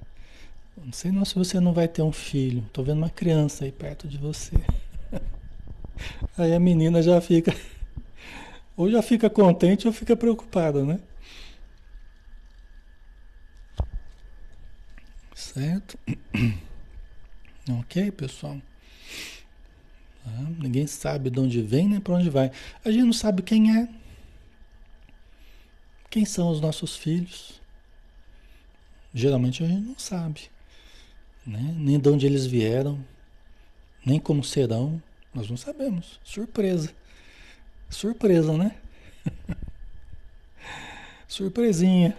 Não 0.77 0.93
sei 0.93 1.11
não 1.11 1.25
se 1.25 1.35
você 1.35 1.59
não 1.59 1.73
vai 1.73 1.89
ter 1.89 2.03
um 2.03 2.13
filho. 2.13 2.63
Estou 2.67 2.85
vendo 2.85 2.99
uma 2.99 3.11
criança 3.11 3.65
aí 3.65 3.73
perto 3.73 4.07
de 4.07 4.19
você. 4.19 4.57
Aí 6.37 6.55
a 6.55 6.61
menina 6.61 7.03
já 7.03 7.19
fica. 7.23 7.55
Ou 8.77 8.91
já 8.91 9.01
fica 9.01 9.31
contente 9.31 9.87
ou 9.87 9.93
fica 9.93 10.15
preocupada, 10.15 10.85
né? 10.85 11.01
Certo? 15.35 15.99
Ok, 17.69 18.13
pessoal? 18.13 18.57
Ah, 20.25 20.47
ninguém 20.59 20.87
sabe 20.87 21.31
de 21.31 21.41
onde 21.41 21.61
vem 21.63 21.89
nem 21.89 21.99
para 21.99 22.15
onde 22.15 22.31
vai. 22.31 22.53
A 22.85 22.93
gente 22.93 23.05
não 23.05 23.13
sabe 23.13 23.43
quem 23.43 23.77
é. 23.77 23.89
Quem 26.17 26.25
são 26.25 26.51
os 26.51 26.63
nossos 26.63 26.97
filhos? 26.97 27.61
Geralmente 29.13 29.63
a 29.63 29.67
gente 29.67 29.87
não 29.87 29.99
sabe, 29.99 30.49
né? 31.47 31.75
nem 31.77 32.01
de 32.01 32.09
onde 32.09 32.25
eles 32.25 32.47
vieram, 32.47 32.99
nem 34.03 34.19
como 34.19 34.43
serão, 34.43 35.03
nós 35.35 35.51
não 35.51 35.59
sabemos. 35.59 36.19
Surpresa. 36.25 36.91
Surpresa, 37.91 38.57
né? 38.57 38.77
Surpresinha. 41.29 42.17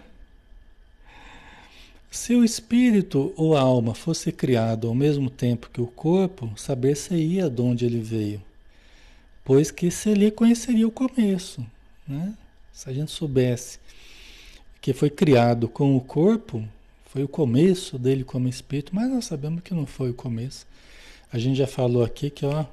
Se 2.11 2.35
o 2.35 2.45
espírito 2.45 3.33
ou 3.35 3.57
a 3.57 3.61
alma 3.61 3.95
fosse 3.95 4.31
criado 4.31 4.87
ao 4.87 4.93
mesmo 4.93 5.27
tempo 5.27 5.71
que 5.71 5.81
o 5.81 5.87
corpo, 5.87 6.53
saber-se-ia 6.55 7.49
de 7.49 7.61
onde 7.63 7.83
ele 7.83 7.99
veio, 7.99 8.43
pois 9.43 9.71
que 9.71 9.89
se 9.89 10.11
ele 10.11 10.29
conheceria 10.29 10.87
o 10.87 10.91
começo. 10.91 11.65
Né? 12.07 12.37
Se 12.71 12.91
a 12.91 12.93
gente 12.93 13.09
soubesse 13.09 13.86
que 14.87 14.93
foi 14.93 15.09
criado 15.09 15.67
com 15.67 15.97
o 15.97 15.99
corpo, 15.99 16.65
foi 17.07 17.21
o 17.21 17.27
começo 17.27 17.99
dele 17.99 18.23
como 18.23 18.47
espírito, 18.47 18.95
mas 18.95 19.09
nós 19.09 19.25
sabemos 19.25 19.61
que 19.61 19.73
não 19.73 19.85
foi 19.85 20.11
o 20.11 20.13
começo. 20.13 20.65
A 21.29 21.37
gente 21.37 21.57
já 21.57 21.67
falou 21.67 22.05
aqui 22.05 22.29
que 22.29 22.45
ó, 22.45 22.63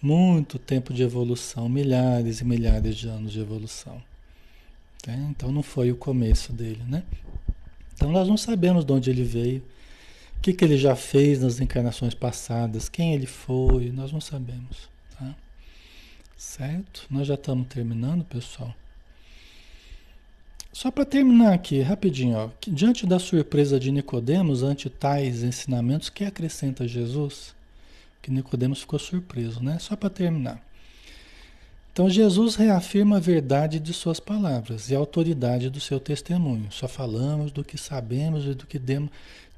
muito 0.00 0.58
tempo 0.58 0.94
de 0.94 1.02
evolução, 1.02 1.68
milhares 1.68 2.40
e 2.40 2.46
milhares 2.46 2.96
de 2.96 3.08
anos 3.08 3.30
de 3.30 3.40
evolução. 3.40 4.02
Tá? 5.02 5.12
Então 5.12 5.52
não 5.52 5.62
foi 5.62 5.92
o 5.92 5.96
começo 5.96 6.50
dele, 6.50 6.82
né? 6.88 7.02
Então 7.92 8.10
nós 8.10 8.26
não 8.26 8.38
sabemos 8.38 8.82
de 8.82 8.90
onde 8.90 9.10
ele 9.10 9.22
veio, 9.22 9.62
o 10.38 10.40
que, 10.40 10.54
que 10.54 10.64
ele 10.64 10.78
já 10.78 10.96
fez 10.96 11.42
nas 11.42 11.60
encarnações 11.60 12.14
passadas, 12.14 12.88
quem 12.88 13.12
ele 13.12 13.26
foi, 13.26 13.92
nós 13.92 14.12
não 14.12 14.20
sabemos. 14.22 14.88
Tá? 15.18 15.34
Certo? 16.38 17.06
Nós 17.10 17.26
já 17.26 17.34
estamos 17.34 17.68
terminando, 17.68 18.24
pessoal. 18.24 18.74
Só 20.72 20.90
para 20.90 21.04
terminar 21.04 21.52
aqui, 21.52 21.80
rapidinho, 21.80 22.36
ó, 22.36 22.50
diante 22.66 23.04
da 23.04 23.18
surpresa 23.18 23.78
de 23.78 23.90
Nicodemos 23.90 24.62
ante 24.62 24.88
tais 24.88 25.42
ensinamentos, 25.42 26.08
que 26.08 26.24
acrescenta 26.24 26.86
Jesus? 26.86 27.54
Que 28.22 28.30
Nicodemos 28.30 28.80
ficou 28.80 28.98
surpreso, 28.98 29.62
né? 29.62 29.78
Só 29.80 29.96
para 29.96 30.08
terminar. 30.08 30.64
Então 31.92 32.08
Jesus 32.08 32.54
reafirma 32.54 33.16
a 33.16 33.20
verdade 33.20 33.80
de 33.80 33.92
suas 33.92 34.20
palavras 34.20 34.90
e 34.90 34.94
a 34.94 34.98
autoridade 34.98 35.68
do 35.68 35.80
seu 35.80 35.98
testemunho. 35.98 36.70
Só 36.70 36.86
falamos 36.86 37.50
do 37.50 37.64
que 37.64 37.76
sabemos 37.76 38.44
e 38.46 38.54
do 38.54 38.64
que 38.64 38.80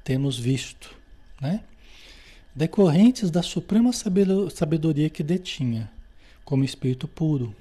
temos 0.03 0.39
visto, 0.39 0.95
né? 1.39 1.61
Decorrentes 2.55 3.29
da 3.29 3.43
suprema 3.43 3.91
sabedoria 3.93 5.09
que 5.09 5.21
detinha, 5.23 5.91
como 6.43 6.63
espírito 6.63 7.07
puro. 7.07 7.55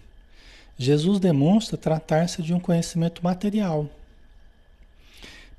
Jesus 0.83 1.21
demonstra 1.21 1.77
tratar-se 1.77 2.43
de 2.43 2.53
um 2.53 2.61
conhecimento 2.61 3.23
material. 3.23 3.89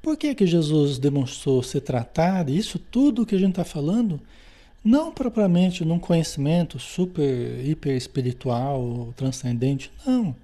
Por 0.01 0.17
que, 0.17 0.36
que 0.36 0.45
Jesus 0.45 0.97
demonstrou 0.99 1.63
se 1.63 1.80
tratar 1.80 2.49
isso 2.49 2.78
tudo 2.78 3.26
que 3.26 3.36
a 3.36 3.39
gente 3.39 3.51
está 3.51 3.63
falando? 3.63 4.19
Não 4.84 5.13
propriamente 5.13 5.86
num 5.86 5.97
conhecimento 5.97 6.78
super, 6.78 7.65
hiper 7.65 7.95
espiritual, 7.95 9.13
transcendente, 9.15 9.89
não. 10.05 10.36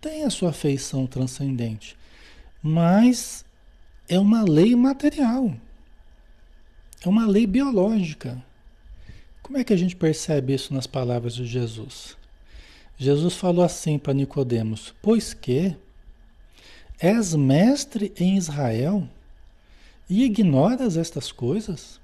Tem 0.00 0.22
a 0.22 0.30
sua 0.30 0.52
feição 0.52 1.08
transcendente. 1.08 1.96
Mas 2.62 3.44
é 4.08 4.18
uma 4.18 4.42
lei 4.42 4.76
material. 4.76 5.52
É 7.04 7.08
uma 7.08 7.26
lei 7.26 7.48
biológica. 7.48 8.40
Como 9.42 9.58
é 9.58 9.64
que 9.64 9.72
a 9.72 9.76
gente 9.76 9.96
percebe 9.96 10.54
isso 10.54 10.72
nas 10.72 10.86
palavras 10.86 11.34
de 11.34 11.44
Jesus? 11.44 12.19
Jesus 13.00 13.34
falou 13.34 13.64
assim 13.64 13.98
para 13.98 14.12
Nicodemos: 14.12 14.94
"Pois 15.00 15.32
que 15.32 15.74
és 16.98 17.34
mestre 17.34 18.12
em 18.14 18.36
Israel 18.36 19.08
e 20.08 20.22
ignoras 20.22 20.98
estas 20.98 21.32
coisas?" 21.32 21.98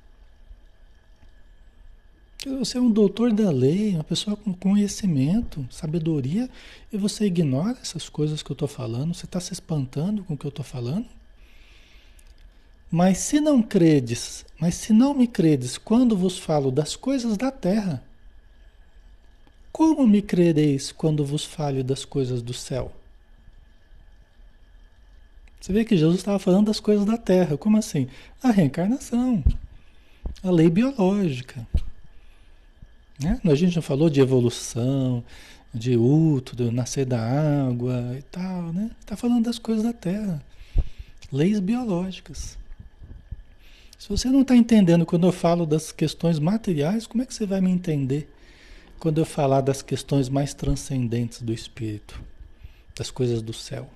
Você 2.59 2.79
é 2.79 2.81
um 2.81 2.91
doutor 2.91 3.31
da 3.31 3.51
lei, 3.51 3.95
uma 3.95 4.05
pessoa 4.05 4.37
com 4.39 4.55
conhecimento, 4.55 5.67
sabedoria, 5.69 6.49
e 6.91 6.97
você 6.97 7.27
ignora 7.27 7.77
essas 7.83 8.09
coisas 8.09 8.43
que 8.43 8.51
eu 8.51 8.55
estou 8.55 8.69
falando, 8.69 9.13
você 9.13 9.27
está 9.27 9.41
se 9.41 9.53
espantando 9.53 10.25
com 10.25 10.33
o 10.33 10.39
que 10.39 10.47
eu 10.47 10.51
estou 10.51 10.65
falando? 10.65 11.07
Mas 12.91 13.19
se 13.19 13.39
não 13.39 13.61
credes, 13.61 14.47
mas 14.59 14.77
se 14.77 14.95
não 14.95 15.13
me 15.13 15.27
credes 15.27 15.77
quando 15.77 16.17
vos 16.17 16.39
falo 16.39 16.71
das 16.71 16.97
coisas 16.97 17.37
da 17.37 17.51
terra, 17.51 18.03
como 19.77 20.07
me 20.07 20.23
crereis 20.23 20.91
quando 20.91 21.23
vos 21.23 21.45
falo 21.45 21.85
das 21.85 22.03
coisas 22.03 22.41
do 22.41 22.55
céu? 22.55 22.91
Você 25.61 25.71
vê 25.71 25.85
que 25.85 25.99
Jesus 25.99 26.17
estava 26.17 26.39
falando 26.39 26.69
das 26.69 26.81
coisas 26.81 27.05
da 27.05 27.19
terra. 27.19 27.59
Como 27.59 27.77
assim? 27.77 28.09
A 28.43 28.51
reencarnação, 28.51 29.45
a 30.43 30.51
lei 30.51 30.71
biológica. 30.71 31.69
Né? 33.23 33.39
A 33.45 33.55
gente 33.55 33.75
já 33.75 33.83
falou 33.83 34.09
de 34.09 34.19
evolução, 34.19 35.23
de 35.75 35.95
útero, 35.95 36.73
nascer 36.73 37.05
da 37.05 37.21
água 37.21 38.17
e 38.19 38.23
tal, 38.23 38.73
né? 38.73 38.91
Está 38.99 39.15
falando 39.15 39.45
das 39.45 39.59
coisas 39.59 39.85
da 39.85 39.93
Terra, 39.93 40.43
leis 41.31 41.61
biológicas. 41.61 42.57
Se 43.99 44.09
você 44.09 44.31
não 44.31 44.41
está 44.41 44.57
entendendo 44.57 45.05
quando 45.05 45.27
eu 45.27 45.33
falo 45.33 45.67
das 45.67 45.93
questões 45.93 46.39
materiais, 46.39 47.07
como 47.07 47.23
é 47.23 47.27
que 47.27 47.35
você 47.35 47.45
vai 47.45 47.61
me 47.61 47.71
entender 47.71 48.35
quando 48.99 49.19
eu 49.19 49.25
falar 49.25 49.61
das 49.61 49.83
questões 49.83 50.29
mais 50.29 50.55
transcendentes 50.55 51.43
do 51.43 51.53
espírito, 51.53 52.21
das 52.97 53.11
coisas 53.11 53.43
do 53.43 53.53
céu? 53.53 53.89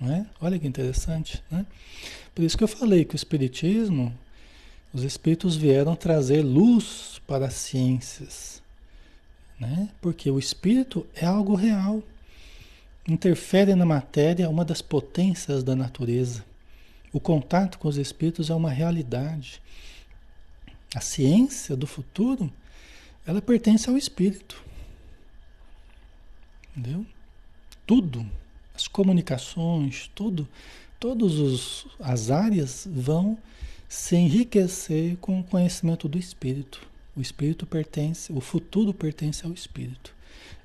Não 0.00 0.12
é? 0.12 0.26
Olha 0.40 0.58
que 0.58 0.66
interessante, 0.66 1.42
né? 1.50 1.66
Por 2.34 2.44
isso 2.44 2.56
que 2.56 2.62
eu 2.62 2.68
falei 2.68 3.04
que 3.04 3.14
o 3.14 3.16
espiritismo 3.16 4.14
os 4.92 5.02
espíritos 5.02 5.54
vieram 5.54 5.94
trazer 5.94 6.42
luz 6.42 7.20
para 7.26 7.46
as 7.46 7.54
ciências, 7.54 8.62
né? 9.60 9.90
Porque 10.00 10.30
o 10.30 10.38
espírito 10.38 11.06
é 11.14 11.26
algo 11.26 11.54
real, 11.54 12.02
interfere 13.06 13.74
na 13.74 13.84
matéria, 13.84 14.48
uma 14.48 14.64
das 14.64 14.80
potências 14.80 15.62
da 15.62 15.76
natureza. 15.76 16.44
O 17.12 17.20
contato 17.20 17.78
com 17.78 17.88
os 17.88 17.98
espíritos 17.98 18.48
é 18.48 18.54
uma 18.54 18.70
realidade. 18.70 19.60
A 20.94 21.00
ciência 21.00 21.76
do 21.76 21.86
futuro, 21.86 22.50
ela 23.28 23.42
pertence 23.42 23.90
ao 23.90 23.96
espírito. 23.98 24.64
Entendeu? 26.74 27.04
Tudo, 27.86 28.26
as 28.74 28.88
comunicações, 28.88 30.10
tudo, 30.14 30.48
todas 30.98 31.84
as 32.00 32.30
áreas 32.30 32.88
vão 32.90 33.36
se 33.86 34.16
enriquecer 34.16 35.18
com 35.18 35.40
o 35.40 35.44
conhecimento 35.44 36.08
do 36.08 36.16
espírito. 36.18 36.80
O 37.14 37.20
espírito 37.20 37.66
pertence, 37.66 38.32
o 38.32 38.40
futuro 38.40 38.94
pertence 38.94 39.44
ao 39.44 39.52
espírito. 39.52 40.14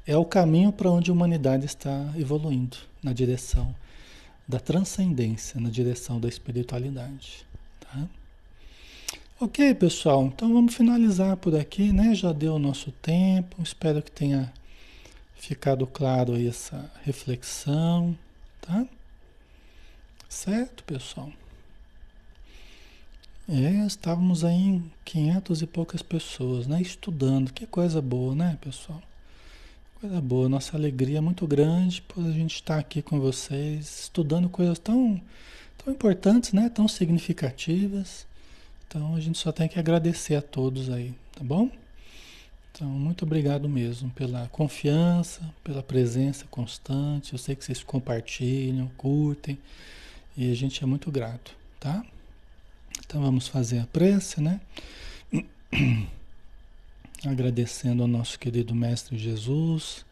É 0.07 0.15
o 0.15 0.23
caminho 0.23 0.71
para 0.71 0.89
onde 0.89 1.11
a 1.11 1.13
humanidade 1.13 1.65
está 1.65 2.13
evoluindo, 2.17 2.77
na 3.03 3.11
direção 3.11 3.75
da 4.47 4.59
transcendência, 4.59 5.59
na 5.59 5.69
direção 5.69 6.17
da 6.17 6.29
espiritualidade. 6.29 7.45
Tá? 7.81 8.07
Ok, 9.43 9.75
pessoal, 9.75 10.23
então 10.27 10.53
vamos 10.53 10.73
finalizar 10.73 11.35
por 11.35 11.53
aqui, 11.53 11.91
né? 11.91 12.15
Já 12.15 12.31
deu 12.31 12.53
o 12.53 12.59
nosso 12.59 12.93
tempo, 12.93 13.61
espero 13.61 14.01
que 14.01 14.09
tenha 14.09 14.53
ficado 15.35 15.85
claro 15.85 16.35
aí 16.35 16.47
essa 16.47 16.89
reflexão, 17.03 18.17
tá? 18.61 18.87
Certo, 20.29 20.81
pessoal? 20.85 21.29
É, 23.49 23.85
estávamos 23.85 24.45
aí 24.45 24.55
em 24.55 24.91
500 25.03 25.61
e 25.61 25.67
poucas 25.67 26.01
pessoas, 26.01 26.65
né? 26.65 26.81
Estudando. 26.81 27.51
Que 27.51 27.67
coisa 27.67 28.01
boa, 28.01 28.33
né, 28.33 28.57
pessoal? 28.61 29.03
Coisa 29.99 30.21
boa. 30.21 30.47
Nossa 30.47 30.77
alegria 30.77 31.17
é 31.17 31.21
muito 31.21 31.45
grande 31.45 32.01
por 32.01 32.25
a 32.25 32.31
gente 32.31 32.55
estar 32.55 32.79
aqui 32.79 33.01
com 33.01 33.19
vocês, 33.19 34.03
estudando 34.03 34.47
coisas 34.47 34.79
tão, 34.79 35.21
tão 35.77 35.93
importantes, 35.93 36.53
né? 36.53 36.69
Tão 36.69 36.87
significativas. 36.87 38.25
Então 38.93 39.15
a 39.15 39.19
gente 39.19 39.39
só 39.39 39.51
tem 39.51 39.67
que 39.67 39.79
agradecer 39.79 40.35
a 40.35 40.41
todos 40.41 40.87
aí, 40.87 41.15
tá 41.31 41.43
bom? 41.43 41.67
Então, 42.71 42.87
muito 42.87 43.25
obrigado 43.25 43.67
mesmo 43.67 44.11
pela 44.11 44.47
confiança, 44.49 45.41
pela 45.63 45.81
presença 45.81 46.45
constante. 46.45 47.33
Eu 47.33 47.39
sei 47.39 47.55
que 47.55 47.65
vocês 47.65 47.81
compartilham, 47.81 48.87
curtem 48.95 49.57
e 50.37 50.51
a 50.51 50.53
gente 50.53 50.83
é 50.83 50.85
muito 50.85 51.09
grato, 51.09 51.57
tá? 51.79 52.05
Então 53.03 53.19
vamos 53.19 53.47
fazer 53.47 53.79
a 53.79 53.87
prece, 53.87 54.39
né? 54.39 54.61
Agradecendo 57.25 58.03
ao 58.03 58.07
nosso 58.07 58.37
querido 58.37 58.75
Mestre 58.75 59.17
Jesus, 59.17 60.05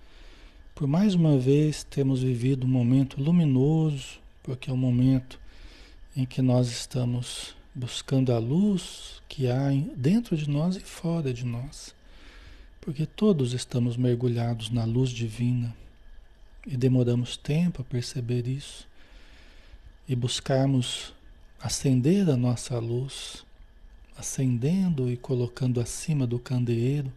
por 0.73 0.87
mais 0.87 1.13
uma 1.13 1.37
vez 1.37 1.83
temos 1.83 2.23
vivido 2.23 2.65
um 2.65 2.71
momento 2.71 3.21
luminoso, 3.21 4.19
porque 4.41 4.71
é 4.71 4.73
um 4.73 4.77
momento 4.77 5.39
em 6.17 6.25
que 6.25 6.41
nós 6.41 6.67
estamos 6.71 7.60
buscando 7.73 8.33
a 8.33 8.37
luz 8.37 9.21
que 9.27 9.47
há 9.47 9.69
dentro 9.95 10.35
de 10.35 10.49
nós 10.49 10.75
e 10.75 10.81
fora 10.81 11.33
de 11.33 11.45
nós. 11.45 11.95
Porque 12.79 13.05
todos 13.05 13.53
estamos 13.53 13.95
mergulhados 13.95 14.69
na 14.69 14.85
luz 14.85 15.09
divina 15.09 15.75
e 16.65 16.75
demoramos 16.75 17.37
tempo 17.37 17.81
a 17.81 17.85
perceber 17.85 18.47
isso 18.47 18.87
e 20.07 20.15
buscarmos 20.15 21.13
acender 21.59 22.29
a 22.29 22.35
nossa 22.35 22.77
luz, 22.79 23.45
acendendo 24.17 25.09
e 25.11 25.15
colocando 25.15 25.79
acima 25.79 26.25
do 26.25 26.39
candeeiro, 26.39 27.11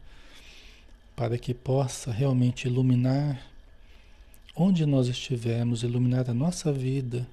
para 1.16 1.38
que 1.38 1.54
possa 1.54 2.12
realmente 2.12 2.66
iluminar 2.66 3.40
onde 4.54 4.86
nós 4.86 5.08
estivermos, 5.08 5.82
iluminar 5.82 6.28
a 6.30 6.34
nossa 6.34 6.72
vida, 6.72 7.26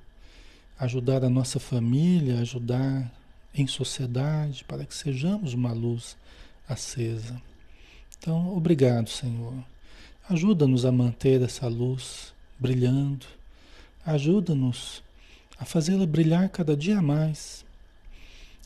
ajudar 0.81 1.23
a 1.23 1.29
nossa 1.29 1.59
família, 1.59 2.39
ajudar 2.39 3.11
em 3.53 3.67
sociedade, 3.67 4.63
para 4.63 4.83
que 4.83 4.95
sejamos 4.95 5.53
uma 5.53 5.71
luz 5.71 6.17
acesa. 6.67 7.39
Então, 8.17 8.57
obrigado, 8.57 9.07
Senhor. 9.07 9.53
Ajuda-nos 10.27 10.83
a 10.83 10.91
manter 10.91 11.39
essa 11.43 11.67
luz 11.67 12.33
brilhando. 12.57 13.27
Ajuda-nos 14.03 15.03
a 15.59 15.65
fazê-la 15.65 16.07
brilhar 16.07 16.49
cada 16.49 16.75
dia 16.75 16.99
mais, 16.99 17.63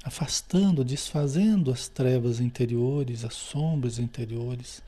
afastando, 0.02 0.86
desfazendo 0.86 1.70
as 1.70 1.90
trevas 1.90 2.40
interiores, 2.40 3.26
as 3.26 3.34
sombras 3.34 4.00
interiores, 4.00 4.82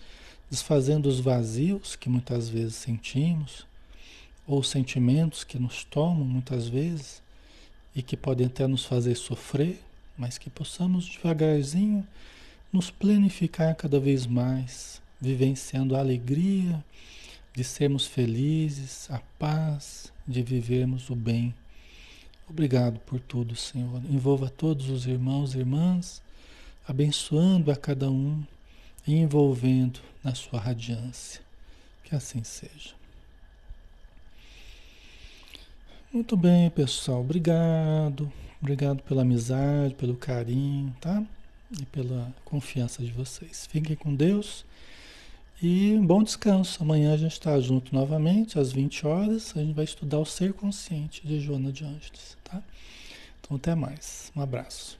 desfazendo 0.49 1.09
os 1.09 1.19
vazios 1.19 1.97
que 1.97 2.07
muitas 2.07 2.47
vezes 2.47 2.75
sentimos, 2.75 3.67
ou 4.47 4.63
sentimentos 4.63 5.43
que 5.43 5.59
nos 5.59 5.83
tomam 5.83 6.23
muitas 6.23 6.69
vezes 6.69 7.21
e 7.93 8.01
que 8.01 8.15
podem 8.15 8.47
até 8.47 8.65
nos 8.65 8.85
fazer 8.85 9.15
sofrer, 9.15 9.83
mas 10.17 10.37
que 10.37 10.49
possamos 10.49 11.05
devagarzinho 11.05 12.07
nos 12.71 12.89
planificar 12.89 13.75
cada 13.75 13.99
vez 13.99 14.25
mais, 14.25 15.01
vivenciando 15.19 15.95
a 15.95 15.99
alegria 15.99 16.83
de 17.53 17.63
sermos 17.63 18.07
felizes, 18.07 19.09
a 19.11 19.19
paz 19.37 20.11
de 20.27 20.41
vivermos 20.41 21.09
o 21.09 21.15
bem. 21.15 21.53
Obrigado 22.49 22.99
por 22.99 23.19
tudo, 23.19 23.55
Senhor. 23.55 24.01
Envolva 24.09 24.49
todos 24.49 24.89
os 24.89 25.05
irmãos 25.05 25.53
e 25.53 25.59
irmãs, 25.59 26.21
abençoando 26.87 27.71
a 27.71 27.75
cada 27.75 28.09
um 28.09 28.43
e 29.05 29.15
envolvendo 29.15 29.99
na 30.23 30.33
sua 30.33 30.59
radiância. 30.59 31.41
Que 32.03 32.15
assim 32.15 32.43
seja. 32.43 32.95
Muito 36.11 36.37
bem, 36.37 36.69
pessoal. 36.69 37.19
Obrigado. 37.19 38.31
Obrigado 38.61 39.03
pela 39.03 39.23
amizade, 39.23 39.93
pelo 39.95 40.15
carinho, 40.15 40.95
tá? 41.01 41.21
E 41.77 41.85
pela 41.85 42.33
confiança 42.45 43.03
de 43.03 43.11
vocês. 43.11 43.67
Fiquem 43.67 43.95
com 43.95 44.15
Deus 44.15 44.65
e 45.61 45.93
um 45.93 46.05
bom 46.05 46.23
descanso. 46.23 46.81
Amanhã 46.81 47.13
a 47.13 47.17
gente 47.17 47.33
está 47.33 47.59
junto 47.59 47.93
novamente, 47.93 48.57
às 48.57 48.71
20 48.71 49.05
horas. 49.05 49.53
A 49.55 49.59
gente 49.59 49.75
vai 49.75 49.83
estudar 49.83 50.19
o 50.19 50.25
ser 50.25 50.53
consciente 50.53 51.27
de 51.27 51.39
Joana 51.41 51.71
de 51.71 51.83
Ângeles, 51.83 52.37
tá? 52.43 52.63
Então, 53.41 53.57
até 53.57 53.75
mais. 53.75 54.31
Um 54.35 54.41
abraço. 54.41 54.97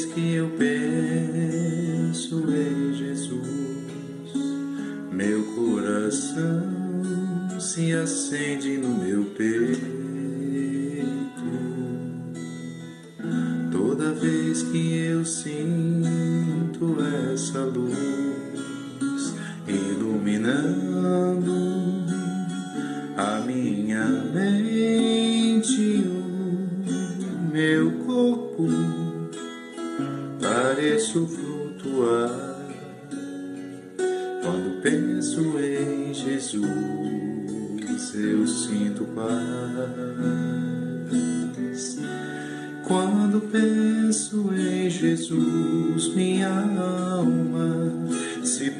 Vez 0.00 0.04
que 0.06 0.34
eu 0.34 0.48
penso 0.56 2.44
em 2.50 2.94
Jesus, 2.94 4.32
meu 5.12 5.42
coração 5.54 6.62
se 7.58 7.92
acende 7.92 8.78
no 8.78 8.88
meu 8.88 9.24
peito. 9.36 9.99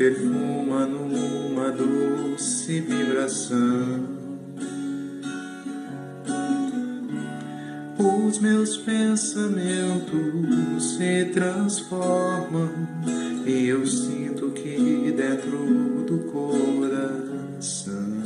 Perfuma 0.01 0.86
numa 0.86 1.70
doce 1.70 2.80
vibração. 2.80 4.18
Os 7.98 8.38
meus 8.38 8.78
pensamentos 8.78 10.14
se 10.96 11.26
transformam 11.34 12.70
e 13.44 13.68
eu 13.68 13.86
sinto 13.86 14.53
que 14.53 15.12
dentro 15.14 15.59
do 16.07 16.18
coração 16.32 18.22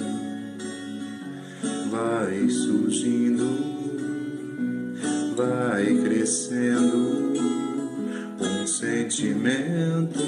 vai 1.91 2.49
surgindo, 2.51 3.49
vai 5.35 5.93
crescendo 6.05 7.33
um 8.41 8.65
sentimento 8.65 10.24